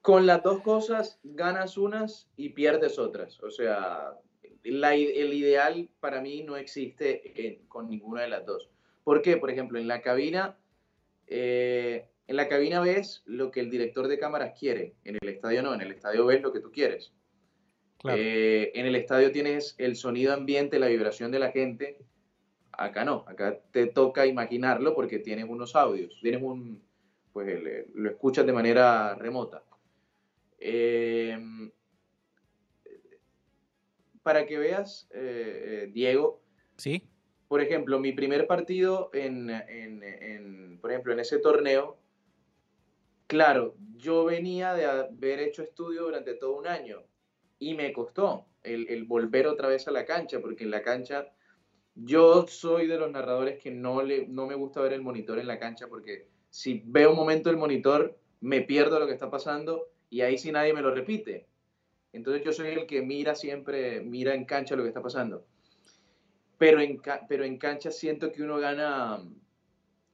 Con 0.00 0.24
las 0.24 0.40
dos 0.44 0.60
cosas 0.60 1.18
ganas 1.24 1.76
unas 1.76 2.28
y 2.36 2.50
pierdes 2.50 3.00
otras. 3.00 3.42
O 3.42 3.50
sea, 3.50 4.12
el 4.62 5.34
ideal 5.34 5.88
para 5.98 6.20
mí 6.20 6.44
no 6.44 6.56
existe 6.56 7.60
con 7.66 7.90
ninguna 7.90 8.22
de 8.22 8.28
las 8.28 8.46
dos. 8.46 8.68
¿Por 9.02 9.20
qué? 9.20 9.36
Por 9.36 9.50
ejemplo, 9.50 9.80
en 9.80 9.88
la 9.88 10.00
cabina 10.00 10.56
eh, 11.28 12.08
en 12.26 12.36
la 12.36 12.48
cabina 12.48 12.80
ves 12.80 13.22
lo 13.26 13.50
que 13.50 13.60
el 13.60 13.70
director 13.70 14.08
de 14.08 14.18
cámaras 14.18 14.58
quiere, 14.58 14.94
en 15.04 15.16
el 15.20 15.28
estadio 15.28 15.62
no, 15.62 15.74
en 15.74 15.80
el 15.80 15.92
estadio 15.92 16.26
ves 16.26 16.42
lo 16.42 16.52
que 16.52 16.60
tú 16.60 16.70
quieres. 16.70 17.12
Eh, 18.04 18.70
en 18.74 18.86
el 18.86 18.94
estadio 18.94 19.32
tienes 19.32 19.74
el 19.78 19.96
sonido 19.96 20.32
ambiente, 20.32 20.78
la 20.78 20.86
vibración 20.88 21.32
de 21.32 21.38
la 21.38 21.50
gente. 21.50 21.98
Acá 22.72 23.04
no, 23.04 23.24
acá 23.26 23.60
te 23.72 23.86
toca 23.86 24.26
imaginarlo 24.26 24.94
porque 24.94 25.18
tienes 25.18 25.46
unos 25.48 25.74
audios, 25.74 26.18
tienes 26.22 26.42
un, 26.42 26.82
pues 27.32 27.60
lo 27.94 28.10
escuchas 28.10 28.46
de 28.46 28.52
manera 28.52 29.14
remota. 29.16 29.64
Em, 30.58 31.70
para 34.22 34.46
que 34.46 34.58
veas, 34.58 35.08
eh, 35.12 35.88
Diego, 35.92 36.42
¿Sí? 36.76 37.02
por 37.48 37.60
ejemplo, 37.62 37.98
mi 37.98 38.12
primer 38.12 38.46
partido 38.46 39.10
en, 39.12 39.50
en, 39.50 40.02
por 40.80 40.90
ejemplo, 40.90 41.12
en 41.12 41.20
ese 41.20 41.38
torneo, 41.38 41.98
claro, 43.26 43.74
yo 43.96 44.24
venía 44.24 44.74
de 44.74 44.86
haber 44.86 45.40
hecho 45.40 45.62
estudio 45.62 46.02
durante 46.02 46.34
todo 46.34 46.56
un 46.56 46.66
año 46.66 47.02
y 47.58 47.74
me 47.74 47.92
costó 47.92 48.46
el, 48.62 49.04
volver 49.04 49.46
otra 49.46 49.68
vez 49.68 49.88
a 49.88 49.90
la 49.90 50.04
cancha, 50.04 50.40
porque 50.40 50.64
en 50.64 50.70
la 50.70 50.82
cancha 50.82 51.32
yo 51.94 52.46
soy 52.46 52.86
de 52.86 52.98
los 52.98 53.10
narradores 53.10 53.60
que 53.62 53.70
no, 53.70 54.02
le, 54.02 54.28
no 54.28 54.46
me 54.46 54.54
gusta 54.54 54.80
ver 54.80 54.92
el 54.92 55.02
monitor 55.02 55.38
en 55.38 55.46
la 55.46 55.58
cancha, 55.58 55.88
porque 55.88 56.28
si 56.50 56.82
veo 56.86 57.10
un 57.10 57.16
momento 57.16 57.50
el 57.50 57.56
monitor, 57.56 58.18
me 58.40 58.60
pierdo 58.62 59.00
lo 59.00 59.06
que 59.06 59.14
está 59.14 59.30
pasando 59.30 59.88
y 60.10 60.20
ahí 60.20 60.38
sí 60.38 60.52
nadie 60.52 60.72
me 60.72 60.82
lo 60.82 60.94
repite. 60.94 61.46
Entonces 62.12 62.44
yo 62.44 62.52
soy 62.52 62.68
el 62.68 62.86
que 62.86 63.02
mira 63.02 63.34
siempre, 63.34 64.00
mira 64.00 64.34
en 64.34 64.44
cancha 64.44 64.76
lo 64.76 64.82
que 64.82 64.88
está 64.88 65.02
pasando 65.02 65.44
pero 66.58 66.80
en, 66.80 67.00
pero 67.28 67.44
en 67.44 67.56
cancha 67.56 67.90
siento 67.90 68.32
que 68.32 68.42
uno 68.42 68.58
gana, 68.58 69.22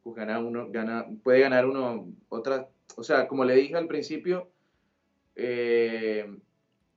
pues 0.05 0.14
gana 0.14 0.38
uno, 0.38 0.68
gana, 0.70 1.07
puede 1.22 1.40
ganar 1.40 1.66
uno 1.66 2.07
otra, 2.28 2.68
o 2.96 3.02
sea, 3.02 3.26
como 3.26 3.44
le 3.44 3.57
dije 3.57 3.74
al 3.74 3.88
principio, 3.88 4.50
eh, 5.34 6.38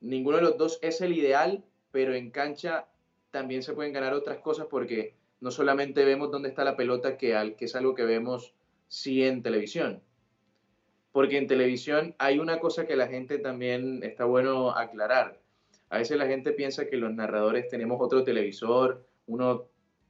ninguno 0.01 0.38
de 0.38 0.43
los 0.43 0.58
dos 0.58 0.78
es 0.82 1.01
el 1.01 1.14
ideal, 1.14 1.64
pero 1.91 2.14
en 2.14 2.30
cancha 2.30 2.88
también 3.32 3.64
se 3.64 3.74
pueden 3.74 3.93
ganar 3.93 4.14
otras 4.14 4.39
cosas 4.39 4.68
porque 4.70 5.16
no 5.39 5.51
solamente 5.51 6.03
vemos 6.03 6.32
dónde 6.32 6.49
está 6.49 6.64
la 6.66 6.76
pelota, 6.76 7.18
que, 7.18 7.34
al, 7.34 7.55
que 7.55 7.66
es 7.66 7.76
algo 7.76 7.95
que 7.95 8.03
vemos 8.03 8.53
sí 8.89 9.24
en 9.24 9.41
televisión. 9.41 10.03
Porque 11.14 11.38
en 11.38 11.47
televisión 11.47 12.14
hay 12.20 12.39
una 12.39 12.60
cosa 12.60 12.86
que 12.86 12.95
la 12.95 13.08
gente 13.08 13.39
también 13.39 14.03
está 14.03 14.26
bueno 14.26 14.72
aclarar. 14.72 15.39
A 15.89 15.99
veces 15.99 16.18
la 16.18 16.28
gente 16.28 16.51
piensa 16.51 16.88
que 16.88 16.97
los 16.97 17.14
narradores 17.14 17.70
tenemos 17.70 17.99
otro 18.01 18.24
televisor 18.24 19.05
uno 19.28 19.68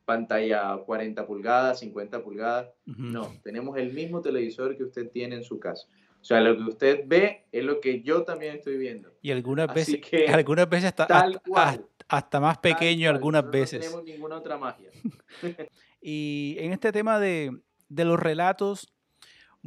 pantalla 0.08 0.78
40 0.78 1.28
pulgadas, 1.28 1.80
50 1.80 2.24
pulgadas. 2.24 2.70
No, 2.86 3.34
tenemos 3.44 3.78
el 3.78 3.92
mismo 3.94 4.22
televisor 4.22 4.78
que 4.78 4.86
usted 4.86 5.12
tiene 5.12 5.36
en 5.36 5.44
su 5.44 5.60
casa. 5.60 5.86
O 6.22 6.24
sea, 6.24 6.40
lo 6.40 6.56
que 6.56 6.64
usted 6.64 7.04
ve 7.06 7.46
es 7.52 7.64
lo 7.64 7.82
que 7.82 8.02
yo 8.02 8.24
también 8.24 8.56
estoy 8.56 8.78
viendo. 8.78 9.12
Y 9.22 9.32
algunas 9.32 9.72
veces, 9.74 10.00
algunas 10.30 10.70
veces 10.70 10.94
hasta, 10.98 11.30
hasta, 12.08 12.40
más 12.40 12.58
pequeño, 12.60 13.10
algunas 13.10 13.50
veces. 13.52 13.80
No 13.80 13.86
tenemos 13.86 14.04
ninguna 14.06 14.38
otra 14.38 14.58
magia. 14.58 14.90
y 16.02 16.56
en 16.58 16.72
este 16.72 16.94
tema 16.94 17.20
de, 17.20 17.52
de 17.90 18.06
los 18.06 18.18
relatos, 18.18 18.94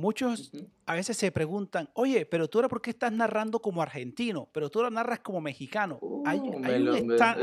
Muchos 0.01 0.51
a 0.87 0.95
veces 0.95 1.17
se 1.17 1.31
preguntan, 1.31 1.91
oye, 1.93 2.25
pero 2.25 2.49
tú 2.49 2.57
ahora 2.57 2.69
por 2.69 2.81
qué 2.81 2.89
estás 2.89 3.13
narrando 3.13 3.61
como 3.61 3.83
argentino, 3.83 4.49
pero 4.51 4.71
tú 4.71 4.81
lo 4.81 4.89
narras 4.89 5.21
como 5.21 5.43
mexicano. 5.43 6.01
hay, 6.25 6.39
uh, 6.39 6.63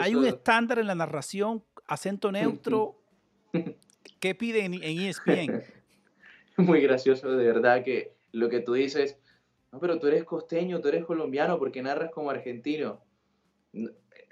hay, 0.01 0.15
un 0.15 0.25
estándar 0.25 0.79
en 0.79 0.87
la 0.87 0.95
narración 0.95 1.63
acento 1.87 2.31
neutro. 2.31 2.95
¿Qué 4.19 4.35
piden 4.35 4.75
en, 4.75 4.99
ESPN? 4.99 5.63
Muy 6.57 6.81
gracioso, 6.81 7.31
de 7.31 7.45
verdad, 7.45 7.83
que 7.83 8.13
lo 8.31 8.49
que 8.49 8.59
tú 8.59 8.73
dices, 8.73 9.17
no, 9.71 9.79
pero 9.79 9.99
tú 9.99 10.07
eres 10.07 10.23
costeño, 10.23 10.81
tú 10.81 10.87
eres 10.87 11.05
colombiano, 11.05 11.57
porque 11.59 11.81
narras 11.81 12.11
como 12.11 12.29
argentino? 12.29 13.01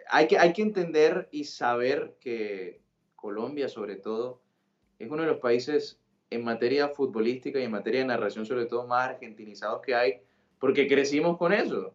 Hay 0.10 0.28
que, 0.28 0.38
hay 0.38 0.54
que 0.54 0.62
entender 0.62 1.30
y 1.32 1.46
saber 1.46 2.16
que 2.20 2.82
Colombia, 3.16 3.70
sobre 3.70 3.96
todo, 3.96 4.42
es 5.00 5.10
uno 5.10 5.24
de 5.24 5.30
los 5.30 5.40
países 5.40 6.00
en 6.30 6.44
materia 6.44 6.90
futbolística 6.90 7.60
y 7.60 7.64
en 7.64 7.72
materia 7.72 8.02
de 8.02 8.08
narración, 8.08 8.46
sobre 8.46 8.66
todo, 8.66 8.88
más 8.88 9.10
argentinizados 9.10 9.82
que 9.82 9.94
hay, 9.94 10.22
porque 10.60 10.88
crecimos 10.88 11.38
con 11.38 11.54
eso. 11.54 11.94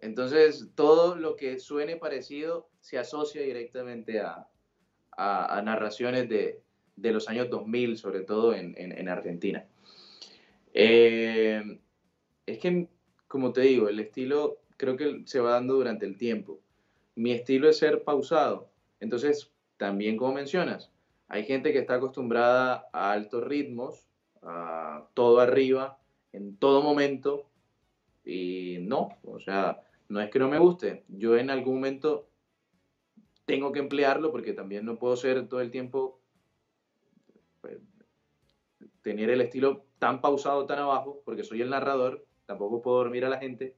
Entonces, 0.00 0.70
todo 0.74 1.14
lo 1.16 1.36
que 1.36 1.58
suene 1.58 1.96
parecido 1.96 2.68
se 2.80 2.98
asocia 2.98 3.42
directamente 3.42 4.20
a, 4.20 4.46
narraciones 5.62 6.28
de, 6.28 6.62
los 6.96 7.28
años 7.28 7.50
2000, 7.50 7.98
sobre 7.98 8.20
todo 8.20 8.54
en, 8.54 8.74
en, 8.76 9.08
Argentina. 9.08 9.66
Eh, 10.72 11.78
es 12.46 12.58
que, 12.58 12.88
como 13.28 13.52
te 13.52 13.60
digo, 13.62 13.88
el 13.88 14.00
estilo 14.00 14.60
creo 14.78 14.96
que 14.96 15.22
se 15.26 15.40
va 15.40 15.52
dando 15.52 15.74
durante 15.74 16.06
el 16.06 16.16
tiempo. 16.16 16.58
Mi 17.14 17.32
estilo 17.32 17.68
es 17.68 17.76
ser 17.76 18.02
pausado. 18.02 18.70
Entonces, 18.98 19.52
también 19.76 20.16
como 20.16 20.32
mencionas, 20.32 20.90
hay 21.28 21.44
gente 21.44 21.72
que 21.72 21.78
está 21.80 21.96
acostumbrada 21.96 22.88
a 22.92 23.12
altos 23.12 23.44
ritmos, 23.44 24.06
a 24.42 25.06
todo 25.14 25.40
arriba, 25.40 25.98
en 26.32 26.56
todo 26.56 26.82
momento, 26.82 27.46
y 28.24 28.78
no, 28.80 29.18
o 29.24 29.38
sea, 29.38 29.82
no 30.10 30.20
es 30.20 30.28
que 30.28 30.40
no 30.40 30.48
me 30.48 30.58
guste. 30.58 31.04
Yo 31.08 31.36
en 31.36 31.50
algún 31.50 31.76
momento 31.76 32.28
tengo 33.44 33.70
que 33.70 33.78
emplearlo 33.78 34.32
porque 34.32 34.52
también 34.52 34.84
no 34.84 34.98
puedo 34.98 35.16
ser 35.16 35.48
todo 35.48 35.60
el 35.60 35.70
tiempo, 35.70 36.20
pues, 37.60 37.78
tener 39.02 39.30
el 39.30 39.40
estilo 39.40 39.86
tan 40.00 40.20
pausado, 40.20 40.66
tan 40.66 40.80
abajo, 40.80 41.22
porque 41.24 41.44
soy 41.44 41.62
el 41.62 41.70
narrador, 41.70 42.26
tampoco 42.44 42.82
puedo 42.82 42.98
dormir 42.98 43.24
a 43.24 43.28
la 43.28 43.38
gente, 43.38 43.76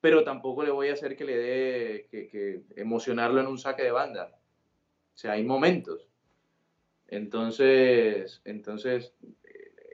pero 0.00 0.24
tampoco 0.24 0.62
le 0.62 0.70
voy 0.70 0.88
a 0.88 0.94
hacer 0.94 1.16
que 1.16 1.24
le 1.26 1.36
dé, 1.36 2.08
que, 2.10 2.62
emocionarlo 2.74 3.38
en 3.38 3.46
un 3.46 3.58
saque 3.58 3.82
de 3.82 3.92
banda. 3.92 4.34
O 5.14 5.18
sea, 5.18 5.32
hay 5.32 5.44
momentos. 5.44 6.08
Entonces, 7.08 8.40
entonces 8.46 9.14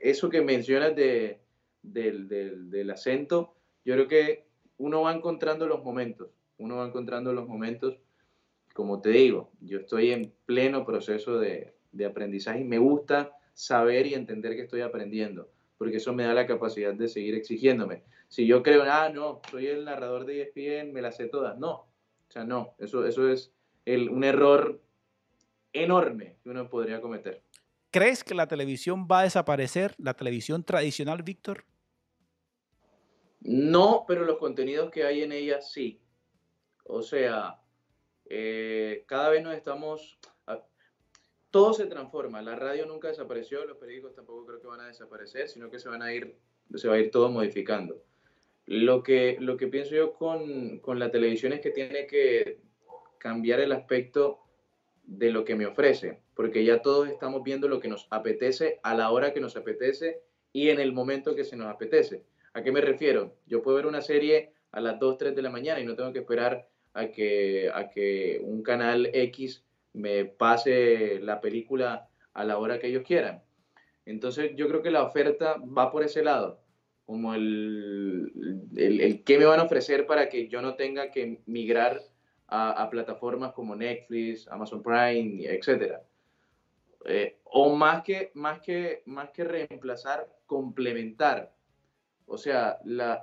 eso 0.01 0.29
que 0.29 0.41
mencionas 0.41 0.95
de, 0.95 1.41
del, 1.81 2.29
del 2.29 2.89
acento, 2.91 3.57
yo 3.83 3.95
creo 3.95 4.07
que 4.07 4.48
uno 4.79 5.01
va 5.01 5.13
encontrando 5.13 5.67
los 5.67 5.83
momentos, 5.83 6.29
uno 6.57 6.77
va 6.77 6.87
encontrando 6.87 7.31
los 7.31 7.47
momentos, 7.47 7.95
como 8.73 9.01
te 9.01 9.09
digo, 9.09 9.51
yo 9.61 9.79
estoy 9.79 10.11
en 10.11 10.33
pleno 10.45 10.85
proceso 10.85 11.37
de, 11.37 11.73
de 11.91 12.05
aprendizaje 12.05 12.61
y 12.61 12.63
me 12.63 12.79
gusta 12.79 13.31
saber 13.53 14.07
y 14.07 14.13
entender 14.13 14.55
que 14.55 14.63
estoy 14.63 14.81
aprendiendo, 14.81 15.49
porque 15.77 15.97
eso 15.97 16.13
me 16.13 16.23
da 16.23 16.33
la 16.33 16.47
capacidad 16.47 16.93
de 16.93 17.07
seguir 17.07 17.35
exigiéndome. 17.35 18.03
Si 18.29 18.47
yo 18.47 18.63
creo, 18.63 18.83
ah, 18.85 19.09
no, 19.13 19.41
soy 19.51 19.67
el 19.67 19.85
narrador 19.85 20.25
de 20.25 20.41
ESPN, 20.43 20.93
me 20.93 21.01
las 21.01 21.17
sé 21.17 21.27
todas, 21.27 21.57
no, 21.59 21.71
o 21.71 22.31
sea, 22.31 22.43
no, 22.43 22.73
eso, 22.79 23.05
eso 23.05 23.29
es 23.29 23.51
un 23.85 24.23
error 24.23 24.79
enorme 25.73 26.37
que 26.43 26.49
uno 26.49 26.69
podría 26.69 27.01
cometer. 27.01 27.41
¿Crees 27.91 28.23
que 28.23 28.35
la 28.35 28.47
televisión 28.47 29.07
va 29.11 29.21
a 29.21 29.23
desaparecer, 29.23 29.95
la 29.97 30.13
televisión 30.13 30.63
tradicional, 30.63 31.23
Víctor? 31.23 31.65
No, 33.41 34.05
pero 34.07 34.25
los 34.25 34.37
contenidos 34.37 34.91
que 34.91 35.03
hay 35.03 35.23
en 35.23 35.31
ella 35.31 35.61
sí. 35.61 36.01
O 36.83 37.01
sea, 37.01 37.59
eh, 38.25 39.03
cada 39.07 39.29
vez 39.29 39.43
nos 39.43 39.55
estamos... 39.55 40.19
todo 41.49 41.73
se 41.73 41.87
transforma. 41.87 42.41
La 42.41 42.55
radio 42.55 42.85
nunca 42.85 43.07
desapareció, 43.07 43.65
los 43.65 43.77
periódicos 43.77 44.13
tampoco 44.13 44.45
creo 44.45 44.61
que 44.61 44.67
van 44.67 44.81
a 44.81 44.87
desaparecer, 44.87 45.47
sino 45.47 45.69
que 45.69 45.79
se 45.79 45.89
van 45.89 46.01
a 46.01 46.13
ir, 46.13 46.37
se 46.75 46.87
va 46.87 46.95
a 46.95 46.99
ir 46.99 47.11
todo 47.11 47.29
modificando. 47.29 48.03
Lo 48.65 49.01
que, 49.01 49.37
lo 49.39 49.57
que 49.57 49.67
pienso 49.67 49.95
yo 49.95 50.13
con, 50.13 50.79
con 50.79 50.99
la 50.99 51.09
televisión 51.09 51.53
es 51.53 51.61
que 51.61 51.71
tiene 51.71 52.05
que 52.05 52.59
cambiar 53.17 53.59
el 53.61 53.71
aspecto 53.71 54.39
de 55.03 55.31
lo 55.31 55.43
que 55.43 55.55
me 55.55 55.65
ofrece, 55.65 56.21
porque 56.35 56.63
ya 56.63 56.83
todos 56.83 57.09
estamos 57.09 57.43
viendo 57.43 57.67
lo 57.67 57.79
que 57.79 57.87
nos 57.87 58.07
apetece 58.11 58.79
a 58.83 58.93
la 58.93 59.09
hora 59.09 59.33
que 59.33 59.39
nos 59.39 59.55
apetece 59.55 60.21
y 60.53 60.69
en 60.69 60.79
el 60.79 60.93
momento 60.93 61.35
que 61.35 61.43
se 61.43 61.55
nos 61.55 61.67
apetece. 61.67 62.23
¿A 62.53 62.63
qué 62.63 62.71
me 62.71 62.81
refiero? 62.81 63.35
Yo 63.45 63.61
puedo 63.61 63.77
ver 63.77 63.85
una 63.85 64.01
serie 64.01 64.53
a 64.71 64.81
las 64.81 64.99
2, 64.99 65.17
3 65.17 65.35
de 65.35 65.41
la 65.41 65.49
mañana 65.49 65.79
y 65.79 65.85
no 65.85 65.95
tengo 65.95 66.11
que 66.13 66.19
esperar 66.19 66.67
a 66.93 67.07
que, 67.07 67.69
a 67.73 67.89
que 67.89 68.39
un 68.43 68.63
canal 68.63 69.09
X 69.13 69.63
me 69.93 70.25
pase 70.25 71.19
la 71.21 71.41
película 71.41 72.09
a 72.33 72.43
la 72.43 72.57
hora 72.57 72.79
que 72.79 72.87
ellos 72.87 73.03
quieran. 73.05 73.43
Entonces 74.05 74.51
yo 74.55 74.67
creo 74.67 74.81
que 74.81 74.91
la 74.91 75.03
oferta 75.03 75.57
va 75.57 75.91
por 75.91 76.03
ese 76.03 76.23
lado, 76.23 76.61
como 77.05 77.33
el, 77.33 78.31
el, 78.75 79.23
qué 79.23 79.37
me 79.37 79.45
van 79.45 79.59
a 79.59 79.63
ofrecer 79.63 80.05
para 80.05 80.29
que 80.29 80.47
yo 80.47 80.61
no 80.61 80.75
tenga 80.75 81.11
que 81.11 81.41
migrar 81.45 82.01
a, 82.47 82.71
a 82.83 82.89
plataformas 82.89 83.53
como 83.53 83.75
Netflix, 83.75 84.47
Amazon 84.47 84.81
Prime, 84.81 85.43
etc. 85.45 85.97
Eh, 87.05 87.37
o 87.43 87.75
más 87.75 88.03
que, 88.03 88.31
más, 88.33 88.59
que, 88.61 89.03
más 89.05 89.29
que 89.31 89.43
reemplazar, 89.43 90.27
complementar 90.45 91.53
o 92.29 92.37
sea, 92.37 92.79
las 92.83 93.19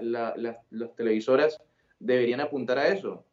televisoras 0.96 1.58
deberían 1.98 2.40
apuntar 2.40 2.78
a 2.78 2.88
eso. 2.88 3.24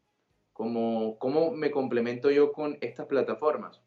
Como, 0.53 1.17
¿Cómo 1.17 1.51
me 1.51 1.71
complemento 1.71 2.30
yo 2.30 2.53
con 2.53 2.78
estas 2.80 3.07
plataformas? 3.07 3.82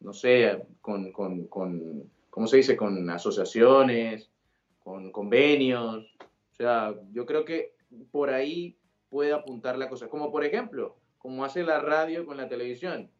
No 0.00 0.12
sé, 0.12 0.64
con, 0.80 1.10
con, 1.12 1.46
con 1.48 2.10
¿cómo 2.30 2.46
se 2.46 2.58
dice? 2.58 2.76
Con 2.76 3.10
asociaciones, 3.10 4.30
con 4.78 5.10
convenios. 5.10 6.04
O 6.52 6.54
sea, 6.54 6.94
yo 7.12 7.26
creo 7.26 7.44
que 7.44 7.74
por 8.12 8.30
ahí 8.30 8.76
puede 9.08 9.32
apuntar 9.32 9.76
la 9.76 9.88
cosa. 9.88 10.08
Como 10.08 10.30
por 10.30 10.44
ejemplo, 10.44 10.96
como 11.18 11.44
hace 11.44 11.64
la 11.64 11.80
radio 11.80 12.24
con 12.26 12.36
la 12.36 12.48
televisión. 12.48 13.10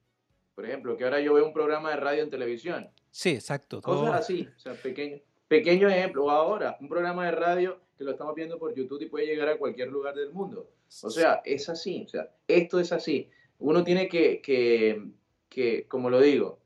Por 0.55 0.67
ejemplo, 0.67 0.97
que 0.97 1.03
ahora 1.03 1.21
yo 1.21 1.35
veo 1.35 1.47
un 1.47 1.53
programa 1.53 1.91
de 1.91 1.97
radio 1.97 2.23
en 2.23 2.31
televisión. 2.31 2.89
Sí, 3.11 3.31
exacto. 3.31 3.81
Cosas 3.81 4.15
así, 4.15 4.49
o 4.57 4.59
sea, 4.59 4.75
pequeño, 4.75 5.19
pequeño 5.49 5.89
ejemplo. 5.89 6.27
O 6.27 6.31
ahora, 6.31 6.77
un 6.81 6.89
programa 6.89 7.25
de 7.25 7.33
radio 7.33 7.84
que 7.97 8.05
lo 8.05 8.13
estamos 8.13 8.35
viendo 8.35 8.59
por 8.59 8.75
YouTube 8.75 9.03
y 9.03 9.07
puede 9.07 9.27
llegar 9.27 9.49
a 9.49 9.59
cualquier 9.59 9.89
lugar 9.89 10.15
del 10.15 10.33
mundo. 10.33 10.71
O 11.03 11.11
sea, 11.11 11.43
es 11.45 11.69
así, 11.69 12.05
o 12.07 12.09
sea, 12.09 12.31
esto 12.49 12.79
es 12.79 12.93
así. 12.93 13.31
Uno 13.59 13.85
tiene 13.85 14.09
que, 14.09 14.41
que, 14.43 15.03
que, 15.49 15.87
como 15.87 16.11
lo 16.11 16.21
digo, 16.21 16.59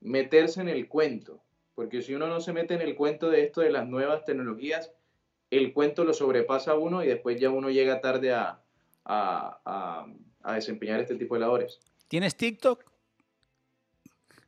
meterse 0.00 0.60
en 0.60 0.68
el 0.68 0.88
cuento, 0.88 1.40
porque 1.74 2.02
si 2.02 2.14
uno 2.14 2.28
no 2.28 2.40
se 2.40 2.52
mete 2.52 2.74
en 2.74 2.82
el 2.82 2.94
cuento 2.94 3.30
de 3.30 3.42
esto 3.42 3.60
de 3.60 3.70
las 3.70 3.86
nuevas 3.86 4.24
tecnologías, 4.24 4.92
el 5.50 5.72
cuento 5.72 6.04
lo 6.04 6.14
sobrepasa 6.14 6.72
a 6.72 6.78
uno 6.78 7.04
y 7.04 7.08
después 7.08 7.40
ya 7.40 7.50
uno 7.50 7.70
llega 7.70 8.00
tarde 8.00 8.32
a, 8.32 8.60
a, 9.04 9.60
a, 9.64 10.06
a 10.42 10.54
desempeñar 10.54 11.00
este 11.00 11.16
tipo 11.16 11.34
de 11.34 11.40
labores. 11.40 11.80
¿Tienes 12.08 12.36
TikTok? 12.36 12.93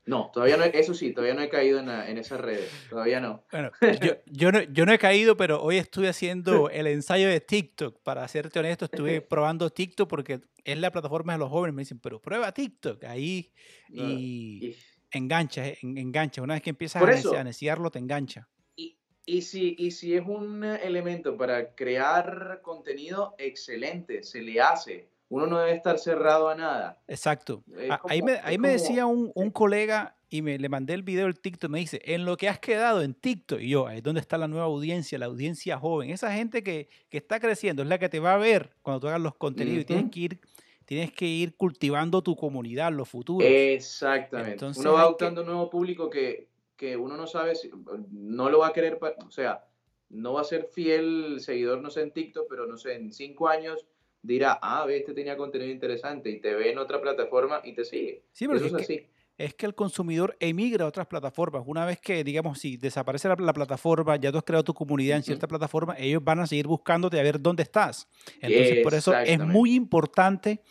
No, 0.07 0.31
todavía 0.33 0.57
no, 0.57 0.63
eso 0.63 0.95
sí, 0.95 1.13
todavía 1.13 1.35
no 1.35 1.43
he 1.43 1.49
caído 1.49 1.81
en, 1.81 1.89
en 1.89 2.17
esas 2.17 2.41
redes, 2.41 2.71
todavía 2.89 3.19
no. 3.19 3.45
Bueno, 3.51 3.73
yo, 4.01 4.13
yo, 4.27 4.53
no, 4.53 4.63
yo 4.63 4.87
no 4.87 4.93
he 4.93 4.99
caído, 5.01 5.37
pero 5.37 5.61
hoy 5.61 5.79
estuve 5.79 6.09
haciendo 6.09 6.71
el 6.71 6.87
ensayo 6.87 7.29
de 7.29 7.41
TikTok. 7.41 8.01
Para 8.05 8.27
serte 8.29 8.61
honesto, 8.61 8.85
estuve 8.85 9.21
probando 9.21 9.69
TikTok 9.69 10.09
porque 10.09 10.41
es 10.63 10.79
la 10.79 10.93
plataforma 10.93 11.33
de 11.33 11.41
los 11.41 11.51
jóvenes. 11.51 11.75
Me 11.75 11.83
dicen, 11.83 11.99
pero 11.99 12.23
prueba 12.23 12.53
TikTok 12.53 13.03
ahí 13.03 13.53
y 13.89 14.77
engancha, 15.11 15.65
engancha. 15.83 16.41
Una 16.41 16.55
vez 16.55 16.63
que 16.63 16.71
empiezas 16.71 17.03
a 17.03 17.41
iniciarlo, 17.41 17.91
te 17.91 17.99
engancha. 17.99 18.49
Y, 18.77 18.97
y, 19.25 19.43
si, 19.43 19.75
y 19.77 19.91
si 19.91 20.15
es 20.15 20.25
un 20.25 20.63
elemento 20.63 21.37
para 21.37 21.75
crear 21.75 22.61
contenido, 22.63 23.35
excelente, 23.39 24.23
se 24.23 24.41
le 24.41 24.61
hace 24.61 25.09
uno 25.29 25.47
no 25.47 25.59
debe 25.59 25.73
estar 25.73 25.99
cerrado 25.99 26.49
a 26.49 26.55
nada. 26.55 27.03
Exacto. 27.09 27.65
ahí 28.09 28.23
me, 28.23 28.39
ahí 28.43 28.59
me 28.59 28.69
decía 28.69 29.07
un, 29.07 29.33
un, 29.35 29.51
colega 29.51 30.17
y 30.29 30.43
me 30.43 30.59
le 30.59 30.69
mandé 30.69 30.95
el 30.95 31.03
video 31.03 31.25
del 31.25 31.39
TikTok, 31.39 31.71
me 31.71 31.81
dice, 31.81 32.01
en 32.05 32.25
lo 32.25 32.37
que 32.37 32.49
has 32.49 32.59
quedado 32.59 33.03
en 33.03 33.15
TikTok, 33.15 33.61
y 33.61 33.71
yo, 33.71 33.87
ahí 33.87 33.99
es 33.99 34.03
donde 34.03 34.21
está 34.21 34.39
la 34.39 34.49
nueva 34.49 34.67
audiencia, 34.67 35.19
la 35.19 35.27
audiencia 35.27 35.79
joven, 35.79 36.11
esa 36.11 36.33
gente 36.33 36.63
que, 36.63 36.89
que, 37.09 37.19
está 37.19 37.41
creciendo, 37.41 37.83
es 37.83 37.89
la 37.89 37.99
que 37.99 38.09
te 38.09 38.21
va 38.21 38.35
a 38.35 38.39
ver 38.39 38.71
cuando 38.83 39.01
tú 39.01 39.09
hagas 39.09 39.21
los 39.21 39.35
contenidos 39.35 39.83
y 39.83 39.85
tienes 39.85 40.11
que 40.11 40.21
ir 40.21 40.41
tienes 40.87 41.13
que 41.13 41.27
ir 41.27 41.57
cultivando 41.57 42.23
tu 42.23 42.37
comunidad, 42.37 42.93
los 42.93 43.09
futuros. 43.09 43.47
Exactamente. 43.47 44.53
Entonces, 44.53 44.81
uno 44.81 44.95
va 44.95 45.01
adoptando 45.01 45.41
un 45.41 45.49
nuevo 45.49 45.69
público 45.69 46.09
que, 46.09 46.49
que 46.77 46.97
uno 46.97 47.17
no 47.17 47.27
sabe 47.27 47.57
si 47.57 47.71
no 48.13 48.49
lo 48.49 48.61
va 48.61 48.69
a 48.69 48.73
querer, 48.73 48.99
o 49.03 49.31
sea, 49.31 49.67
no 50.09 50.35
va 50.35 50.43
a 50.43 50.45
ser 50.45 50.65
fiel 50.65 51.41
seguidor, 51.41 51.83
no 51.83 51.91
sé, 51.91 52.03
en 52.03 52.13
TikTok, 52.13 52.47
pero 52.49 52.67
no 52.67 52.77
sé, 52.77 52.95
en 52.95 53.13
cinco 53.13 53.49
años 53.49 53.85
dirá, 54.27 54.59
ah, 54.61 54.85
ve, 54.87 54.99
este 54.99 55.13
tenía 55.13 55.37
contenido 55.37 55.71
interesante 55.71 56.31
y 56.31 56.41
te 56.41 56.55
ve 56.55 56.71
en 56.71 56.79
otra 56.79 57.01
plataforma 57.01 57.61
y 57.65 57.73
te 57.73 57.85
sigue. 57.85 58.23
Sí, 58.33 58.47
pero 58.47 58.65
es, 58.65 58.75
así. 58.75 58.99
Que, 58.99 59.11
es 59.39 59.55
que 59.55 59.67
el 59.67 59.75
consumidor 59.75 60.37
emigra 60.41 60.85
a 60.85 60.89
otras 60.89 61.07
plataformas. 61.07 61.63
Una 61.67 61.85
vez 61.85 62.01
que, 62.01 62.25
digamos, 62.25 62.59
si 62.59 62.77
desaparece 62.77 63.29
la, 63.29 63.53
plataforma, 63.53 64.17
ya 64.17 64.33
tú 64.33 64.39
has 64.39 64.45
creado 64.45 64.65
tu 64.65 64.75
comunidad 64.75 65.19
en 65.19 65.23
cierta 65.23 65.47
plataforma, 65.47 65.95
ellos 65.99 66.25
van 66.25 66.41
a 66.41 66.47
seguir 66.47 66.67
buscándote 66.67 67.21
a 67.21 67.23
ver 67.23 67.41
dónde 67.41 67.63
estás. 67.63 68.09
Entonces, 68.41 68.83
por 68.83 68.95
eso 68.95 69.15
es 69.15 69.39
muy 69.39 69.75
importante, 69.75 70.63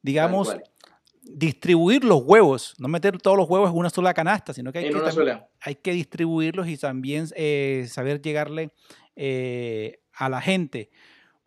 digamos, 0.00 0.56
distribuir 1.22 2.04
los 2.04 2.22
huevos, 2.22 2.74
no 2.78 2.86
meter 2.86 3.18
todos 3.18 3.36
los 3.36 3.48
huevos 3.48 3.70
en 3.70 3.76
una 3.76 3.90
sola 3.90 4.14
canasta, 4.14 4.52
sino 4.52 4.72
que 4.72 4.78
hay, 4.78 4.90
que, 4.90 5.40
hay 5.60 5.74
que 5.74 5.92
distribuirlos 5.92 6.68
y 6.68 6.76
también 6.76 7.26
eh, 7.34 7.86
saber 7.88 8.20
llegarle 8.20 8.70
eh, 9.16 10.00
a 10.12 10.28
la 10.28 10.40
gente 10.40 10.90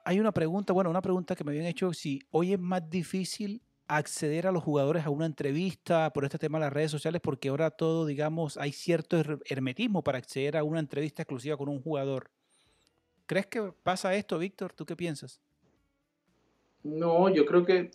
hay 0.08 0.22
una 0.22 0.32
pregunta, 0.32 0.72
bueno, 0.72 0.90
una 0.90 1.02
pregunta 1.02 1.36
que 1.36 1.44
me 1.44 1.52
habían 1.52 1.66
hecho, 1.66 1.92
si 1.92 2.22
hoy 2.32 2.54
es 2.54 2.60
más 2.60 2.90
difícil 2.90 3.62
acceder 3.88 4.48
a 4.48 4.54
los 4.54 4.64
jugadores 4.64 5.06
a 5.06 5.10
una 5.10 5.26
entrevista 5.26 6.14
por 6.14 6.24
este 6.24 6.38
tema 6.38 6.60
de 6.60 6.64
las 6.64 6.72
redes 6.72 6.92
sociales, 6.92 7.20
porque 7.22 7.50
ahora 7.50 7.72
todo, 7.72 8.06
digamos, 8.06 8.56
hay 8.56 8.72
cierto 8.72 9.22
hermetismo 9.50 10.06
para 10.06 10.18
acceder 10.18 10.56
a 10.56 10.64
una 10.64 10.80
entrevista 10.80 11.24
exclusiva 11.24 11.58
con 11.58 11.68
un 11.68 11.82
jugador. 11.82 12.32
¿Crees 13.26 13.48
que 13.48 13.74
pasa 13.84 14.16
esto, 14.16 14.40
Víctor? 14.40 14.72
¿Tú 14.72 14.86
qué 14.86 14.96
piensas? 14.96 15.42
No, 16.84 17.28
yo 17.28 17.46
creo 17.46 17.66
que, 17.66 17.92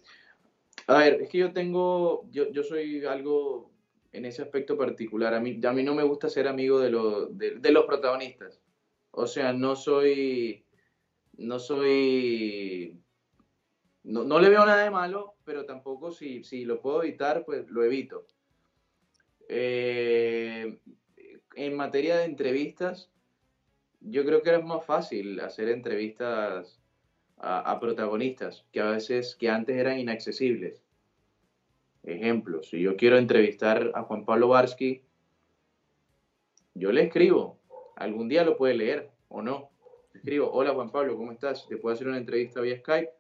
a 0.89 0.99
ver, 0.99 1.23
es 1.23 1.31
que 1.31 1.39
yo 1.39 1.55
tengo, 1.55 2.29
yo, 2.31 2.53
yo 2.53 2.63
soy 2.63 3.07
algo 3.07 3.71
en 4.13 4.27
ese 4.27 4.43
aspecto 4.43 4.77
particular. 4.77 5.33
A 5.33 5.41
mí, 5.41 5.59
a 5.65 5.73
mí 5.73 5.83
no 5.83 5.95
me 5.95 6.03
gusta 6.03 6.29
ser 6.29 6.47
amigo 6.47 6.79
de, 6.79 6.91
de, 7.31 7.59
de 7.59 7.73
los 7.73 7.87
protagonistas. 7.87 8.61
O 9.13 9.27
sea, 9.27 9.55
no 9.55 9.77
soy 9.77 10.67
no 11.39 11.59
soy, 11.59 13.01
no, 14.05 14.41
le 14.41 14.49
veo 14.49 14.67
nada 14.67 14.85
de 14.85 14.91
malo, 14.91 15.37
pero 15.45 15.65
tampoco 15.65 16.11
si, 16.13 16.45
si 16.45 16.65
lo 16.65 16.81
puedo 16.81 17.03
evitar, 17.03 17.45
pues 17.45 17.69
lo 17.69 17.85
evito. 17.85 18.27
Eh, 19.49 20.79
en 21.57 21.77
materia 21.77 22.17
de 22.17 22.25
entrevistas, 22.25 23.11
yo 24.01 24.25
creo 24.25 24.43
que 24.43 24.51
era 24.51 24.61
más 24.61 24.85
fácil 24.85 25.41
hacer 25.41 25.69
entrevistas 25.69 26.81
a, 27.39 27.79
protagonistas 27.81 28.65
que 28.73 28.81
a 28.81 28.91
veces, 28.91 29.37
que 29.37 29.51
antes 29.51 29.77
eran 29.77 29.99
inaccesibles. 29.99 30.85
Ejemplo, 32.05 32.63
si 32.63 32.81
yo 32.81 32.97
quiero 32.97 33.19
entrevistar 33.19 33.91
a 33.95 34.03
Juan 34.03 34.25
Pablo 34.25 34.49
Barsky, 34.49 35.03
yo 36.75 36.93
le 36.93 37.03
escribo, 37.03 37.61
algún 37.97 38.29
día 38.29 38.45
lo 38.45 38.57
puede 38.57 38.75
leer 38.75 39.11
o 39.29 39.43
no 39.43 39.72
escribo, 40.15 40.51
hola 40.53 40.73
Juan 40.73 40.91
Pablo, 40.91 41.17
¿cómo 41.17 41.33
estás? 41.33 41.67
¿Te 41.67 41.77
puedo 41.77 41.95
hacer 41.95 42.09
una 42.09 42.19
entrevista 42.19 42.61
vía 42.61 42.79
Skype? 42.79 43.11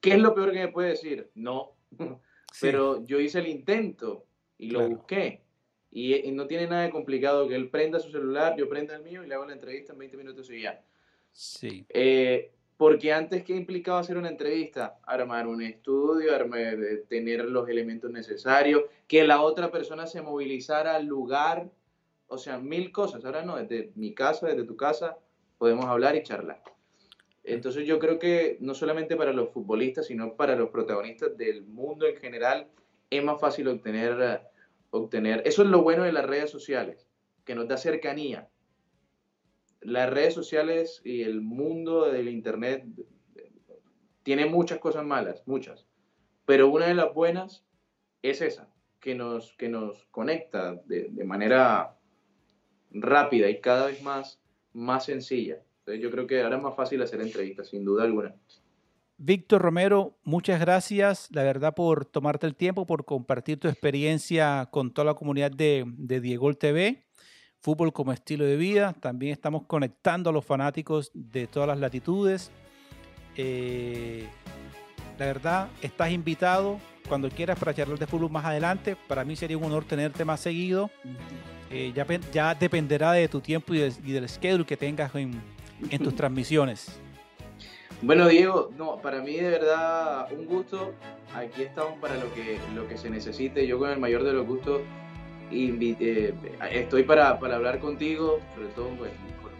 ¿Qué 0.00 0.12
es 0.12 0.18
lo 0.18 0.34
peor 0.34 0.52
que 0.52 0.60
me 0.60 0.68
puede 0.68 0.90
decir? 0.90 1.30
No. 1.34 1.72
Pero 2.60 3.04
yo 3.04 3.20
hice 3.20 3.40
el 3.40 3.48
intento 3.48 4.26
y 4.56 4.70
lo 4.70 4.88
busqué. 4.88 5.42
Y, 5.90 6.30
no 6.32 6.46
tiene 6.46 6.66
nada 6.66 6.82
de 6.82 6.90
complicado 6.90 7.48
que 7.48 7.54
él 7.54 7.70
prenda 7.70 7.98
su 7.98 8.10
celular, 8.10 8.56
yo 8.56 8.68
prenda 8.68 8.94
el 8.94 9.02
mío 9.02 9.24
y 9.24 9.26
le 9.26 9.34
hago 9.34 9.46
la 9.46 9.54
entrevista 9.54 9.92
en 9.92 9.98
20 9.98 10.16
minutos 10.16 10.50
y 10.50 10.62
ya. 10.62 10.82
Sí. 11.32 11.86
Eh, 11.88 12.52
porque 12.76 13.12
antes, 13.12 13.42
¿qué 13.42 13.56
implicaba 13.56 14.00
hacer 14.00 14.16
una 14.16 14.28
entrevista? 14.28 15.00
Armar 15.02 15.46
un 15.46 15.62
estudio, 15.62 16.34
armar, 16.34 16.60
eh, 16.60 17.04
tener 17.08 17.44
los 17.46 17.68
elementos 17.68 18.10
necesarios, 18.10 18.82
que 19.06 19.24
la 19.24 19.40
otra 19.40 19.70
persona 19.70 20.06
se 20.06 20.22
movilizara 20.22 20.94
al 20.94 21.06
lugar, 21.06 21.70
o 22.28 22.38
sea, 22.38 22.58
mil 22.58 22.92
cosas. 22.92 23.24
Ahora 23.24 23.42
no, 23.42 23.56
desde 23.56 23.92
mi 23.96 24.14
casa, 24.14 24.46
desde 24.46 24.64
tu 24.64 24.76
casa, 24.76 25.18
podemos 25.58 25.86
hablar 25.86 26.16
y 26.16 26.22
charlar. 26.22 26.62
Entonces 27.44 27.86
yo 27.86 27.98
creo 27.98 28.18
que 28.18 28.58
no 28.60 28.74
solamente 28.74 29.16
para 29.16 29.32
los 29.32 29.50
futbolistas, 29.50 30.06
sino 30.06 30.34
para 30.34 30.56
los 30.56 30.70
protagonistas 30.70 31.36
del 31.36 31.64
mundo 31.64 32.06
en 32.06 32.16
general, 32.16 32.68
es 33.10 33.24
más 33.24 33.40
fácil 33.40 33.68
obtener, 33.68 34.42
obtener. 34.90 35.42
Eso 35.46 35.62
es 35.62 35.68
lo 35.68 35.82
bueno 35.82 36.04
de 36.04 36.12
las 36.12 36.26
redes 36.26 36.50
sociales, 36.50 37.08
que 37.44 37.54
nos 37.54 37.66
da 37.66 37.76
cercanía. 37.76 38.48
Las 39.80 40.10
redes 40.10 40.34
sociales 40.34 41.00
y 41.04 41.22
el 41.22 41.40
mundo 41.40 42.10
del 42.10 42.28
Internet 42.28 42.84
tiene 44.22 44.44
muchas 44.44 44.78
cosas 44.78 45.06
malas, 45.06 45.42
muchas. 45.46 45.86
Pero 46.44 46.68
una 46.68 46.86
de 46.86 46.94
las 46.94 47.14
buenas 47.14 47.64
es 48.20 48.42
esa, 48.42 48.68
que 49.00 49.14
nos, 49.14 49.56
que 49.56 49.70
nos 49.70 50.04
conecta 50.10 50.74
de, 50.84 51.08
de 51.10 51.24
manera 51.24 51.96
rápida 52.90 53.48
y 53.48 53.60
cada 53.60 53.86
vez 53.86 54.02
más, 54.02 54.40
más 54.78 55.04
sencilla 55.04 55.58
yo 55.96 56.10
creo 56.10 56.26
que 56.26 56.42
ahora 56.42 56.56
es 56.56 56.62
más 56.62 56.74
fácil 56.74 57.02
hacer 57.02 57.20
entrevistas, 57.20 57.68
sin 57.68 57.84
duda 57.84 58.04
alguna. 58.04 58.34
Víctor 59.16 59.62
Romero, 59.62 60.16
muchas 60.22 60.60
gracias, 60.60 61.28
la 61.32 61.42
verdad, 61.42 61.74
por 61.74 62.04
tomarte 62.04 62.46
el 62.46 62.54
tiempo, 62.54 62.86
por 62.86 63.04
compartir 63.04 63.58
tu 63.58 63.68
experiencia 63.68 64.68
con 64.70 64.92
toda 64.92 65.06
la 65.06 65.14
comunidad 65.14 65.50
de, 65.50 65.84
de 65.86 66.20
Diego 66.20 66.52
TV, 66.54 67.04
fútbol 67.60 67.92
como 67.92 68.12
estilo 68.12 68.44
de 68.44 68.56
vida. 68.56 68.92
También 68.92 69.32
estamos 69.32 69.64
conectando 69.66 70.30
a 70.30 70.32
los 70.32 70.44
fanáticos 70.44 71.10
de 71.14 71.48
todas 71.48 71.68
las 71.68 71.80
latitudes. 71.80 72.52
Eh, 73.36 74.28
la 75.18 75.26
verdad, 75.26 75.68
estás 75.82 76.12
invitado 76.12 76.78
cuando 77.08 77.28
quieras 77.28 77.58
para 77.58 77.74
charlar 77.74 77.98
de 77.98 78.06
fútbol 78.06 78.30
más 78.30 78.44
adelante. 78.44 78.96
Para 79.08 79.24
mí 79.24 79.34
sería 79.34 79.58
un 79.58 79.64
honor 79.64 79.84
tenerte 79.84 80.24
más 80.24 80.38
seguido. 80.38 80.92
Eh, 81.70 81.92
ya, 81.94 82.06
ya, 82.32 82.54
dependerá 82.54 83.12
de 83.12 83.28
tu 83.28 83.40
tiempo 83.40 83.74
y, 83.74 83.80
y 83.80 84.12
del 84.12 84.28
schedule 84.28 84.64
que 84.64 84.76
tengas 84.76 85.14
en, 85.14 85.40
en 85.90 86.02
tus 86.02 86.14
transmisiones. 86.16 86.98
Bueno, 88.00 88.28
Diego, 88.28 88.70
no, 88.76 88.96
para 89.02 89.20
mí 89.20 89.36
de 89.36 89.50
verdad 89.50 90.32
un 90.32 90.46
gusto. 90.46 90.94
Aquí 91.34 91.62
estamos 91.62 91.98
para 92.00 92.14
lo 92.14 92.32
que, 92.32 92.58
lo 92.74 92.86
que 92.86 92.96
se 92.96 93.10
necesite. 93.10 93.66
Yo 93.66 93.78
con 93.78 93.90
el 93.90 93.98
mayor 93.98 94.22
de 94.22 94.32
los 94.32 94.46
gustos 94.46 94.82
eh, 95.50 96.34
estoy 96.70 97.02
para, 97.02 97.30
hablar 97.30 97.80
contigo, 97.80 98.38
sobre 98.54 98.68
todo 98.68 98.88
pues, 98.98 99.10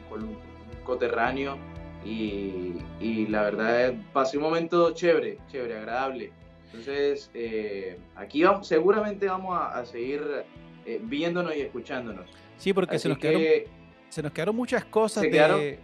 con, 0.09 0.23
un 0.25 0.39
coterráneo. 0.85 1.57
Y, 2.05 3.27
la 3.29 3.43
verdad, 3.43 3.95
pasé 4.13 4.39
un 4.39 4.45
momento 4.45 4.93
chévere, 4.93 5.39
chévere, 5.51 5.77
agradable. 5.77 6.33
Entonces, 6.67 7.31
eh, 7.35 7.99
aquí 8.15 8.43
vamos, 8.45 8.67
seguramente 8.67 9.27
vamos 9.27 9.59
a, 9.61 9.85
seguir 9.85 10.23
eh, 10.89 10.99
viéndonos 11.03 11.55
y 11.55 11.61
escuchándonos. 11.61 12.31
Sí, 12.57 12.73
porque 12.73 12.99
se 12.99 13.11
nos, 13.11 13.19
quedaron, 13.19 13.43
se 14.09 14.23
nos 14.23 14.33
quedaron 14.33 14.57
muchas 14.57 14.87
cosas 14.87 15.23
de 15.23 15.79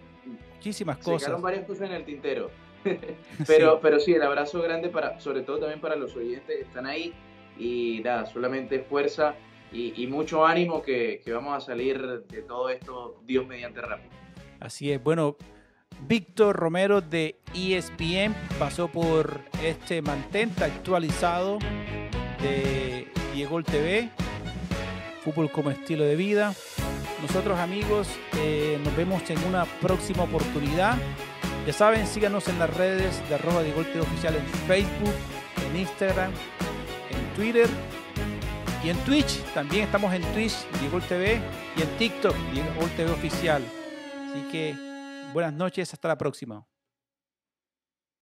muchísimas 0.54 0.96
cosas. 0.96 1.20
Se 1.20 1.26
quedaron 1.26 1.42
varias 1.42 1.66
cosas 1.66 1.90
en 1.90 1.96
el 1.96 2.04
tintero. 2.06 2.50
pero, 3.46 3.72
sí. 3.74 3.78
pero 3.82 4.00
sí, 4.00 4.14
el 4.14 4.22
abrazo 4.22 4.62
grande 4.62 4.88
para, 4.88 5.20
sobre 5.20 5.42
todo 5.42 5.58
también 5.58 5.80
para 5.80 5.94
los 5.94 6.16
oyentes 6.16 6.56
que 6.56 6.62
están 6.62 6.86
ahí. 6.86 7.12
Y 7.58 8.00
nada, 8.02 8.24
solamente 8.24 8.80
fuerza 8.80 9.34
y, 9.70 10.06
mucho 10.06 10.46
ánimo 10.46 10.80
que, 10.82 11.20
que, 11.22 11.32
vamos 11.32 11.54
a 11.54 11.60
salir 11.60 12.00
de 12.00 12.42
todo 12.42 12.70
esto, 12.70 13.20
Dios 13.26 13.46
mediante 13.46 13.82
rápido. 13.82 14.10
Así 14.58 14.90
es. 14.90 15.02
Bueno, 15.02 15.36
Víctor 16.00 16.56
Romero 16.56 17.02
de 17.02 17.40
ESPN 17.54 18.34
pasó 18.58 18.88
por 18.88 19.40
este 19.62 20.00
mantenta 20.00 20.64
actualizado 20.64 21.58
de 22.40 23.08
Diego 23.34 23.62
TV, 23.62 24.10
fútbol 25.24 25.50
como 25.50 25.70
estilo 25.70 26.04
de 26.04 26.16
vida. 26.16 26.54
Nosotros 27.22 27.58
amigos 27.58 28.08
eh, 28.36 28.78
nos 28.84 28.94
vemos 28.94 29.28
en 29.30 29.42
una 29.44 29.64
próxima 29.64 30.24
oportunidad. 30.24 30.96
Ya 31.66 31.72
saben, 31.72 32.06
síganos 32.06 32.46
en 32.48 32.58
las 32.58 32.76
redes 32.76 33.26
de 33.28 33.34
arroba 33.36 33.62
de 33.62 33.72
Golpe 33.72 33.98
Oficial 33.98 34.36
en 34.36 34.46
Facebook, 34.66 35.14
en 35.66 35.80
Instagram, 35.80 36.30
en 37.10 37.36
Twitter 37.36 37.68
y 38.84 38.90
en 38.90 38.98
Twitch. 38.98 39.42
También 39.54 39.84
estamos 39.84 40.12
en 40.12 40.22
Twitch, 40.34 40.54
Diego 40.80 41.00
TV, 41.00 41.40
y 41.76 41.82
en 41.82 41.88
TikTok, 41.96 42.36
Diego 42.52 42.86
TV 42.96 43.10
Oficial. 43.10 43.62
Así 44.30 44.42
que 44.52 44.76
buenas 45.32 45.54
noches, 45.54 45.92
hasta 45.94 46.08
la 46.08 46.18
próxima. 46.18 46.66